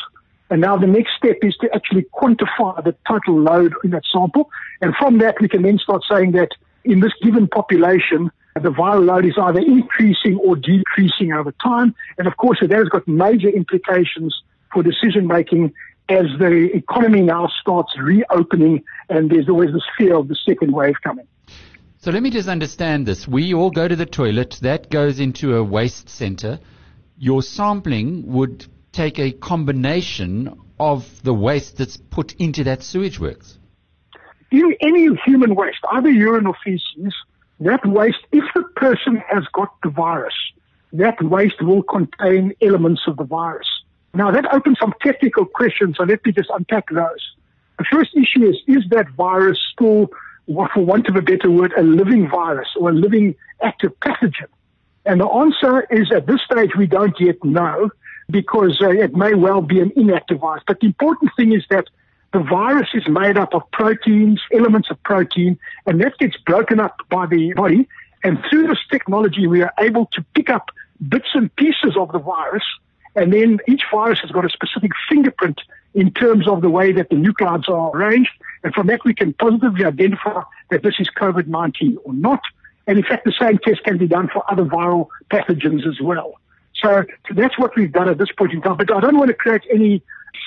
And 0.49 0.61
now 0.61 0.77
the 0.77 0.87
next 0.87 1.11
step 1.17 1.37
is 1.41 1.55
to 1.57 1.73
actually 1.73 2.05
quantify 2.13 2.83
the 2.83 2.95
total 3.07 3.39
load 3.39 3.73
in 3.83 3.91
that 3.91 4.03
sample. 4.11 4.49
And 4.81 4.95
from 4.95 5.19
that, 5.19 5.39
we 5.39 5.47
can 5.47 5.61
then 5.61 5.79
start 5.79 6.03
saying 6.09 6.33
that 6.33 6.49
in 6.83 6.99
this 6.99 7.13
given 7.21 7.47
population, 7.47 8.29
the 8.55 8.71
viral 8.71 9.05
load 9.05 9.25
is 9.25 9.33
either 9.41 9.59
increasing 9.59 10.37
or 10.37 10.55
decreasing 10.55 11.33
over 11.33 11.51
time. 11.63 11.95
And 12.17 12.27
of 12.27 12.37
course, 12.37 12.59
that 12.61 12.71
has 12.71 12.89
got 12.89 13.07
major 13.07 13.49
implications 13.49 14.41
for 14.71 14.83
decision 14.83 15.27
making 15.27 15.73
as 16.09 16.25
the 16.39 16.69
economy 16.73 17.21
now 17.21 17.47
starts 17.59 17.97
reopening 17.97 18.83
and 19.09 19.29
there's 19.29 19.49
always 19.49 19.73
this 19.73 19.83
fear 19.97 20.15
of 20.15 20.27
the 20.27 20.35
second 20.45 20.71
wave 20.71 20.95
coming. 21.03 21.27
So 21.97 22.11
let 22.11 22.21
me 22.21 22.29
just 22.29 22.47
understand 22.47 23.07
this. 23.07 23.27
We 23.27 23.53
all 23.53 23.71
go 23.71 23.87
to 23.87 23.95
the 23.95 24.05
toilet, 24.05 24.59
that 24.61 24.91
goes 24.91 25.19
into 25.19 25.55
a 25.55 25.63
waste 25.63 26.07
center. 26.07 26.59
Your 27.17 27.41
sampling 27.41 28.27
would 28.27 28.67
take 28.91 29.17
a 29.17 29.31
combination 29.31 30.59
of 30.79 31.23
the 31.23 31.33
waste 31.33 31.77
that's 31.77 31.97
put 31.97 32.33
into 32.33 32.63
that 32.65 32.83
sewage 32.83 33.19
works. 33.19 33.57
In 34.51 34.75
any 34.81 35.07
human 35.25 35.55
waste, 35.55 35.79
either 35.91 36.09
urine 36.09 36.45
or 36.45 36.55
feces, 36.63 37.13
that 37.59 37.85
waste, 37.85 38.19
if 38.31 38.43
the 38.53 38.63
person 38.75 39.21
has 39.27 39.43
got 39.53 39.73
the 39.81 39.89
virus, 39.89 40.35
that 40.93 41.21
waste 41.23 41.61
will 41.61 41.83
contain 41.83 42.53
elements 42.61 43.01
of 43.07 43.17
the 43.17 43.23
virus. 43.23 43.67
Now 44.15 44.31
that 44.31 44.51
opens 44.53 44.77
some 44.79 44.93
technical 45.01 45.45
questions, 45.45 45.97
so 45.97 46.03
let 46.03 46.25
me 46.25 46.31
just 46.31 46.49
unpack 46.49 46.89
those. 46.89 47.35
The 47.77 47.85
first 47.91 48.15
issue 48.15 48.49
is, 48.49 48.55
is 48.67 48.83
that 48.89 49.09
virus 49.09 49.59
still, 49.73 50.09
for 50.45 50.69
want 50.83 51.07
of 51.07 51.15
a 51.17 51.21
better 51.21 51.51
word, 51.51 51.73
a 51.77 51.83
living 51.83 52.29
virus 52.29 52.69
or 52.79 52.91
a 52.91 52.93
living 52.93 53.35
active 53.61 53.91
pathogen? 53.99 54.47
And 55.05 55.19
the 55.19 55.27
answer 55.27 55.81
is 55.91 56.11
at 56.11 56.27
this 56.27 56.41
stage 56.49 56.71
we 56.77 56.87
don't 56.87 57.19
yet 57.19 57.43
know 57.43 57.91
because 58.29 58.79
uh, 58.81 58.89
it 58.89 59.15
may 59.15 59.33
well 59.35 59.61
be 59.61 59.79
an 59.81 59.91
inactive 59.95 60.39
virus. 60.39 60.63
But 60.65 60.79
the 60.79 60.87
important 60.87 61.31
thing 61.35 61.51
is 61.51 61.63
that 61.69 61.85
the 62.33 62.39
virus 62.39 62.89
is 62.93 63.07
made 63.07 63.37
up 63.37 63.53
of 63.53 63.69
proteins, 63.71 64.41
elements 64.53 64.89
of 64.89 65.01
protein, 65.03 65.59
and 65.85 66.01
that 66.01 66.17
gets 66.17 66.37
broken 66.37 66.79
up 66.79 66.97
by 67.09 67.25
the 67.27 67.53
body. 67.53 67.87
And 68.23 68.39
through 68.49 68.67
this 68.67 68.79
technology, 68.89 69.45
we 69.45 69.61
are 69.61 69.73
able 69.79 70.07
to 70.13 70.25
pick 70.33 70.49
up 70.49 70.69
bits 71.07 71.29
and 71.33 71.53
pieces 71.55 71.95
of 71.97 72.11
the 72.13 72.19
virus 72.19 72.63
And 73.15 73.31
then 73.31 73.59
each 73.67 73.83
virus 73.91 74.19
has 74.19 74.31
got 74.31 74.45
a 74.45 74.49
specific 74.49 74.91
fingerprint 75.09 75.61
in 75.93 76.11
terms 76.11 76.47
of 76.47 76.61
the 76.61 76.69
way 76.69 76.91
that 76.91 77.09
the 77.09 77.15
nuclides 77.15 77.69
are 77.69 77.95
arranged. 77.95 78.31
And 78.63 78.73
from 78.73 78.87
that, 78.87 79.05
we 79.05 79.13
can 79.13 79.33
positively 79.33 79.85
identify 79.85 80.41
that 80.69 80.83
this 80.83 80.95
is 80.99 81.09
COVID-19 81.17 81.97
or 82.03 82.13
not. 82.13 82.41
And 82.87 82.97
in 82.97 83.03
fact, 83.03 83.25
the 83.25 83.33
same 83.39 83.57
test 83.59 83.83
can 83.83 83.97
be 83.97 84.07
done 84.07 84.29
for 84.31 84.43
other 84.51 84.65
viral 84.65 85.07
pathogens 85.31 85.87
as 85.87 86.01
well. 86.01 86.39
So 86.75 87.05
that's 87.33 87.57
what 87.57 87.75
we've 87.75 87.91
done 87.91 88.09
at 88.09 88.17
this 88.17 88.31
point 88.37 88.51
in 88.51 88.61
time. 88.61 88.77
But 88.77 88.93
I 88.93 88.99
don't 88.99 89.17
want 89.17 89.29
to 89.29 89.33
create 89.33 89.63
any 89.71 90.03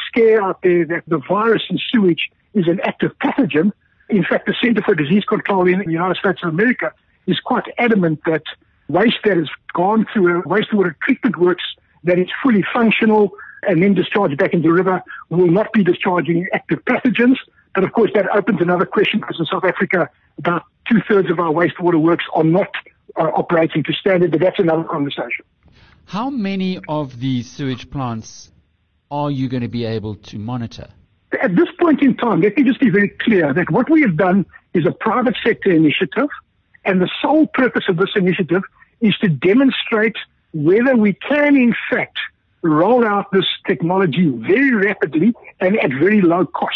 scare 0.06 0.42
out 0.42 0.60
there 0.62 0.84
that 0.84 1.04
the 1.08 1.18
virus 1.18 1.62
in 1.70 1.78
sewage 1.90 2.30
is 2.54 2.68
an 2.68 2.80
active 2.80 3.12
pathogen. 3.18 3.72
In 4.10 4.24
fact, 4.24 4.46
the 4.46 4.54
Center 4.62 4.82
for 4.82 4.94
Disease 4.94 5.24
Control 5.24 5.66
in 5.66 5.78
the 5.78 5.90
United 5.90 6.18
States 6.18 6.40
of 6.42 6.50
America 6.50 6.92
is 7.26 7.40
quite 7.40 7.64
adamant 7.78 8.20
that 8.26 8.42
waste 8.88 9.18
that 9.24 9.36
has 9.36 9.48
gone 9.74 10.06
through 10.12 10.40
a 10.40 10.42
wastewater 10.42 10.94
treatment 11.02 11.36
works 11.38 11.64
that 12.08 12.18
is 12.18 12.28
fully 12.42 12.64
functional 12.72 13.32
and 13.62 13.82
then 13.82 13.94
discharged 13.94 14.36
back 14.38 14.52
into 14.52 14.68
the 14.68 14.72
river 14.72 15.02
will 15.30 15.50
not 15.50 15.72
be 15.72 15.82
discharging 15.82 16.46
active 16.52 16.84
pathogens. 16.84 17.36
But 17.74 17.84
of 17.84 17.92
course, 17.92 18.10
that 18.14 18.26
opens 18.34 18.60
another 18.60 18.86
question 18.86 19.20
because 19.20 19.38
in 19.38 19.46
South 19.46 19.64
Africa, 19.64 20.08
about 20.38 20.64
two 20.88 21.00
thirds 21.08 21.30
of 21.30 21.38
our 21.38 21.52
wastewater 21.52 22.00
works 22.00 22.24
are 22.34 22.44
not 22.44 22.68
uh, 23.16 23.22
operating 23.34 23.82
to 23.84 23.92
standard, 23.92 24.30
but 24.30 24.40
that's 24.40 24.58
another 24.58 24.84
conversation. 24.84 25.44
How 26.06 26.30
many 26.30 26.80
of 26.88 27.20
the 27.20 27.42
sewage 27.42 27.90
plants 27.90 28.50
are 29.10 29.30
you 29.30 29.48
going 29.48 29.62
to 29.62 29.68
be 29.68 29.84
able 29.84 30.14
to 30.14 30.38
monitor? 30.38 30.88
At 31.42 31.54
this 31.56 31.68
point 31.78 32.00
in 32.02 32.16
time, 32.16 32.40
let 32.40 32.56
me 32.56 32.64
just 32.64 32.80
be 32.80 32.88
very 32.88 33.10
clear 33.10 33.52
that 33.52 33.70
what 33.70 33.90
we 33.90 34.00
have 34.02 34.16
done 34.16 34.46
is 34.72 34.86
a 34.86 34.92
private 34.92 35.36
sector 35.44 35.70
initiative, 35.70 36.28
and 36.84 37.02
the 37.02 37.10
sole 37.20 37.46
purpose 37.48 37.84
of 37.88 37.98
this 37.98 38.10
initiative 38.16 38.62
is 39.00 39.16
to 39.18 39.28
demonstrate 39.28 40.16
whether 40.52 40.96
we 40.96 41.12
can, 41.12 41.56
in 41.56 41.74
fact, 41.90 42.18
roll 42.62 43.06
out 43.06 43.30
this 43.32 43.46
technology 43.66 44.28
very 44.28 44.74
rapidly 44.74 45.34
and 45.60 45.78
at 45.78 45.90
very 45.90 46.20
low 46.20 46.46
cost. 46.46 46.74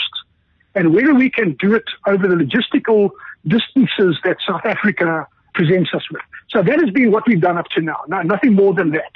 And 0.74 0.94
whether 0.94 1.14
we 1.14 1.30
can 1.30 1.54
do 1.54 1.74
it 1.74 1.84
over 2.06 2.26
the 2.26 2.34
logistical 2.34 3.10
distances 3.46 4.18
that 4.24 4.38
South 4.46 4.64
Africa 4.64 5.26
presents 5.54 5.92
us 5.92 6.02
with. 6.10 6.22
So 6.50 6.62
that 6.62 6.80
has 6.80 6.90
been 6.90 7.10
what 7.10 7.26
we've 7.26 7.40
done 7.40 7.58
up 7.58 7.66
to 7.74 7.80
now. 7.80 7.98
No, 8.08 8.22
nothing 8.22 8.54
more 8.54 8.72
than 8.72 8.90
that. 8.90 9.12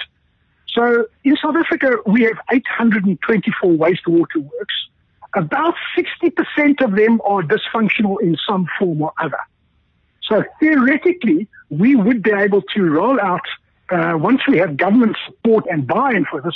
So 0.68 1.06
in 1.24 1.36
South 1.36 1.56
Africa, 1.56 1.96
we 2.06 2.22
have 2.22 2.36
824 2.50 3.72
wastewater 3.72 4.36
works. 4.36 4.74
About 5.34 5.74
60% 5.96 6.84
of 6.84 6.96
them 6.96 7.20
are 7.24 7.42
dysfunctional 7.42 8.20
in 8.20 8.36
some 8.46 8.66
form 8.78 9.00
or 9.02 9.12
other. 9.18 9.38
So 10.22 10.44
theoretically, 10.60 11.48
we 11.70 11.94
would 11.94 12.22
be 12.22 12.32
able 12.32 12.62
to 12.74 12.82
roll 12.82 13.20
out 13.20 13.46
uh, 13.90 14.14
once 14.16 14.40
we 14.48 14.58
have 14.58 14.76
government 14.76 15.16
support 15.26 15.64
and 15.70 15.86
buy-in 15.86 16.24
for 16.24 16.40
this, 16.40 16.54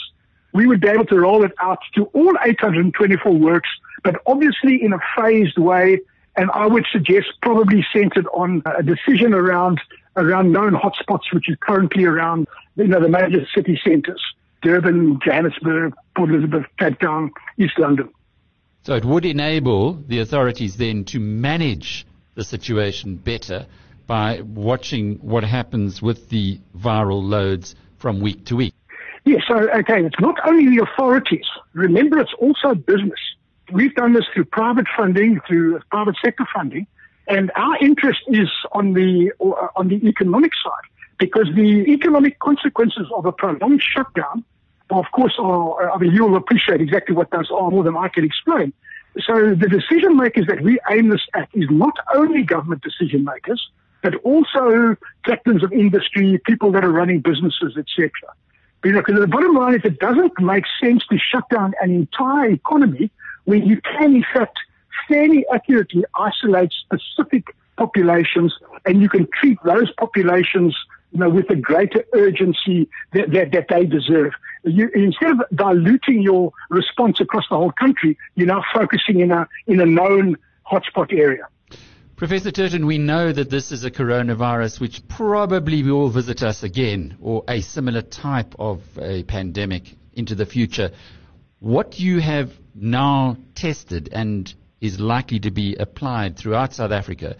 we 0.52 0.66
would 0.66 0.80
be 0.80 0.88
able 0.88 1.06
to 1.06 1.18
roll 1.18 1.44
it 1.44 1.52
out 1.60 1.78
to 1.94 2.04
all 2.06 2.34
824 2.44 3.32
works, 3.32 3.68
but 4.02 4.16
obviously 4.26 4.82
in 4.82 4.92
a 4.92 4.98
phased 5.16 5.58
way. 5.58 6.00
And 6.36 6.50
I 6.52 6.66
would 6.66 6.86
suggest 6.92 7.26
probably 7.42 7.84
centered 7.92 8.26
on 8.28 8.62
a 8.66 8.82
decision 8.82 9.34
around 9.34 9.80
around 10.16 10.52
known 10.52 10.72
hotspots, 10.72 11.32
which 11.32 11.48
is 11.48 11.56
currently 11.60 12.04
around 12.04 12.46
you 12.76 12.86
know 12.86 13.00
the 13.00 13.08
major 13.08 13.46
city 13.54 13.80
centres: 13.84 14.22
Durban, 14.62 15.18
Johannesburg, 15.24 15.94
Port 16.16 16.30
Elizabeth, 16.30 16.66
Cape 16.78 16.98
Town, 17.00 17.32
East 17.58 17.78
London. 17.78 18.08
So 18.82 18.94
it 18.94 19.04
would 19.04 19.24
enable 19.24 19.94
the 19.94 20.20
authorities 20.20 20.76
then 20.76 21.04
to 21.06 21.20
manage 21.20 22.06
the 22.34 22.44
situation 22.44 23.16
better 23.16 23.66
by 24.10 24.40
watching 24.40 25.14
what 25.20 25.44
happens 25.44 26.02
with 26.02 26.30
the 26.30 26.58
viral 26.76 27.22
loads 27.22 27.76
from 27.98 28.18
week 28.18 28.44
to 28.44 28.56
week. 28.56 28.74
Yes, 29.24 29.42
so 29.46 29.54
okay, 29.54 30.04
it's 30.04 30.18
not 30.18 30.34
only 30.48 30.76
the 30.76 30.82
authorities. 30.82 31.44
Remember, 31.74 32.18
it's 32.18 32.34
also 32.40 32.74
business. 32.74 33.20
We've 33.70 33.94
done 33.94 34.14
this 34.14 34.24
through 34.34 34.46
private 34.46 34.86
funding, 34.96 35.40
through 35.46 35.78
private 35.92 36.16
sector 36.24 36.44
funding, 36.52 36.88
and 37.28 37.52
our 37.54 37.76
interest 37.78 38.22
is 38.26 38.48
on 38.72 38.94
the 38.94 39.30
on 39.76 39.86
the 39.86 40.04
economic 40.08 40.50
side 40.60 40.86
because 41.20 41.46
the 41.54 41.84
economic 41.96 42.40
consequences 42.40 43.06
of 43.14 43.26
a 43.26 43.32
prolonged 43.32 43.80
shutdown, 43.80 44.44
of 44.90 45.04
course, 45.12 45.36
are. 45.38 45.88
I 45.88 45.98
mean, 45.98 46.10
you'll 46.10 46.34
appreciate 46.34 46.80
exactly 46.80 47.14
what 47.14 47.30
those 47.30 47.48
are 47.52 47.70
more 47.70 47.84
than 47.84 47.96
I 47.96 48.08
can 48.08 48.24
explain. 48.24 48.72
So 49.20 49.54
the 49.54 49.68
decision 49.68 50.16
makers 50.16 50.48
that 50.48 50.62
we 50.62 50.80
aim 50.90 51.10
this 51.10 51.22
at 51.36 51.48
is 51.54 51.68
not 51.70 51.94
only 52.12 52.42
government 52.42 52.82
decision 52.82 53.22
makers, 53.22 53.70
but 54.02 54.14
also 54.16 54.96
captains 55.24 55.62
of 55.62 55.72
industry, 55.72 56.40
people 56.44 56.72
that 56.72 56.84
are 56.84 56.90
running 56.92 57.20
businesses, 57.20 57.76
etc. 57.76 58.10
Because 58.82 59.20
the 59.20 59.26
bottom 59.26 59.54
line 59.54 59.74
is 59.74 59.82
it 59.84 59.98
doesn't 59.98 60.40
make 60.40 60.64
sense 60.82 61.04
to 61.10 61.18
shut 61.18 61.48
down 61.50 61.74
an 61.82 61.90
entire 61.90 62.50
economy 62.50 63.10
when 63.44 63.66
you 63.66 63.80
can, 63.80 64.16
in 64.16 64.24
fact, 64.32 64.58
fairly 65.06 65.44
accurately 65.52 66.04
isolate 66.14 66.72
specific 66.72 67.54
populations 67.76 68.54
and 68.86 69.02
you 69.02 69.08
can 69.08 69.26
treat 69.38 69.58
those 69.64 69.90
populations 69.98 70.76
you 71.12 71.18
know, 71.18 71.28
with 71.28 71.50
a 71.50 71.56
greater 71.56 72.04
urgency 72.14 72.88
that, 73.12 73.32
that, 73.32 73.52
that 73.52 73.66
they 73.68 73.84
deserve. 73.84 74.32
You, 74.64 74.88
instead 74.94 75.32
of 75.32 75.40
diluting 75.54 76.22
your 76.22 76.52
response 76.68 77.20
across 77.20 77.44
the 77.50 77.56
whole 77.56 77.72
country, 77.72 78.16
you're 78.36 78.46
now 78.46 78.62
focusing 78.72 79.20
in 79.20 79.32
a, 79.32 79.48
in 79.66 79.80
a 79.80 79.86
known 79.86 80.36
hotspot 80.70 81.12
area. 81.12 81.48
Professor 82.20 82.50
Turton, 82.50 82.84
we 82.84 82.98
know 82.98 83.32
that 83.32 83.48
this 83.48 83.72
is 83.72 83.82
a 83.82 83.90
coronavirus 83.90 84.78
which 84.78 85.08
probably 85.08 85.82
will 85.82 86.10
visit 86.10 86.42
us 86.42 86.62
again 86.62 87.16
or 87.22 87.42
a 87.48 87.62
similar 87.62 88.02
type 88.02 88.54
of 88.58 88.82
a 88.98 89.22
pandemic 89.22 89.96
into 90.12 90.34
the 90.34 90.44
future. 90.44 90.90
What 91.60 91.98
you 91.98 92.20
have 92.20 92.52
now 92.74 93.38
tested 93.54 94.10
and 94.12 94.52
is 94.82 95.00
likely 95.00 95.40
to 95.40 95.50
be 95.50 95.76
applied 95.76 96.36
throughout 96.36 96.74
South 96.74 96.92
Africa, 96.92 97.36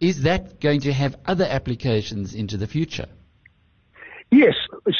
is 0.00 0.22
that 0.22 0.58
going 0.58 0.80
to 0.80 0.92
have 0.92 1.14
other 1.24 1.46
applications 1.48 2.34
into 2.34 2.56
the 2.56 2.66
future? 2.66 3.06
Yes, 4.32 4.56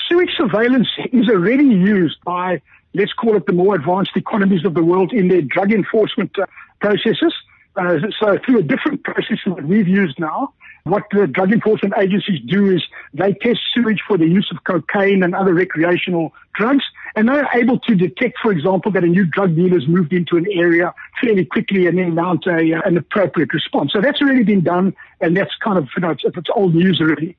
sewage 0.08 0.30
surveillance 0.36 0.90
is 1.12 1.28
already 1.28 1.64
used 1.64 2.18
by, 2.24 2.62
let's 2.94 3.14
call 3.14 3.34
it 3.34 3.46
the 3.46 3.52
more 3.52 3.74
advanced 3.74 4.12
economies 4.14 4.64
of 4.64 4.74
the 4.74 4.84
world 4.84 5.12
in 5.12 5.26
their 5.26 5.42
drug 5.42 5.72
enforcement 5.72 6.38
uh, 6.38 6.46
processes. 6.80 7.34
Uh, 7.78 7.98
so 8.18 8.38
through 8.44 8.58
a 8.58 8.62
different 8.62 9.04
process 9.04 9.38
that 9.46 9.64
we've 9.64 9.86
used 9.86 10.18
now, 10.18 10.52
what 10.84 11.04
the 11.12 11.26
drug 11.26 11.52
enforcement 11.52 11.94
agencies 11.98 12.40
do 12.46 12.70
is 12.74 12.82
they 13.14 13.34
test 13.34 13.60
sewage 13.72 14.00
for 14.06 14.16
the 14.16 14.26
use 14.26 14.48
of 14.50 14.64
cocaine 14.64 15.22
and 15.22 15.34
other 15.34 15.54
recreational 15.54 16.32
drugs, 16.54 16.84
and 17.14 17.28
they're 17.28 17.48
able 17.54 17.78
to 17.80 17.94
detect, 17.94 18.38
for 18.42 18.50
example, 18.50 18.90
that 18.92 19.04
a 19.04 19.06
new 19.06 19.24
drug 19.26 19.54
dealer 19.54 19.78
has 19.78 19.86
moved 19.86 20.12
into 20.12 20.36
an 20.36 20.46
area 20.52 20.94
fairly 21.20 21.44
quickly 21.44 21.86
and 21.86 21.98
then 21.98 22.14
mount 22.14 22.46
a, 22.46 22.74
uh, 22.74 22.80
an 22.84 22.96
appropriate 22.96 23.52
response. 23.52 23.92
So 23.92 24.00
that's 24.00 24.20
already 24.20 24.44
been 24.44 24.62
done, 24.62 24.94
and 25.20 25.36
that's 25.36 25.54
kind 25.62 25.78
of, 25.78 25.88
you 25.94 26.02
know, 26.02 26.10
it's, 26.10 26.24
it's 26.24 26.50
old 26.54 26.74
news 26.74 27.00
already. 27.00 27.36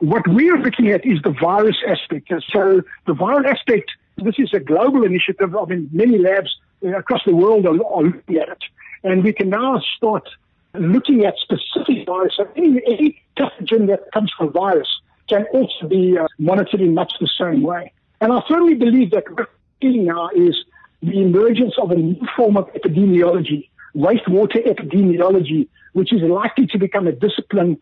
What 0.00 0.26
we're 0.26 0.58
looking 0.58 0.88
at 0.88 1.04
is 1.04 1.20
the 1.22 1.30
virus 1.30 1.76
aspect. 1.86 2.30
And 2.30 2.42
So 2.52 2.82
the 3.06 3.12
viral 3.14 3.44
aspect, 3.46 3.90
this 4.16 4.34
is 4.38 4.52
a 4.54 4.60
global 4.60 5.04
initiative. 5.04 5.54
I 5.56 5.64
mean, 5.66 5.90
many 5.92 6.18
labs 6.18 6.50
across 6.82 7.22
the 7.24 7.34
world 7.34 7.66
are, 7.66 7.76
are 7.86 8.02
looking 8.02 8.36
at 8.36 8.48
it. 8.48 8.64
And 9.04 9.22
we 9.22 9.32
can 9.32 9.50
now 9.50 9.80
start 9.96 10.28
looking 10.74 11.24
at 11.24 11.34
specific 11.38 12.06
viruses. 12.06 12.46
Any, 12.56 12.80
any 12.86 13.22
pathogen 13.38 13.86
that 13.88 14.10
comes 14.12 14.32
from 14.36 14.52
virus 14.52 14.88
can 15.28 15.44
also 15.52 15.86
be 15.88 16.18
uh, 16.18 16.26
monitored 16.38 16.80
in 16.80 16.94
much 16.94 17.12
the 17.20 17.28
same 17.38 17.62
way. 17.62 17.92
And 18.20 18.32
I 18.32 18.42
firmly 18.48 18.74
believe 18.74 19.10
that 19.10 19.28
what 19.30 19.38
we're 19.38 19.46
seeing 19.82 20.06
now 20.06 20.30
is 20.34 20.56
the 21.02 21.20
emergence 21.20 21.74
of 21.78 21.90
a 21.90 21.96
new 21.96 22.26
form 22.36 22.56
of 22.56 22.72
epidemiology, 22.72 23.68
wastewater 23.94 24.66
epidemiology, 24.66 25.68
which 25.92 26.12
is 26.12 26.22
likely 26.22 26.66
to 26.68 26.78
become 26.78 27.06
a 27.06 27.12
discipline 27.12 27.78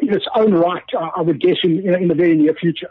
in 0.00 0.14
its 0.14 0.26
own 0.34 0.52
right, 0.52 0.82
I 1.16 1.20
would 1.20 1.40
guess, 1.40 1.58
in, 1.62 1.86
in 1.94 2.08
the 2.08 2.14
very 2.14 2.36
near 2.36 2.54
future. 2.54 2.88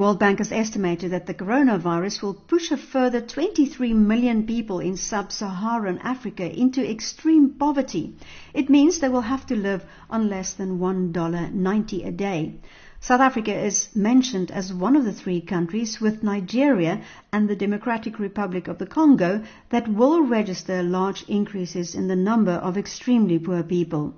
World 0.00 0.18
Bank 0.18 0.38
has 0.38 0.50
estimated 0.50 1.10
that 1.10 1.26
the 1.26 1.34
coronavirus 1.34 2.22
will 2.22 2.32
push 2.32 2.70
a 2.70 2.78
further 2.78 3.20
23 3.20 3.92
million 3.92 4.46
people 4.46 4.78
in 4.78 4.96
sub-Saharan 4.96 5.98
Africa 5.98 6.50
into 6.50 6.90
extreme 6.90 7.50
poverty. 7.50 8.14
It 8.54 8.70
means 8.70 8.98
they 8.98 9.10
will 9.10 9.20
have 9.20 9.44
to 9.48 9.56
live 9.56 9.84
on 10.08 10.30
less 10.30 10.54
than 10.54 10.78
$1.90 10.78 12.06
a 12.06 12.12
day. 12.12 12.54
South 13.02 13.22
Africa 13.22 13.58
is 13.58 13.88
mentioned 13.94 14.50
as 14.50 14.74
one 14.74 14.94
of 14.94 15.06
the 15.06 15.12
three 15.12 15.40
countries 15.40 16.02
with 16.02 16.22
Nigeria 16.22 17.00
and 17.32 17.48
the 17.48 17.56
Democratic 17.56 18.18
Republic 18.18 18.68
of 18.68 18.76
the 18.76 18.86
Congo 18.86 19.42
that 19.70 19.88
will 19.88 20.22
register 20.22 20.82
large 20.82 21.22
increases 21.26 21.94
in 21.94 22.08
the 22.08 22.14
number 22.16 22.52
of 22.52 22.76
extremely 22.76 23.38
poor 23.38 23.62
people. 23.62 24.14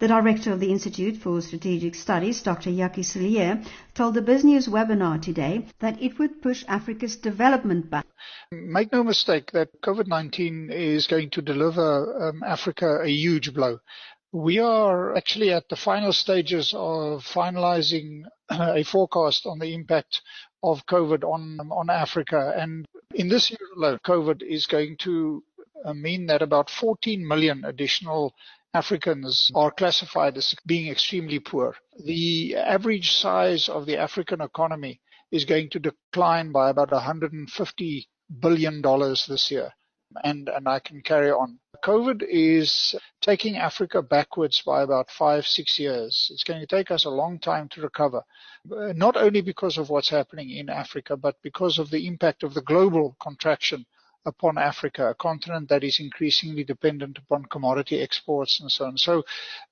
The 0.00 0.08
director 0.08 0.52
of 0.52 0.58
the 0.58 0.72
Institute 0.72 1.16
for 1.16 1.40
Strategic 1.40 1.94
Studies, 1.94 2.42
Dr. 2.42 2.70
Jakkie 2.70 3.04
Cilliers, 3.04 3.64
told 3.94 4.14
the 4.14 4.20
BizNews 4.22 4.68
webinar 4.68 5.22
today 5.22 5.66
that 5.78 6.02
it 6.02 6.18
would 6.18 6.42
push 6.42 6.64
Africa's 6.66 7.14
development 7.14 7.88
back. 7.88 8.06
Make 8.50 8.90
no 8.90 9.04
mistake 9.04 9.52
that 9.52 9.80
COVID-19 9.82 10.72
is 10.72 11.06
going 11.06 11.30
to 11.30 11.40
deliver 11.40 12.28
um, 12.30 12.42
Africa 12.42 12.98
a 13.00 13.08
huge 13.08 13.54
blow 13.54 13.78
We 14.34 14.58
are 14.58 15.16
actually 15.16 15.52
at 15.52 15.68
the 15.68 15.76
final 15.76 16.12
stages 16.12 16.74
of 16.74 17.24
finalizing 17.24 18.24
a 18.50 18.82
forecast 18.82 19.46
on 19.46 19.60
the 19.60 19.72
impact 19.72 20.22
of 20.60 20.86
COVID 20.86 21.22
on, 21.22 21.60
on 21.70 21.88
Africa. 21.88 22.52
And 22.56 22.84
in 23.14 23.28
this 23.28 23.52
year 23.52 23.60
alone, 23.76 24.00
COVID 24.04 24.42
is 24.42 24.66
going 24.66 24.96
to 25.02 25.44
uh, 25.84 25.94
mean 25.94 26.26
that 26.26 26.42
about 26.42 26.68
14 26.68 27.24
million 27.24 27.64
additional 27.64 28.34
Africans 28.74 29.52
are 29.54 29.70
classified 29.70 30.36
as 30.36 30.56
being 30.66 30.90
extremely 30.90 31.38
poor. 31.38 31.76
The 32.04 32.56
average 32.56 33.12
size 33.12 33.68
of 33.68 33.86
the 33.86 33.98
African 33.98 34.40
economy 34.40 35.00
is 35.30 35.44
going 35.44 35.70
to 35.70 35.78
decline 35.78 36.50
by 36.50 36.70
about 36.70 36.90
150 36.90 38.08
billion 38.40 38.82
dollars 38.82 39.26
this 39.28 39.52
year. 39.52 39.70
And, 40.24 40.48
and 40.48 40.68
I 40.68 40.80
can 40.80 41.02
carry 41.02 41.30
on. 41.30 41.60
COVID 41.84 42.24
is 42.26 42.94
taking 43.20 43.58
Africa 43.58 44.00
backwards 44.00 44.62
by 44.64 44.82
about 44.82 45.10
five, 45.10 45.46
six 45.46 45.78
years. 45.78 46.30
It's 46.32 46.42
going 46.42 46.60
to 46.60 46.66
take 46.66 46.90
us 46.90 47.04
a 47.04 47.10
long 47.10 47.38
time 47.38 47.68
to 47.68 47.82
recover, 47.82 48.22
not 48.64 49.18
only 49.18 49.42
because 49.42 49.76
of 49.76 49.90
what's 49.90 50.08
happening 50.08 50.48
in 50.48 50.70
Africa, 50.70 51.14
but 51.14 51.36
because 51.42 51.78
of 51.78 51.90
the 51.90 52.06
impact 52.06 52.42
of 52.42 52.54
the 52.54 52.62
global 52.62 53.16
contraction 53.20 53.84
upon 54.24 54.56
Africa, 54.56 55.10
a 55.10 55.14
continent 55.14 55.68
that 55.68 55.84
is 55.84 56.00
increasingly 56.00 56.64
dependent 56.64 57.18
upon 57.18 57.44
commodity 57.44 58.00
exports 58.00 58.60
and 58.60 58.72
so 58.72 58.86
on. 58.86 58.96
So 58.96 59.22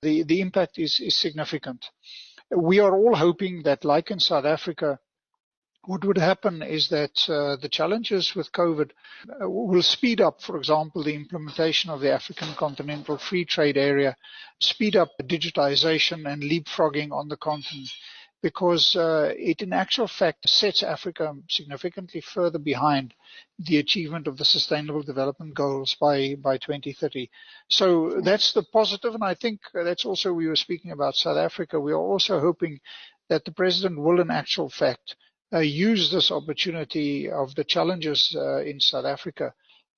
the, 0.02 0.22
the 0.22 0.42
impact 0.42 0.78
is, 0.78 1.00
is 1.00 1.16
significant. 1.16 1.86
We 2.54 2.78
are 2.80 2.94
all 2.94 3.16
hoping 3.16 3.62
that 3.62 3.86
like 3.86 4.10
in 4.10 4.20
South 4.20 4.44
Africa, 4.44 4.98
what 5.84 6.04
would 6.04 6.18
happen 6.18 6.62
is 6.62 6.88
that 6.90 7.28
uh, 7.28 7.56
the 7.56 7.68
challenges 7.68 8.34
with 8.36 8.52
COVID 8.52 8.90
uh, 9.42 9.48
will 9.48 9.82
speed 9.82 10.20
up, 10.20 10.40
for 10.40 10.56
example, 10.56 11.02
the 11.02 11.14
implementation 11.14 11.90
of 11.90 12.00
the 12.00 12.12
African 12.12 12.54
Continental 12.54 13.18
Free 13.18 13.44
Trade 13.44 13.76
Area, 13.76 14.16
speed 14.60 14.94
up 14.94 15.10
digitization 15.22 16.30
and 16.30 16.42
leapfrogging 16.42 17.10
on 17.10 17.28
the 17.28 17.36
continent, 17.36 17.90
because 18.42 18.94
uh, 18.94 19.32
it 19.36 19.60
in 19.60 19.72
actual 19.72 20.06
fact 20.06 20.48
sets 20.48 20.84
Africa 20.84 21.34
significantly 21.48 22.20
further 22.20 22.60
behind 22.60 23.12
the 23.58 23.78
achievement 23.78 24.28
of 24.28 24.38
the 24.38 24.44
Sustainable 24.44 25.02
Development 25.02 25.52
Goals 25.52 25.96
by, 26.00 26.36
by 26.36 26.58
2030. 26.58 27.28
So 27.68 28.20
that's 28.20 28.52
the 28.52 28.62
positive, 28.62 29.14
and 29.14 29.24
I 29.24 29.34
think 29.34 29.60
that's 29.74 30.04
also 30.04 30.32
we 30.32 30.46
were 30.46 30.56
speaking 30.56 30.92
about 30.92 31.16
South 31.16 31.38
Africa. 31.38 31.80
We 31.80 31.92
are 31.92 31.96
also 31.96 32.38
hoping 32.38 32.78
that 33.28 33.44
the 33.44 33.52
President 33.52 34.00
will 34.00 34.20
in 34.20 34.30
actual 34.30 34.68
fact 34.68 35.16
use 35.60 36.10
this 36.10 36.30
opportunity 36.30 37.30
of 37.30 37.54
the 37.54 37.64
challenges 37.64 38.34
uh, 38.36 38.62
in 38.62 38.80
South 38.80 39.04
Africa 39.04 39.52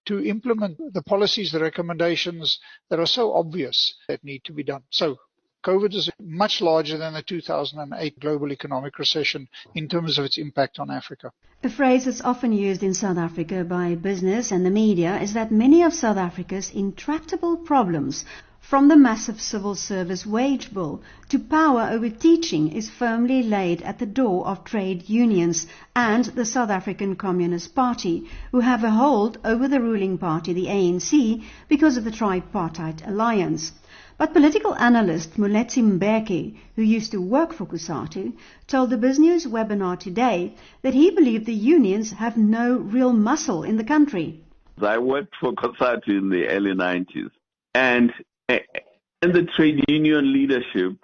to 0.06 0.24
implement 0.24 0.78
the 0.92 1.02
policies, 1.02 1.52
the 1.52 1.60
recommendations 1.60 2.58
that 2.90 2.98
are 2.98 3.06
so 3.06 3.32
obvious 3.32 3.94
that 4.08 4.22
need 4.24 4.42
to 4.44 4.52
be 4.52 4.62
done. 4.62 4.82
So 4.90 5.16
COVID 5.64 5.94
is 5.94 6.10
much 6.20 6.60
larger 6.60 6.98
than 6.98 7.14
the 7.14 7.22
2008 7.22 8.20
global 8.20 8.52
economic 8.52 8.98
recession 8.98 9.48
in 9.74 9.88
terms 9.88 10.18
of 10.18 10.26
its 10.26 10.36
impact 10.36 10.78
on 10.78 10.90
Africa. 10.90 11.32
A 11.62 11.70
phrase 11.70 12.04
that's 12.04 12.20
often 12.20 12.52
used 12.52 12.82
in 12.82 12.92
South 12.92 13.16
Africa 13.16 13.64
by 13.64 13.94
business 13.94 14.50
and 14.50 14.66
the 14.66 14.70
media 14.70 15.18
is 15.20 15.32
that 15.32 15.50
many 15.50 15.82
of 15.82 15.94
South 15.94 16.18
Africa's 16.18 16.70
intractable 16.70 17.56
problems 17.56 18.26
from 18.66 18.88
the 18.88 18.96
massive 18.96 19.38
civil 19.38 19.74
service 19.74 20.24
wage 20.24 20.72
bill 20.72 21.02
to 21.28 21.38
power 21.38 21.86
over 21.92 22.08
teaching 22.08 22.72
is 22.72 22.88
firmly 22.88 23.42
laid 23.42 23.82
at 23.82 23.98
the 23.98 24.06
door 24.06 24.46
of 24.46 24.64
trade 24.64 25.06
unions 25.06 25.66
and 25.94 26.24
the 26.24 26.46
South 26.46 26.70
African 26.70 27.14
Communist 27.14 27.74
Party, 27.74 28.26
who 28.52 28.60
have 28.60 28.82
a 28.82 28.90
hold 28.90 29.36
over 29.44 29.68
the 29.68 29.80
ruling 29.80 30.16
party, 30.16 30.54
the 30.54 30.66
ANC, 30.66 31.44
because 31.68 31.98
of 31.98 32.04
the 32.04 32.10
tripartite 32.10 33.06
alliance. 33.06 33.72
But 34.16 34.32
political 34.32 34.74
analyst 34.76 35.36
Moeletsi 35.36 35.82
Mbeki, 35.82 36.56
who 36.74 36.82
used 36.82 37.12
to 37.12 37.20
work 37.20 37.52
for 37.52 37.66
COSATU, 37.66 38.32
told 38.66 38.88
the 38.88 38.96
BizNews 38.96 39.46
webinar 39.46 39.98
today 39.98 40.54
that 40.80 40.94
he 40.94 41.10
believed 41.10 41.44
the 41.44 41.52
unions 41.52 42.12
have 42.12 42.38
no 42.38 42.78
real 42.78 43.12
muscle 43.12 43.62
in 43.62 43.76
the 43.76 43.84
country. 43.84 44.40
I 44.80 44.96
worked 44.96 45.34
for 45.38 45.52
COSATU 45.52 46.16
in 46.16 46.30
the 46.30 46.48
early 46.48 46.72
90s, 46.72 47.30
and 47.74 48.10
in 48.48 49.32
the 49.32 49.46
trade 49.56 49.84
union 49.88 50.32
leadership, 50.32 50.98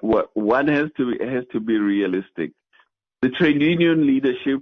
one 0.00 0.68
has 0.68 0.88
to 0.96 1.16
has 1.20 1.44
to 1.52 1.60
be 1.60 1.78
realistic. 1.78 2.52
The 3.22 3.30
trade 3.30 3.60
union 3.60 4.06
leadership 4.06 4.60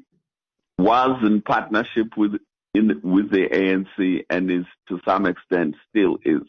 was 0.78 1.18
in 1.22 1.42
partnership 1.42 2.16
with 2.16 2.32
in 2.74 3.00
with 3.02 3.30
the 3.30 3.48
ANC 3.48 4.24
and 4.30 4.50
is 4.50 4.64
to 4.88 5.00
some 5.06 5.26
extent 5.26 5.74
still 5.90 6.18
is, 6.24 6.42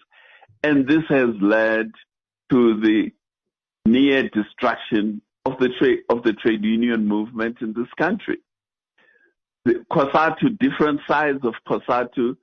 and 0.64 0.88
this 0.88 1.04
has 1.10 1.30
led 1.42 1.92
to 2.52 2.80
the 2.80 3.12
near 3.86 4.30
destruction 4.30 5.22
of 5.46 5.58
the 5.60 5.70
trade 5.80 6.00
of 6.10 6.24
the 6.24 6.34
trade 6.34 6.64
union 6.64 7.08
movement 7.08 7.58
in 7.62 7.74
this 7.74 7.92
country. 7.98 8.38
The 9.66 9.86
COSATU, 9.92 10.60
different 10.60 11.02
sides 11.08 11.40
of 11.44 11.54
COSATU 11.68 12.36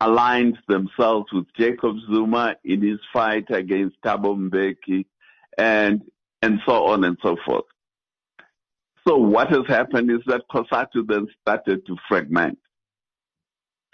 aligned 0.00 0.58
themselves 0.68 1.26
with 1.32 1.46
Jacob 1.58 1.96
Zuma 2.06 2.56
in 2.64 2.82
his 2.82 3.00
fight 3.12 3.46
against 3.50 4.00
Thabo 4.02 4.36
Mbeki 4.36 5.06
and, 5.56 6.02
and 6.42 6.60
so 6.66 6.86
on 6.86 7.04
and 7.04 7.18
so 7.22 7.36
forth. 7.44 7.64
So 9.06 9.16
what 9.16 9.48
has 9.48 9.66
happened 9.66 10.10
is 10.10 10.20
that 10.26 10.42
COSATU 10.52 11.06
then 11.06 11.28
started 11.40 11.86
to 11.86 11.96
fragment. 12.08 12.58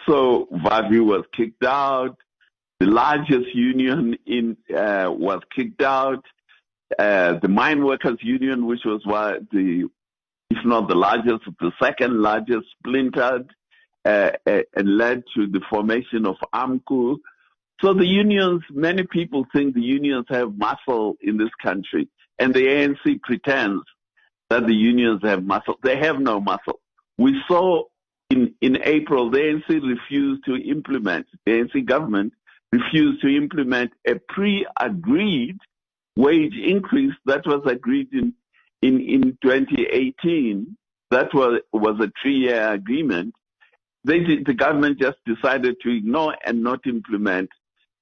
So 0.07 0.49
Vavi 0.53 1.05
was 1.05 1.25
kicked 1.35 1.65
out. 1.65 2.17
The 2.81 2.87
largest 2.87 3.55
union 3.55 4.19
in 4.27 4.57
uh, 4.77 5.11
was 5.11 5.41
kicked 5.55 5.83
out. 5.83 6.25
Uh, 6.99 7.39
the 7.41 7.49
mine 7.49 7.85
workers 7.85 8.19
union, 8.21 8.67
which 8.67 8.85
was 8.85 9.01
one, 9.07 9.49
the, 9.53 9.89
if 10.51 10.65
not 10.65 10.89
the 10.89 10.95
largest, 10.95 11.45
the 11.61 11.73
second 11.81 12.21
largest, 12.21 12.67
splintered 12.79 13.51
uh, 14.05 14.33
uh, 14.47 14.61
and 14.75 14.97
led 14.97 15.23
to 15.35 15.47
the 15.47 15.61
formation 15.71 16.27
of 16.27 16.37
AMCU. 16.55 17.17
So 17.81 17.95
the 17.95 18.07
unions, 18.07 18.63
many 18.71 19.05
people 19.05 19.47
think 19.55 19.75
the 19.75 19.83
unions 19.83 20.27
have 20.29 20.57
muscle 20.57 21.17
in 21.21 21.37
this 21.37 21.51
country, 21.63 22.09
and 22.39 22.55
the 22.55 22.67
ANC 22.67 23.21
pretends 23.23 23.83
that 24.51 24.67
the 24.67 24.75
unions 24.75 25.21
have 25.25 25.45
muscle. 25.45 25.79
They 25.83 25.97
have 25.99 26.21
no 26.21 26.41
muscle. 26.41 26.81
We 27.19 27.41
saw 27.49 27.85
in, 28.31 28.55
in 28.61 28.79
April, 28.83 29.31
the 29.31 29.39
ANC 29.39 29.69
refused 29.69 30.45
to 30.47 30.57
implement, 30.57 31.27
the 31.47 31.53
ANC 31.53 31.85
government 31.85 32.33
refused 32.73 33.23
to 33.23 33.29
implement 33.29 33.93
a 34.07 34.17
pre-agreed 34.29 35.59
wage 36.17 36.55
increase 36.57 37.15
that 37.27 37.47
was 37.47 37.63
agreed 37.67 38.09
in, 38.13 38.35
in, 38.83 39.01
in 39.01 39.39
2018. 39.43 40.77
That 41.11 41.33
was, 41.33 41.61
was 41.73 42.01
a 42.01 42.11
three-year 42.21 42.73
agreement 42.73 43.35
they 44.05 44.21
the 44.45 44.55
government 44.55 44.99
just 44.99 45.19
decided 45.25 45.77
to 45.83 45.97
ignore 45.97 46.37
and 46.45 46.63
not 46.63 46.87
implement, 46.87 47.51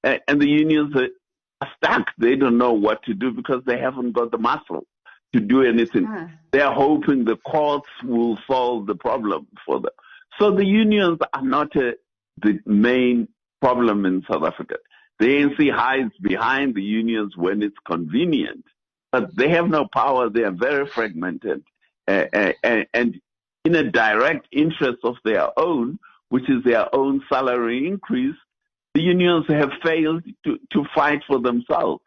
and 0.03 0.41
the 0.41 0.49
unions 0.49 0.95
are 0.95 1.67
stuck. 1.77 2.07
They 2.17 2.35
don't 2.35 2.57
know 2.57 2.73
what 2.73 3.03
to 3.03 3.13
do 3.13 3.31
because 3.31 3.63
they 3.65 3.79
haven't 3.79 4.11
got 4.11 4.31
the 4.31 4.37
muscle 4.37 4.85
to 5.33 5.39
do 5.39 5.63
anything. 5.63 6.05
Ah. 6.07 6.29
They 6.51 6.61
are 6.61 6.73
hoping 6.73 7.25
the 7.25 7.37
courts 7.37 7.89
will 8.03 8.37
solve 8.47 8.85
the 8.85 8.95
problem 8.95 9.47
for 9.65 9.79
them. 9.79 9.91
So 10.39 10.51
the 10.51 10.65
unions 10.65 11.19
are 11.33 11.43
not 11.43 11.75
a, 11.75 11.93
the 12.41 12.59
main 12.65 13.27
problem 13.61 14.05
in 14.05 14.23
South 14.29 14.43
Africa. 14.43 14.75
The 15.19 15.27
ANC 15.27 15.71
hides 15.71 16.13
behind 16.21 16.75
the 16.75 16.81
unions 16.81 17.37
when 17.37 17.61
it's 17.61 17.77
convenient, 17.85 18.65
but 19.11 19.35
they 19.35 19.49
have 19.49 19.69
no 19.69 19.87
power. 19.93 20.29
They 20.29 20.43
are 20.43 20.51
very 20.51 20.85
fragmented. 20.87 21.63
Uh, 22.07 22.25
uh, 22.33 22.83
and 22.93 23.19
in 23.65 23.75
a 23.75 23.83
direct 23.83 24.47
interest 24.51 24.99
of 25.03 25.15
their 25.23 25.47
own, 25.57 25.99
which 26.29 26.49
is 26.49 26.63
their 26.63 26.93
own 26.95 27.21
salary 27.31 27.87
increase, 27.87 28.35
the 28.93 29.01
unions 29.01 29.45
have 29.49 29.71
failed 29.83 30.23
to, 30.45 30.57
to 30.71 30.85
fight 30.93 31.19
for 31.27 31.39
themselves. 31.39 32.03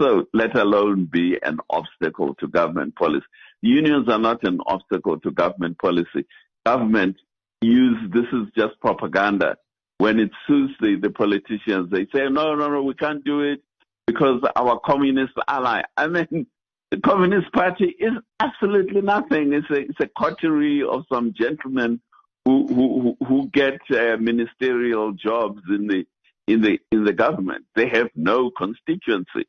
So 0.00 0.26
let 0.34 0.56
alone 0.58 1.08
be 1.10 1.38
an 1.42 1.58
obstacle 1.70 2.34
to 2.36 2.48
government 2.48 2.96
policy. 2.96 3.24
The 3.62 3.68
unions 3.68 4.08
are 4.08 4.18
not 4.18 4.42
an 4.44 4.58
obstacle 4.66 5.20
to 5.20 5.30
government 5.30 5.78
policy. 5.78 6.26
Government 6.66 7.16
use 7.60 7.98
this 8.12 8.26
is 8.32 8.48
just 8.56 8.78
propaganda. 8.80 9.56
When 9.98 10.18
it 10.18 10.30
suits 10.46 10.74
the, 10.80 10.96
the 11.00 11.10
politicians, 11.10 11.90
they 11.90 12.06
say, 12.12 12.28
no, 12.28 12.54
no, 12.56 12.68
no, 12.68 12.82
we 12.82 12.94
can't 12.94 13.24
do 13.24 13.40
it 13.42 13.62
because 14.06 14.42
our 14.56 14.80
communist 14.84 15.34
ally. 15.46 15.82
I 15.96 16.08
mean, 16.08 16.46
the 16.92 17.00
Communist 17.00 17.50
Party 17.52 17.96
is 17.98 18.12
absolutely 18.38 19.00
nothing. 19.00 19.54
It's 19.54 19.70
a, 19.70 19.80
it's 19.80 20.00
a 20.00 20.08
coterie 20.08 20.82
of 20.82 21.06
some 21.10 21.32
gentlemen 21.32 22.02
who 22.44 22.66
who 22.66 23.16
who 23.26 23.48
get 23.48 23.80
uh, 23.90 24.18
ministerial 24.18 25.12
jobs 25.12 25.62
in 25.70 25.86
the 25.86 26.04
in 26.46 26.60
the 26.60 26.78
in 26.90 27.04
the 27.04 27.14
government. 27.14 27.64
They 27.74 27.88
have 27.88 28.10
no 28.14 28.50
constituency. 28.50 29.46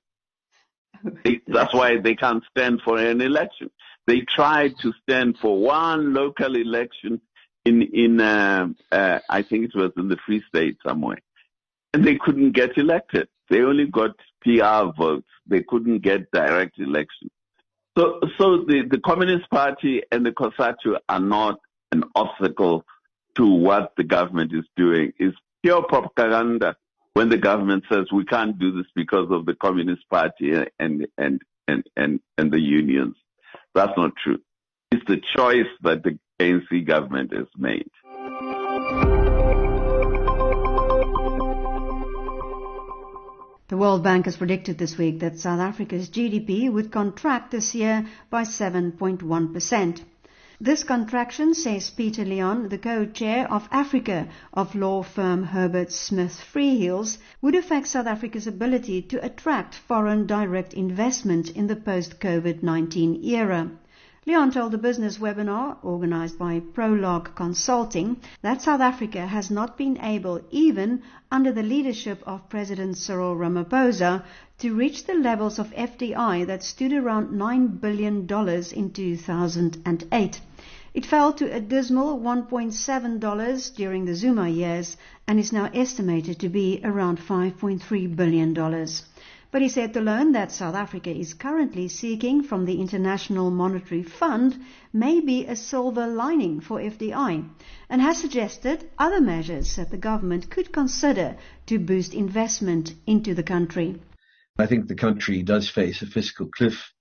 They, 1.26 1.42
that's 1.48 1.74
why 1.74 1.98
they 1.98 2.16
can't 2.16 2.46
stand 2.50 2.82
for 2.82 2.98
an 2.98 3.20
election. 3.20 3.72
They 4.08 4.22
tried 4.22 4.76
to 4.82 4.94
stand 5.02 5.38
for 5.38 5.60
one 5.60 6.14
local 6.14 6.56
election 6.56 7.20
in 7.66 7.82
in 7.82 8.22
uh, 8.22 8.70
uh, 8.90 9.20
I 9.30 9.42
think 9.42 9.66
it 9.66 9.76
was 9.76 9.92
in 9.98 10.08
the 10.08 10.18
Free 10.26 10.42
State 10.48 10.78
somewhere, 10.88 11.20
and 11.94 12.06
they 12.06 12.16
couldn't 12.16 12.54
get 12.54 12.78
elected. 12.78 13.28
They 13.50 13.62
only 13.62 13.88
got 13.88 14.12
PR 14.42 14.92
votes. 14.98 15.28
They 15.48 15.64
couldn't 15.64 16.00
get 16.00 16.32
direct 16.32 16.80
election. 16.80 17.30
So, 17.98 18.20
so 18.40 18.64
the, 18.66 18.84
the 18.90 19.00
Communist 19.00 19.50
Party 19.52 20.02
and 20.12 20.26
the 20.26 20.32
COSATU 20.32 20.98
are 21.08 21.20
not 21.20 21.60
an 21.92 22.04
obstacle 22.16 22.84
to 23.36 23.46
what 23.46 23.94
the 23.98 24.04
government 24.04 24.52
is 24.54 24.66
doing. 24.76 25.14
It's 25.20 25.38
pure 25.62 25.84
propaganda 25.84 26.76
when 27.14 27.30
the 27.30 27.38
government 27.38 27.84
says 27.92 28.06
we 28.12 28.26
can't 28.26 28.58
do 28.58 28.72
this 28.72 28.88
because 28.96 29.28
of 29.30 29.46
the 29.46 29.54
Communist 29.54 30.10
Party 30.10 30.54
and, 30.80 31.08
and, 31.18 31.42
and, 31.68 31.84
and, 31.96 32.20
and 32.38 32.52
the 32.52 32.60
unions. 32.60 33.16
That's 33.76 33.94
not 33.98 34.12
true. 34.24 34.40
It's 34.92 35.04
the 35.08 35.22
choice 35.36 35.70
that 35.82 36.04
the 36.04 36.18
ANC 36.40 36.86
government 36.86 37.34
has 37.34 37.48
made. 37.58 37.90
The 43.70 43.78
World 43.78 44.04
Bank 44.04 44.26
has 44.26 44.36
predicted 44.36 44.78
this 44.78 44.98
week 44.98 45.22
that 45.22 45.40
South 45.40 45.62
Africa's 45.62 46.10
GDP 46.10 46.70
would 46.70 46.92
contract 46.92 47.52
this 47.52 47.74
year 47.74 48.06
by 48.30 48.44
7.1%. 48.44 50.02
This 50.60 50.84
contraction, 50.84 51.54
says 51.54 51.90
Peter 51.90 52.26
Leon, 52.26 52.68
the 52.68 52.78
co-chair 52.78 53.50
of 53.50 53.70
Africa 53.72 54.28
of 54.54 54.76
law 54.76 55.02
firm 55.02 55.44
Herbert 55.44 55.94
Smith 55.94 56.44
Freehills, 56.54 57.18
would 57.42 57.56
affect 57.56 57.88
South 57.88 58.06
Africa's 58.06 58.48
ability 58.48 59.02
to 59.04 59.26
attract 59.26 59.76
foreign 59.76 60.28
direct 60.28 60.74
investment 60.74 61.50
in 61.50 61.68
the 61.68 61.78
post-COVID-19 61.78 63.24
era. 63.26 63.72
Leon 64.26 64.52
told 64.52 64.74
a 64.74 64.78
business 64.78 65.18
webinar 65.18 65.76
organized 65.84 66.40
by 66.40 66.58
Prologue 66.58 67.36
Consulting 67.36 68.16
that 68.42 68.62
South 68.62 68.80
Africa 68.80 69.28
has 69.28 69.52
not 69.52 69.78
been 69.78 70.00
able, 70.02 70.40
even 70.50 71.02
under 71.30 71.52
the 71.52 71.62
leadership 71.62 72.24
of 72.26 72.48
President 72.48 72.98
Cyril 72.98 73.36
Ramaphosa, 73.36 74.24
to 74.60 74.74
reach 74.74 75.04
the 75.04 75.14
levels 75.14 75.60
of 75.60 75.72
FDI 75.72 76.48
that 76.48 76.64
stood 76.64 76.94
around 76.94 77.32
$9 77.38 77.82
billion 77.82 78.26
in 78.74 78.92
2008. 78.92 80.42
It 80.94 81.06
fell 81.06 81.34
to 81.34 81.54
a 81.54 81.60
dismal 81.60 82.18
$1.7 82.18 83.76
during 83.76 84.06
the 84.06 84.16
Zuma 84.16 84.48
years 84.48 84.96
and 85.28 85.38
is 85.38 85.52
now 85.52 85.70
estimated 85.74 86.40
to 86.40 86.48
be 86.48 86.80
around 86.86 87.20
$5.3 87.20 88.16
billion. 88.16 88.54
But 89.54 89.62
he 89.62 89.70
said 89.70 89.94
the 89.94 90.02
loan 90.02 90.32
that 90.32 90.52
South 90.52 90.74
Africa 90.74 91.12
is 91.12 91.36
currently 91.36 91.88
seeking 91.88 92.42
from 92.42 92.66
the 92.66 92.82
International 92.82 93.52
Monetary 93.52 94.02
Fund 94.02 94.60
may 94.92 95.20
be 95.20 95.46
a 95.46 95.56
silver 95.56 96.08
lining 96.08 96.60
for 96.60 96.80
FDI 96.80 97.48
and 97.88 98.02
has 98.02 98.18
suggested 98.18 98.90
other 98.98 99.22
measures 99.22 99.76
that 99.76 99.92
the 99.92 99.98
government 99.98 100.50
could 100.50 100.74
consider 100.74 101.38
to 101.68 101.78
boost 101.78 102.16
investment 102.16 102.96
into 103.06 103.36
the 103.36 103.44
country. 103.44 104.02
I 104.58 104.66
think 104.66 104.88
the 104.88 104.96
country 104.96 105.44
does 105.44 105.70
face 105.70 106.02
a 106.02 106.08
fiscal 106.08 106.48
cliff, 106.48 106.92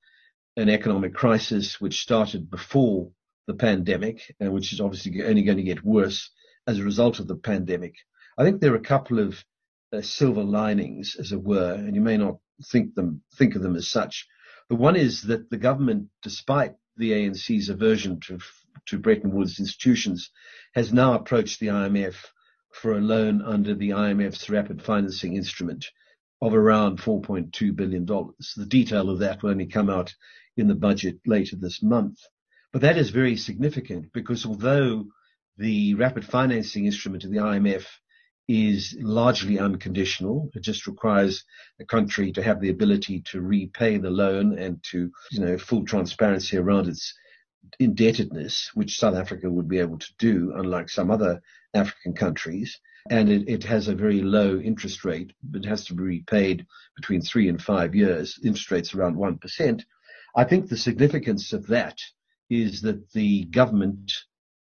an 0.58 0.68
economic 0.68 1.14
crisis 1.14 1.80
which 1.80 2.02
started 2.02 2.50
before 2.50 3.12
the 3.46 3.54
pandemic 3.54 4.30
and 4.40 4.52
which 4.52 4.74
is 4.74 4.80
obviously 4.82 5.22
only 5.22 5.42
going 5.42 5.56
to 5.56 5.62
get 5.62 5.82
worse 5.82 6.28
as 6.66 6.78
a 6.78 6.84
result 6.84 7.18
of 7.18 7.28
the 7.28 7.36
pandemic. 7.36 7.94
I 8.36 8.44
think 8.44 8.60
there 8.60 8.74
are 8.74 8.84
a 8.84 8.90
couple 8.94 9.20
of 9.20 9.42
uh, 9.92 10.02
silver 10.02 10.42
linings, 10.42 11.16
as 11.18 11.32
it 11.32 11.42
were, 11.42 11.74
and 11.74 11.94
you 11.94 12.00
may 12.00 12.16
not 12.16 12.38
think 12.66 12.94
them 12.94 13.22
think 13.34 13.54
of 13.54 13.62
them 13.62 13.76
as 13.76 13.88
such. 13.88 14.26
The 14.68 14.76
one 14.76 14.96
is 14.96 15.22
that 15.22 15.50
the 15.50 15.58
government, 15.58 16.08
despite 16.22 16.74
the 16.96 17.12
ANC's 17.12 17.68
aversion 17.68 18.20
to 18.20 18.38
to 18.86 18.98
Bretton 18.98 19.32
Woods 19.32 19.60
institutions, 19.60 20.30
has 20.74 20.92
now 20.92 21.14
approached 21.14 21.60
the 21.60 21.68
IMF 21.68 22.16
for 22.72 22.92
a 22.92 23.00
loan 23.00 23.42
under 23.42 23.74
the 23.74 23.90
IMF's 23.90 24.48
rapid 24.50 24.82
financing 24.82 25.36
instrument 25.36 25.86
of 26.40 26.54
around 26.54 26.98
$4.2 26.98 27.76
billion. 27.76 28.04
The 28.04 28.66
detail 28.66 29.10
of 29.10 29.20
that 29.20 29.42
will 29.42 29.50
only 29.50 29.66
come 29.66 29.88
out 29.88 30.14
in 30.56 30.68
the 30.68 30.74
budget 30.74 31.20
later 31.26 31.56
this 31.56 31.82
month. 31.82 32.18
But 32.72 32.82
that 32.82 32.98
is 32.98 33.10
very 33.10 33.36
significant 33.36 34.12
because 34.12 34.46
although 34.46 35.06
the 35.58 35.94
rapid 35.94 36.24
financing 36.24 36.86
instrument 36.86 37.24
of 37.24 37.30
the 37.30 37.36
IMF 37.36 37.84
is 38.48 38.96
largely 39.00 39.58
unconditional. 39.58 40.50
It 40.54 40.62
just 40.62 40.86
requires 40.86 41.44
a 41.80 41.84
country 41.84 42.32
to 42.32 42.42
have 42.42 42.60
the 42.60 42.70
ability 42.70 43.20
to 43.26 43.40
repay 43.40 43.98
the 43.98 44.10
loan 44.10 44.58
and 44.58 44.82
to, 44.90 45.10
you 45.30 45.40
know, 45.40 45.58
full 45.58 45.84
transparency 45.84 46.56
around 46.56 46.88
its 46.88 47.14
indebtedness, 47.78 48.70
which 48.74 48.98
South 48.98 49.14
Africa 49.14 49.50
would 49.50 49.68
be 49.68 49.78
able 49.78 49.98
to 49.98 50.12
do, 50.18 50.52
unlike 50.56 50.88
some 50.88 51.10
other 51.10 51.40
African 51.74 52.14
countries. 52.14 52.78
And 53.10 53.28
it, 53.28 53.48
it 53.48 53.64
has 53.64 53.88
a 53.88 53.94
very 53.94 54.22
low 54.22 54.58
interest 54.58 55.04
rate, 55.04 55.32
but 55.42 55.64
it 55.64 55.68
has 55.68 55.84
to 55.86 55.94
be 55.94 56.02
repaid 56.02 56.66
between 56.96 57.20
three 57.20 57.48
and 57.48 57.60
five 57.60 57.94
years. 57.94 58.38
Interest 58.44 58.70
rates 58.70 58.94
around 58.94 59.16
1%. 59.16 59.84
I 60.36 60.44
think 60.44 60.68
the 60.68 60.76
significance 60.76 61.52
of 61.52 61.66
that 61.68 61.98
is 62.48 62.82
that 62.82 63.10
the 63.12 63.44
government, 63.44 64.12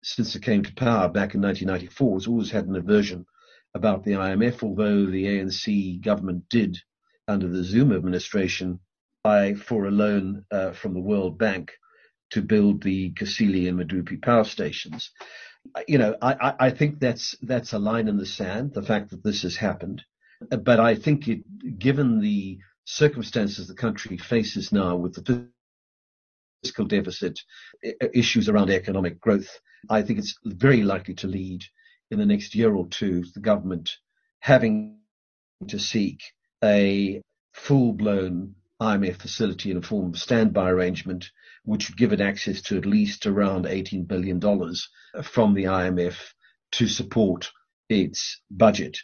since 0.03 0.35
it 0.35 0.43
came 0.43 0.63
to 0.63 0.73
power 0.73 1.07
back 1.07 1.35
in 1.35 1.41
1994, 1.41 2.15
has 2.15 2.27
always 2.27 2.51
had 2.51 2.67
an 2.67 2.75
aversion 2.75 3.25
about 3.75 4.03
the 4.03 4.11
IMF, 4.11 4.63
although 4.63 5.05
the 5.05 5.25
ANC 5.25 6.01
government 6.01 6.43
did, 6.49 6.77
under 7.27 7.47
the 7.47 7.63
Zuma 7.63 7.95
administration, 7.95 8.79
buy 9.23 9.53
for 9.53 9.85
a 9.85 9.91
loan 9.91 10.45
uh, 10.51 10.71
from 10.71 10.93
the 10.93 10.99
World 10.99 11.37
Bank 11.37 11.71
to 12.31 12.41
build 12.41 12.83
the 12.83 13.13
Kusile 13.13 13.69
and 13.69 13.79
Medupi 13.79 14.21
power 14.21 14.43
stations. 14.43 15.11
You 15.87 15.97
know, 15.97 16.15
I, 16.21 16.53
I 16.59 16.69
think 16.71 16.99
that's 16.99 17.35
that's 17.41 17.71
a 17.73 17.79
line 17.79 18.09
in 18.09 18.17
the 18.17 18.25
sand. 18.25 18.73
The 18.73 18.81
fact 18.81 19.11
that 19.11 19.23
this 19.23 19.43
has 19.43 19.55
happened, 19.55 20.03
but 20.49 20.79
I 20.79 20.95
think 20.95 21.27
it, 21.29 21.79
given 21.79 22.19
the 22.19 22.59
circumstances 22.85 23.67
the 23.67 23.73
country 23.73 24.17
faces 24.17 24.73
now 24.73 24.97
with 24.97 25.13
the 25.13 25.47
fiscal 26.63 26.85
deficit, 26.85 27.39
issues 28.13 28.49
around 28.49 28.71
economic 28.71 29.21
growth, 29.21 29.59
I 29.89 30.01
think 30.01 30.19
it's 30.19 30.37
very 30.43 30.83
likely 30.83 31.13
to 31.15 31.27
lead 31.27 31.63
in 32.11 32.19
the 32.19 32.25
next 32.25 32.55
year 32.55 32.73
or 32.73 32.87
two, 32.87 33.23
the 33.33 33.39
government 33.39 33.97
having 34.39 34.99
to 35.67 35.79
seek 35.79 36.21
a 36.63 37.21
full-blown 37.53 38.55
IMF 38.81 39.17
facility 39.17 39.71
in 39.71 39.77
a 39.77 39.81
form 39.81 40.09
of 40.09 40.19
standby 40.19 40.69
arrangement, 40.69 41.31
which 41.63 41.89
would 41.89 41.97
give 41.97 42.13
it 42.13 42.21
access 42.21 42.61
to 42.61 42.77
at 42.77 42.85
least 42.85 43.25
around 43.25 43.65
$18 43.65 44.07
billion 44.07 44.39
from 45.23 45.53
the 45.53 45.65
IMF 45.65 46.17
to 46.73 46.87
support 46.87 47.51
its 47.89 48.41
budget. 48.49 48.97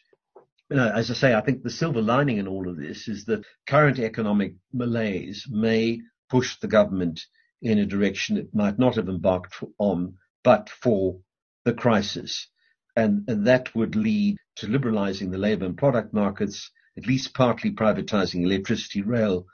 As 0.71 1.09
I 1.09 1.13
say, 1.13 1.33
I 1.33 1.41
think 1.41 1.63
the 1.63 1.69
silver 1.69 2.01
lining 2.01 2.37
in 2.37 2.47
all 2.47 2.69
of 2.69 2.77
this 2.77 3.07
is 3.07 3.25
that 3.25 3.45
current 3.65 3.99
economic 3.99 4.55
malaise 4.73 5.47
may 5.49 6.01
push 6.29 6.59
the 6.59 6.67
government 6.67 7.21
in 7.61 7.79
a 7.79 7.85
direction 7.85 8.37
it 8.37 8.53
might 8.53 8.77
not 8.77 8.95
have 8.95 9.09
embarked 9.09 9.55
on 9.77 10.15
but 10.43 10.69
for 10.69 11.19
the 11.65 11.73
crisis 11.73 12.47
and, 12.99 13.29
and 13.29 13.47
that 13.47 13.73
would 13.75 13.95
lead 13.95 14.37
to 14.57 14.67
liberalizing 14.67 15.31
the 15.31 15.37
labor 15.37 15.65
and 15.65 15.77
product 15.77 16.13
markets, 16.13 16.69
at 16.97 17.07
least 17.07 17.33
partly 17.33 17.71
privatizing 17.71 18.43
electricity, 18.43 19.01
rail, 19.01 19.45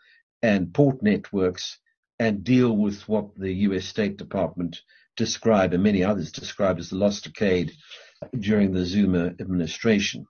and 0.41 0.73
port 0.73 1.03
networks, 1.03 1.77
and 2.17 2.43
deal 2.43 2.75
with 2.75 3.07
what 3.07 3.35
the 3.35 3.53
US 3.67 3.85
State 3.85 4.17
Department 4.17 4.81
described 5.15 5.73
and 5.75 5.83
many 5.83 6.03
others 6.03 6.31
described 6.31 6.79
as 6.79 6.89
the 6.89 6.95
lost 6.95 7.23
decade 7.25 7.71
during 8.39 8.71
the 8.71 8.85
Zuma 8.85 9.27
administration. 9.39 10.25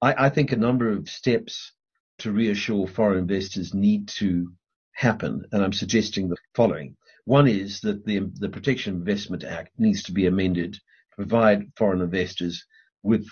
I, 0.00 0.26
I 0.26 0.28
think 0.28 0.50
a 0.50 0.56
number 0.56 0.88
of 0.88 1.08
steps 1.08 1.72
to 2.18 2.32
reassure 2.32 2.88
foreign 2.88 3.18
investors 3.18 3.72
need 3.72 4.08
to 4.20 4.52
happen, 4.94 5.44
and 5.52 5.62
I'm 5.62 5.72
suggesting 5.72 6.28
the 6.28 6.36
following. 6.54 6.96
One 7.24 7.46
is 7.46 7.80
that 7.82 8.04
the, 8.04 8.30
the 8.34 8.48
Protection 8.48 8.94
Investment 8.94 9.44
Act 9.44 9.70
needs 9.78 10.02
to 10.04 10.12
be 10.12 10.26
amended 10.26 10.76
provide 11.16 11.72
foreign 11.76 12.00
investors 12.00 12.64
with 13.02 13.26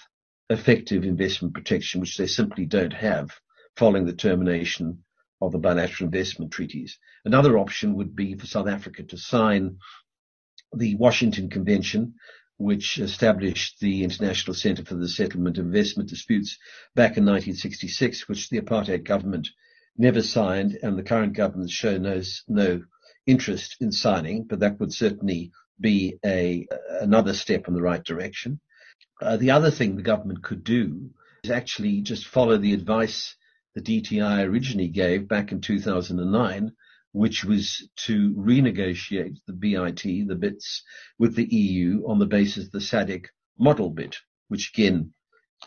effective 0.48 1.04
investment 1.04 1.54
protection, 1.54 2.00
which 2.00 2.16
they 2.16 2.26
simply 2.26 2.66
don't 2.66 2.92
have 2.92 3.30
following 3.76 4.04
the 4.04 4.12
termination 4.12 5.02
of 5.40 5.52
the 5.52 5.58
bilateral 5.58 6.06
investment 6.06 6.52
treaties. 6.52 6.98
Another 7.24 7.58
option 7.58 7.94
would 7.94 8.14
be 8.14 8.34
for 8.34 8.46
South 8.46 8.68
Africa 8.68 9.02
to 9.04 9.16
sign 9.16 9.78
the 10.76 10.94
Washington 10.96 11.48
Convention, 11.48 12.14
which 12.58 12.98
established 12.98 13.80
the 13.80 14.04
International 14.04 14.54
Center 14.54 14.84
for 14.84 14.96
the 14.96 15.08
Settlement 15.08 15.56
of 15.56 15.64
Investment 15.64 16.10
Disputes 16.10 16.58
back 16.94 17.16
in 17.16 17.24
1966, 17.24 18.28
which 18.28 18.50
the 18.50 18.60
apartheid 18.60 19.04
government 19.04 19.48
never 19.96 20.20
signed, 20.20 20.78
and 20.82 20.98
the 20.98 21.02
current 21.02 21.32
government 21.32 21.70
show 21.70 21.96
no, 21.96 22.20
no 22.48 22.82
interest 23.26 23.76
in 23.80 23.92
signing, 23.92 24.44
but 24.44 24.60
that 24.60 24.78
would 24.78 24.92
certainly 24.92 25.52
be 25.80 26.18
a 26.24 26.66
another 27.00 27.32
step 27.34 27.68
in 27.68 27.74
the 27.74 27.82
right 27.82 28.04
direction. 28.04 28.60
Uh, 29.20 29.36
the 29.36 29.50
other 29.50 29.70
thing 29.70 29.96
the 29.96 30.02
government 30.02 30.42
could 30.42 30.64
do 30.64 31.10
is 31.44 31.50
actually 31.50 32.00
just 32.00 32.26
follow 32.26 32.56
the 32.56 32.74
advice 32.74 33.36
the 33.74 33.80
DTI 33.80 34.46
originally 34.46 34.88
gave 34.88 35.28
back 35.28 35.52
in 35.52 35.60
2009, 35.60 36.72
which 37.12 37.44
was 37.44 37.88
to 37.96 38.34
renegotiate 38.34 39.38
the 39.46 39.52
BIT, 39.52 40.02
the 40.26 40.34
BITS, 40.34 40.82
with 41.18 41.36
the 41.36 41.44
EU 41.44 42.04
on 42.06 42.18
the 42.18 42.26
basis 42.26 42.66
of 42.66 42.72
the 42.72 42.78
SADC 42.78 43.26
model 43.58 43.90
bit, 43.90 44.16
which 44.48 44.72
again 44.74 45.12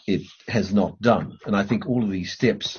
it 0.07 0.21
has 0.47 0.73
not 0.73 0.99
done. 1.01 1.37
And 1.45 1.55
I 1.55 1.63
think 1.63 1.87
all 1.87 2.03
of 2.03 2.09
these 2.09 2.33
steps 2.33 2.77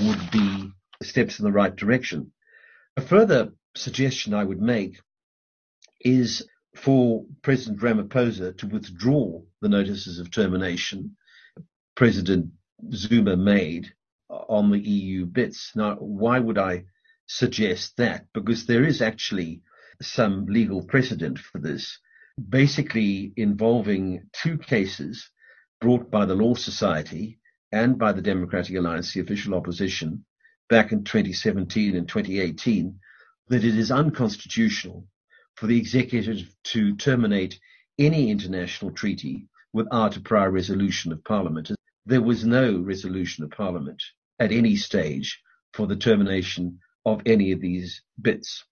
would 0.00 0.30
be 0.30 0.70
steps 1.02 1.38
in 1.38 1.44
the 1.44 1.52
right 1.52 1.74
direction. 1.74 2.32
A 2.96 3.02
further 3.02 3.52
suggestion 3.74 4.34
I 4.34 4.44
would 4.44 4.60
make 4.60 5.00
is 6.00 6.46
for 6.74 7.24
President 7.42 7.80
Ramaphosa 7.80 8.56
to 8.58 8.66
withdraw 8.66 9.40
the 9.60 9.68
notices 9.68 10.18
of 10.18 10.30
termination 10.30 11.16
President 11.94 12.50
Zuma 12.92 13.36
made 13.36 13.92
on 14.28 14.70
the 14.70 14.78
EU 14.78 15.26
bits. 15.26 15.72
Now, 15.76 15.96
why 15.96 16.38
would 16.38 16.58
I 16.58 16.84
suggest 17.26 17.96
that? 17.98 18.26
Because 18.32 18.66
there 18.66 18.84
is 18.84 19.02
actually 19.02 19.62
some 20.00 20.46
legal 20.46 20.82
precedent 20.82 21.38
for 21.38 21.58
this, 21.58 21.98
basically 22.48 23.32
involving 23.36 24.28
two 24.32 24.58
cases 24.58 25.28
brought 25.80 26.10
by 26.10 26.24
the 26.24 26.34
Law 26.34 26.54
Society 26.54 27.38
and 27.70 27.98
by 27.98 28.12
the 28.12 28.22
Democratic 28.22 28.76
Alliance, 28.76 29.12
the 29.12 29.20
official 29.20 29.54
opposition, 29.54 30.24
back 30.68 30.92
in 30.92 31.04
2017 31.04 31.94
and 31.96 32.08
2018, 32.08 32.98
that 33.48 33.64
it 33.64 33.76
is 33.76 33.90
unconstitutional 33.90 35.06
for 35.62 35.68
the 35.68 35.78
executive 35.78 36.52
to 36.64 36.96
terminate 36.96 37.60
any 37.96 38.32
international 38.32 38.90
treaty 38.90 39.46
without 39.72 40.16
a 40.16 40.20
prior 40.20 40.50
resolution 40.50 41.12
of 41.12 41.22
Parliament. 41.22 41.70
There 42.04 42.20
was 42.20 42.44
no 42.44 42.78
resolution 42.78 43.44
of 43.44 43.52
Parliament 43.52 44.02
at 44.40 44.50
any 44.50 44.74
stage 44.74 45.40
for 45.72 45.86
the 45.86 45.94
termination 45.94 46.80
of 47.06 47.22
any 47.26 47.52
of 47.52 47.60
these 47.60 48.02
bits. 48.20 48.64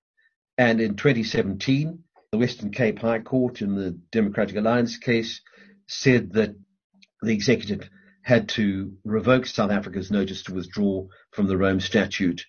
And 0.58 0.80
in 0.80 0.96
2017, 0.96 2.02
the 2.32 2.38
Western 2.38 2.72
Cape 2.72 2.98
High 2.98 3.20
Court 3.20 3.62
in 3.62 3.76
the 3.76 3.96
Democratic 4.10 4.56
Alliance 4.56 4.96
case 4.98 5.42
said 5.86 6.32
that 6.32 6.56
the 7.22 7.32
executive 7.32 7.88
had 8.24 8.48
to 8.48 8.94
revoke 9.04 9.46
South 9.46 9.70
Africa's 9.70 10.10
notice 10.10 10.42
to 10.42 10.54
withdraw 10.54 11.06
from 11.30 11.46
the 11.46 11.56
Rome 11.56 11.78
Statute 11.78 12.44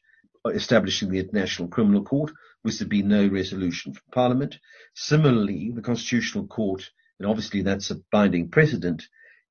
establishing 0.51 1.11
the 1.11 1.19
International 1.19 1.67
Criminal 1.67 2.03
Court 2.03 2.31
was 2.63 2.77
to 2.77 2.85
be 2.85 3.01
no 3.01 3.27
resolution 3.27 3.93
from 3.93 4.03
Parliament. 4.11 4.57
Similarly, 4.95 5.71
the 5.73 5.81
Constitutional 5.81 6.47
Court, 6.47 6.89
and 7.19 7.27
obviously 7.27 7.61
that's 7.61 7.91
a 7.91 8.01
binding 8.11 8.49
precedent, 8.49 9.03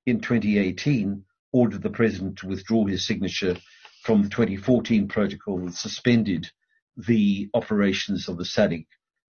in 0.06 0.20
2018 0.20 1.24
ordered 1.52 1.82
the 1.82 1.90
President 1.90 2.38
to 2.38 2.46
withdraw 2.46 2.86
his 2.86 3.06
signature 3.06 3.56
from 4.02 4.22
the 4.22 4.28
2014 4.28 5.08
protocol 5.08 5.58
that 5.58 5.74
suspended 5.74 6.50
the 6.96 7.48
operations 7.54 8.28
of 8.28 8.36
the 8.36 8.44
SADC 8.44 8.86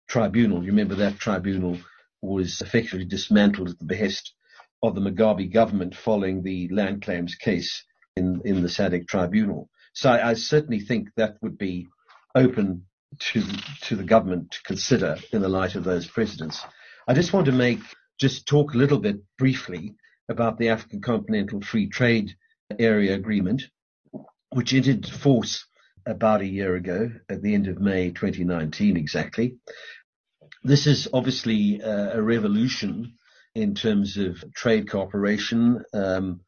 tribunal. 0.08 0.62
You 0.62 0.70
remember 0.70 0.94
that 0.96 1.18
tribunal 1.18 1.78
was 2.22 2.60
effectively 2.60 3.04
dismantled 3.04 3.70
at 3.70 3.78
the 3.78 3.84
behest 3.84 4.34
of 4.82 4.94
the 4.94 5.00
Mugabe 5.00 5.52
government 5.52 5.94
following 5.94 6.42
the 6.42 6.68
land 6.68 7.02
claims 7.02 7.34
case 7.34 7.84
in, 8.16 8.40
in 8.44 8.62
the 8.62 8.68
SADC 8.68 9.08
tribunal. 9.08 9.68
So 9.92 10.10
I, 10.10 10.30
I 10.30 10.34
certainly 10.34 10.80
think 10.80 11.08
that 11.16 11.36
would 11.42 11.58
be 11.58 11.88
open 12.34 12.86
to 13.18 13.42
to 13.82 13.96
the 13.96 14.04
government 14.04 14.52
to 14.52 14.62
consider 14.62 15.16
in 15.32 15.42
the 15.42 15.48
light 15.48 15.74
of 15.74 15.84
those 15.84 16.06
precedents. 16.06 16.64
I 17.06 17.14
just 17.14 17.32
want 17.32 17.46
to 17.46 17.52
make 17.52 17.80
just 18.20 18.46
talk 18.46 18.74
a 18.74 18.78
little 18.78 18.98
bit 18.98 19.16
briefly 19.38 19.94
about 20.28 20.58
the 20.58 20.70
African 20.70 21.00
Continental 21.00 21.60
Free 21.60 21.88
Trade 21.88 22.34
Area 22.78 23.14
Agreement, 23.14 23.62
which 24.50 24.72
entered 24.72 25.06
force 25.06 25.66
about 26.06 26.40
a 26.40 26.46
year 26.46 26.76
ago 26.76 27.10
at 27.28 27.42
the 27.42 27.54
end 27.54 27.66
of 27.66 27.80
May 27.80 28.10
2019 28.10 28.96
exactly. 28.96 29.56
This 30.62 30.86
is 30.86 31.08
obviously 31.12 31.80
a 31.80 32.20
revolution 32.20 33.14
in 33.54 33.74
terms 33.74 34.16
of 34.16 34.42
trade 34.54 34.88
cooperation 34.88 35.82
um, 35.92 36.40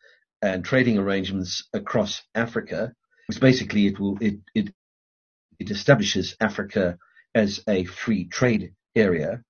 and 0.42 0.64
trading 0.64 0.98
arrangements 0.98 1.68
across 1.72 2.22
Africa. 2.34 2.92
Because 3.28 3.40
basically 3.40 3.86
it 3.86 3.98
will 3.98 4.16
it, 4.20 4.36
it 4.54 4.74
it 5.58 5.70
establishes 5.70 6.36
Africa 6.40 6.98
as 7.34 7.62
a 7.68 7.84
free 7.84 8.26
trade 8.26 8.72
area. 8.94 9.42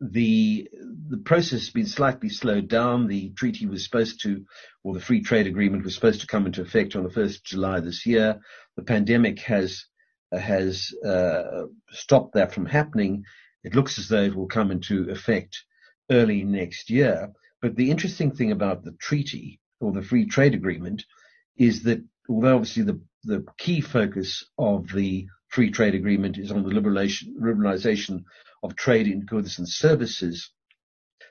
The 0.00 0.68
the 1.08 1.18
process 1.18 1.60
has 1.60 1.70
been 1.70 1.86
slightly 1.86 2.28
slowed 2.28 2.68
down. 2.68 3.06
The 3.06 3.30
treaty 3.30 3.66
was 3.66 3.84
supposed 3.84 4.20
to, 4.22 4.44
or 4.82 4.94
the 4.94 5.00
free 5.00 5.22
trade 5.22 5.46
agreement 5.46 5.84
was 5.84 5.94
supposed 5.94 6.20
to 6.22 6.26
come 6.26 6.46
into 6.46 6.62
effect 6.62 6.96
on 6.96 7.04
the 7.04 7.10
1st 7.10 7.36
of 7.36 7.44
July 7.44 7.80
this 7.80 8.04
year. 8.04 8.40
The 8.76 8.82
pandemic 8.82 9.40
has 9.40 9.84
has 10.32 10.92
uh, 11.04 11.64
stopped 11.90 12.34
that 12.34 12.52
from 12.52 12.66
happening. 12.66 13.24
It 13.64 13.74
looks 13.74 13.98
as 13.98 14.08
though 14.08 14.22
it 14.22 14.34
will 14.34 14.48
come 14.48 14.70
into 14.70 15.10
effect 15.10 15.62
early 16.10 16.42
next 16.42 16.90
year. 16.90 17.32
But 17.60 17.76
the 17.76 17.90
interesting 17.90 18.32
thing 18.32 18.50
about 18.50 18.82
the 18.82 18.96
treaty 19.00 19.60
or 19.80 19.92
the 19.92 20.02
free 20.02 20.26
trade 20.26 20.54
agreement 20.54 21.04
is 21.56 21.84
that 21.84 22.02
although 22.28 22.56
obviously 22.56 22.82
the, 22.82 23.00
the 23.24 23.44
key 23.58 23.80
focus 23.80 24.44
of 24.58 24.88
the 24.92 25.26
free 25.52 25.70
trade 25.70 25.94
agreement 25.94 26.38
is 26.38 26.50
on 26.50 26.62
the 26.62 26.70
liberalization 26.70 28.24
of 28.62 28.74
trade 28.74 29.06
in 29.06 29.20
goods 29.20 29.58
and 29.58 29.68
services. 29.68 30.50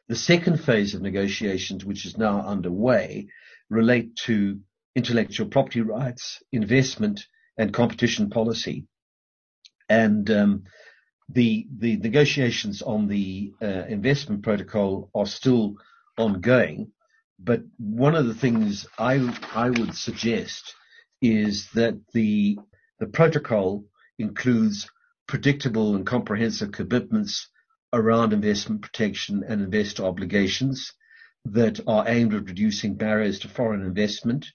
The 0.07 0.15
second 0.15 0.57
phase 0.63 0.93
of 0.93 1.01
negotiations, 1.01 1.83
which 1.83 2.05
is 2.05 2.17
now 2.17 2.41
underway, 2.41 3.27
relate 3.69 4.15
to 4.27 4.59
intellectual 4.95 5.47
property 5.47 5.81
rights, 5.81 6.43
investment, 6.51 7.25
and 7.57 7.73
competition 7.73 8.29
policy. 8.29 8.85
And 9.89 10.29
um, 10.29 10.63
the 11.27 11.67
the 11.75 11.97
negotiations 11.97 12.81
on 12.83 13.07
the 13.07 13.53
uh, 13.61 13.85
investment 13.87 14.43
protocol 14.43 15.09
are 15.15 15.25
still 15.25 15.75
ongoing. 16.17 16.91
But 17.39 17.63
one 17.77 18.13
of 18.13 18.27
the 18.27 18.35
things 18.35 18.85
I 18.99 19.15
I 19.55 19.71
would 19.71 19.95
suggest 19.95 20.75
is 21.21 21.69
that 21.71 21.95
the 22.13 22.59
the 22.99 23.07
protocol 23.07 23.85
includes 24.21 24.89
predictable 25.27 25.95
and 25.95 26.05
comprehensive 26.05 26.71
commitments 26.71 27.49
around 27.93 28.33
investment 28.33 28.81
protection 28.81 29.43
and 29.47 29.61
investor 29.61 30.03
obligations 30.03 30.93
that 31.45 31.79
are 31.87 32.07
aimed 32.07 32.33
at 32.33 32.45
reducing 32.45 32.95
barriers 32.95 33.39
to 33.39 33.47
foreign 33.47 33.81
investment 33.81 34.47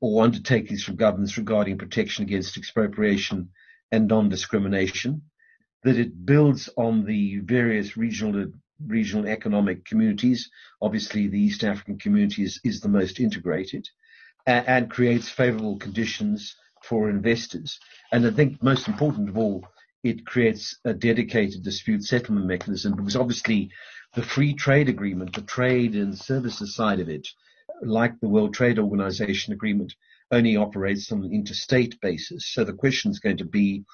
or 0.00 0.24
undertakings 0.24 0.82
from 0.82 0.96
governments 0.96 1.38
regarding 1.38 1.78
protection 1.78 2.24
against 2.24 2.56
expropriation 2.56 3.48
and 3.90 4.08
non-discrimination, 4.08 5.22
that 5.84 5.96
it 5.96 6.24
builds 6.24 6.68
on 6.76 7.04
the 7.04 7.38
various 7.38 7.96
regional 7.96 8.46
regional 8.84 9.28
economic 9.28 9.84
communities. 9.84 10.50
Obviously, 10.80 11.28
the 11.28 11.38
East 11.38 11.62
African 11.62 11.98
community 11.98 12.42
is, 12.42 12.60
is 12.64 12.80
the 12.80 12.88
most 12.88 13.20
integrated 13.20 13.88
and, 14.46 14.66
and 14.66 14.90
creates 14.90 15.28
favorable 15.28 15.76
conditions 15.76 16.56
for 16.84 17.10
investors. 17.10 17.78
And 18.12 18.26
I 18.26 18.30
think 18.30 18.62
most 18.62 18.88
important 18.88 19.28
of 19.28 19.36
all, 19.36 19.64
it 20.02 20.26
creates 20.26 20.76
a 20.84 20.92
dedicated 20.92 21.62
dispute 21.62 22.02
settlement 22.04 22.46
mechanism 22.46 22.96
because 22.96 23.16
obviously 23.16 23.70
the 24.14 24.22
free 24.22 24.52
trade 24.52 24.88
agreement, 24.88 25.34
the 25.34 25.42
trade 25.42 25.94
and 25.94 26.18
services 26.18 26.74
side 26.74 27.00
of 27.00 27.08
it, 27.08 27.28
like 27.82 28.18
the 28.20 28.28
World 28.28 28.54
Trade 28.54 28.78
Organization 28.78 29.52
agreement, 29.52 29.94
only 30.30 30.56
operates 30.56 31.12
on 31.12 31.24
an 31.24 31.32
interstate 31.32 32.00
basis. 32.00 32.46
So 32.46 32.64
the 32.64 32.72
question 32.72 33.10
is 33.10 33.20
going 33.20 33.38
to 33.38 33.44
be 33.44 33.84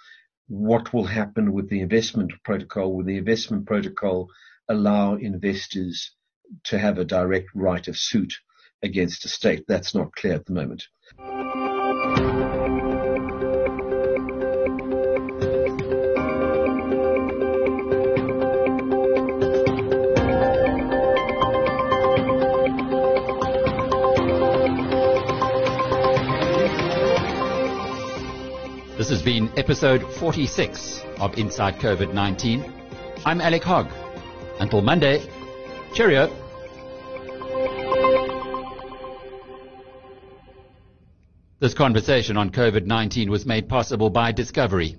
what 0.48 0.92
will 0.94 1.04
happen 1.04 1.52
with 1.52 1.68
the 1.68 1.80
investment 1.80 2.32
protocol? 2.44 2.94
Will 2.94 3.04
the 3.04 3.18
investment 3.18 3.66
protocol 3.66 4.28
allow 4.68 5.14
investors 5.14 6.12
to 6.64 6.78
have 6.78 6.98
a 6.98 7.04
direct 7.04 7.48
right 7.54 7.86
of 7.86 7.98
suit 7.98 8.34
against 8.82 9.24
a 9.24 9.28
state? 9.28 9.64
That's 9.68 9.94
not 9.94 10.14
clear 10.14 10.34
at 10.34 10.46
the 10.46 10.52
moment. 10.52 10.84
Been 29.28 29.52
episode 29.58 30.02
46 30.14 31.02
of 31.18 31.36
Inside 31.36 31.74
COVID 31.80 32.14
19. 32.14 32.64
I'm 33.26 33.42
Alec 33.42 33.62
Hogg. 33.62 33.90
Until 34.58 34.80
Monday, 34.80 35.22
cheerio. 35.92 36.28
This 41.60 41.74
conversation 41.74 42.38
on 42.38 42.48
COVID 42.48 42.86
19 42.86 43.30
was 43.30 43.44
made 43.44 43.68
possible 43.68 44.08
by 44.08 44.32
Discovery. 44.32 44.96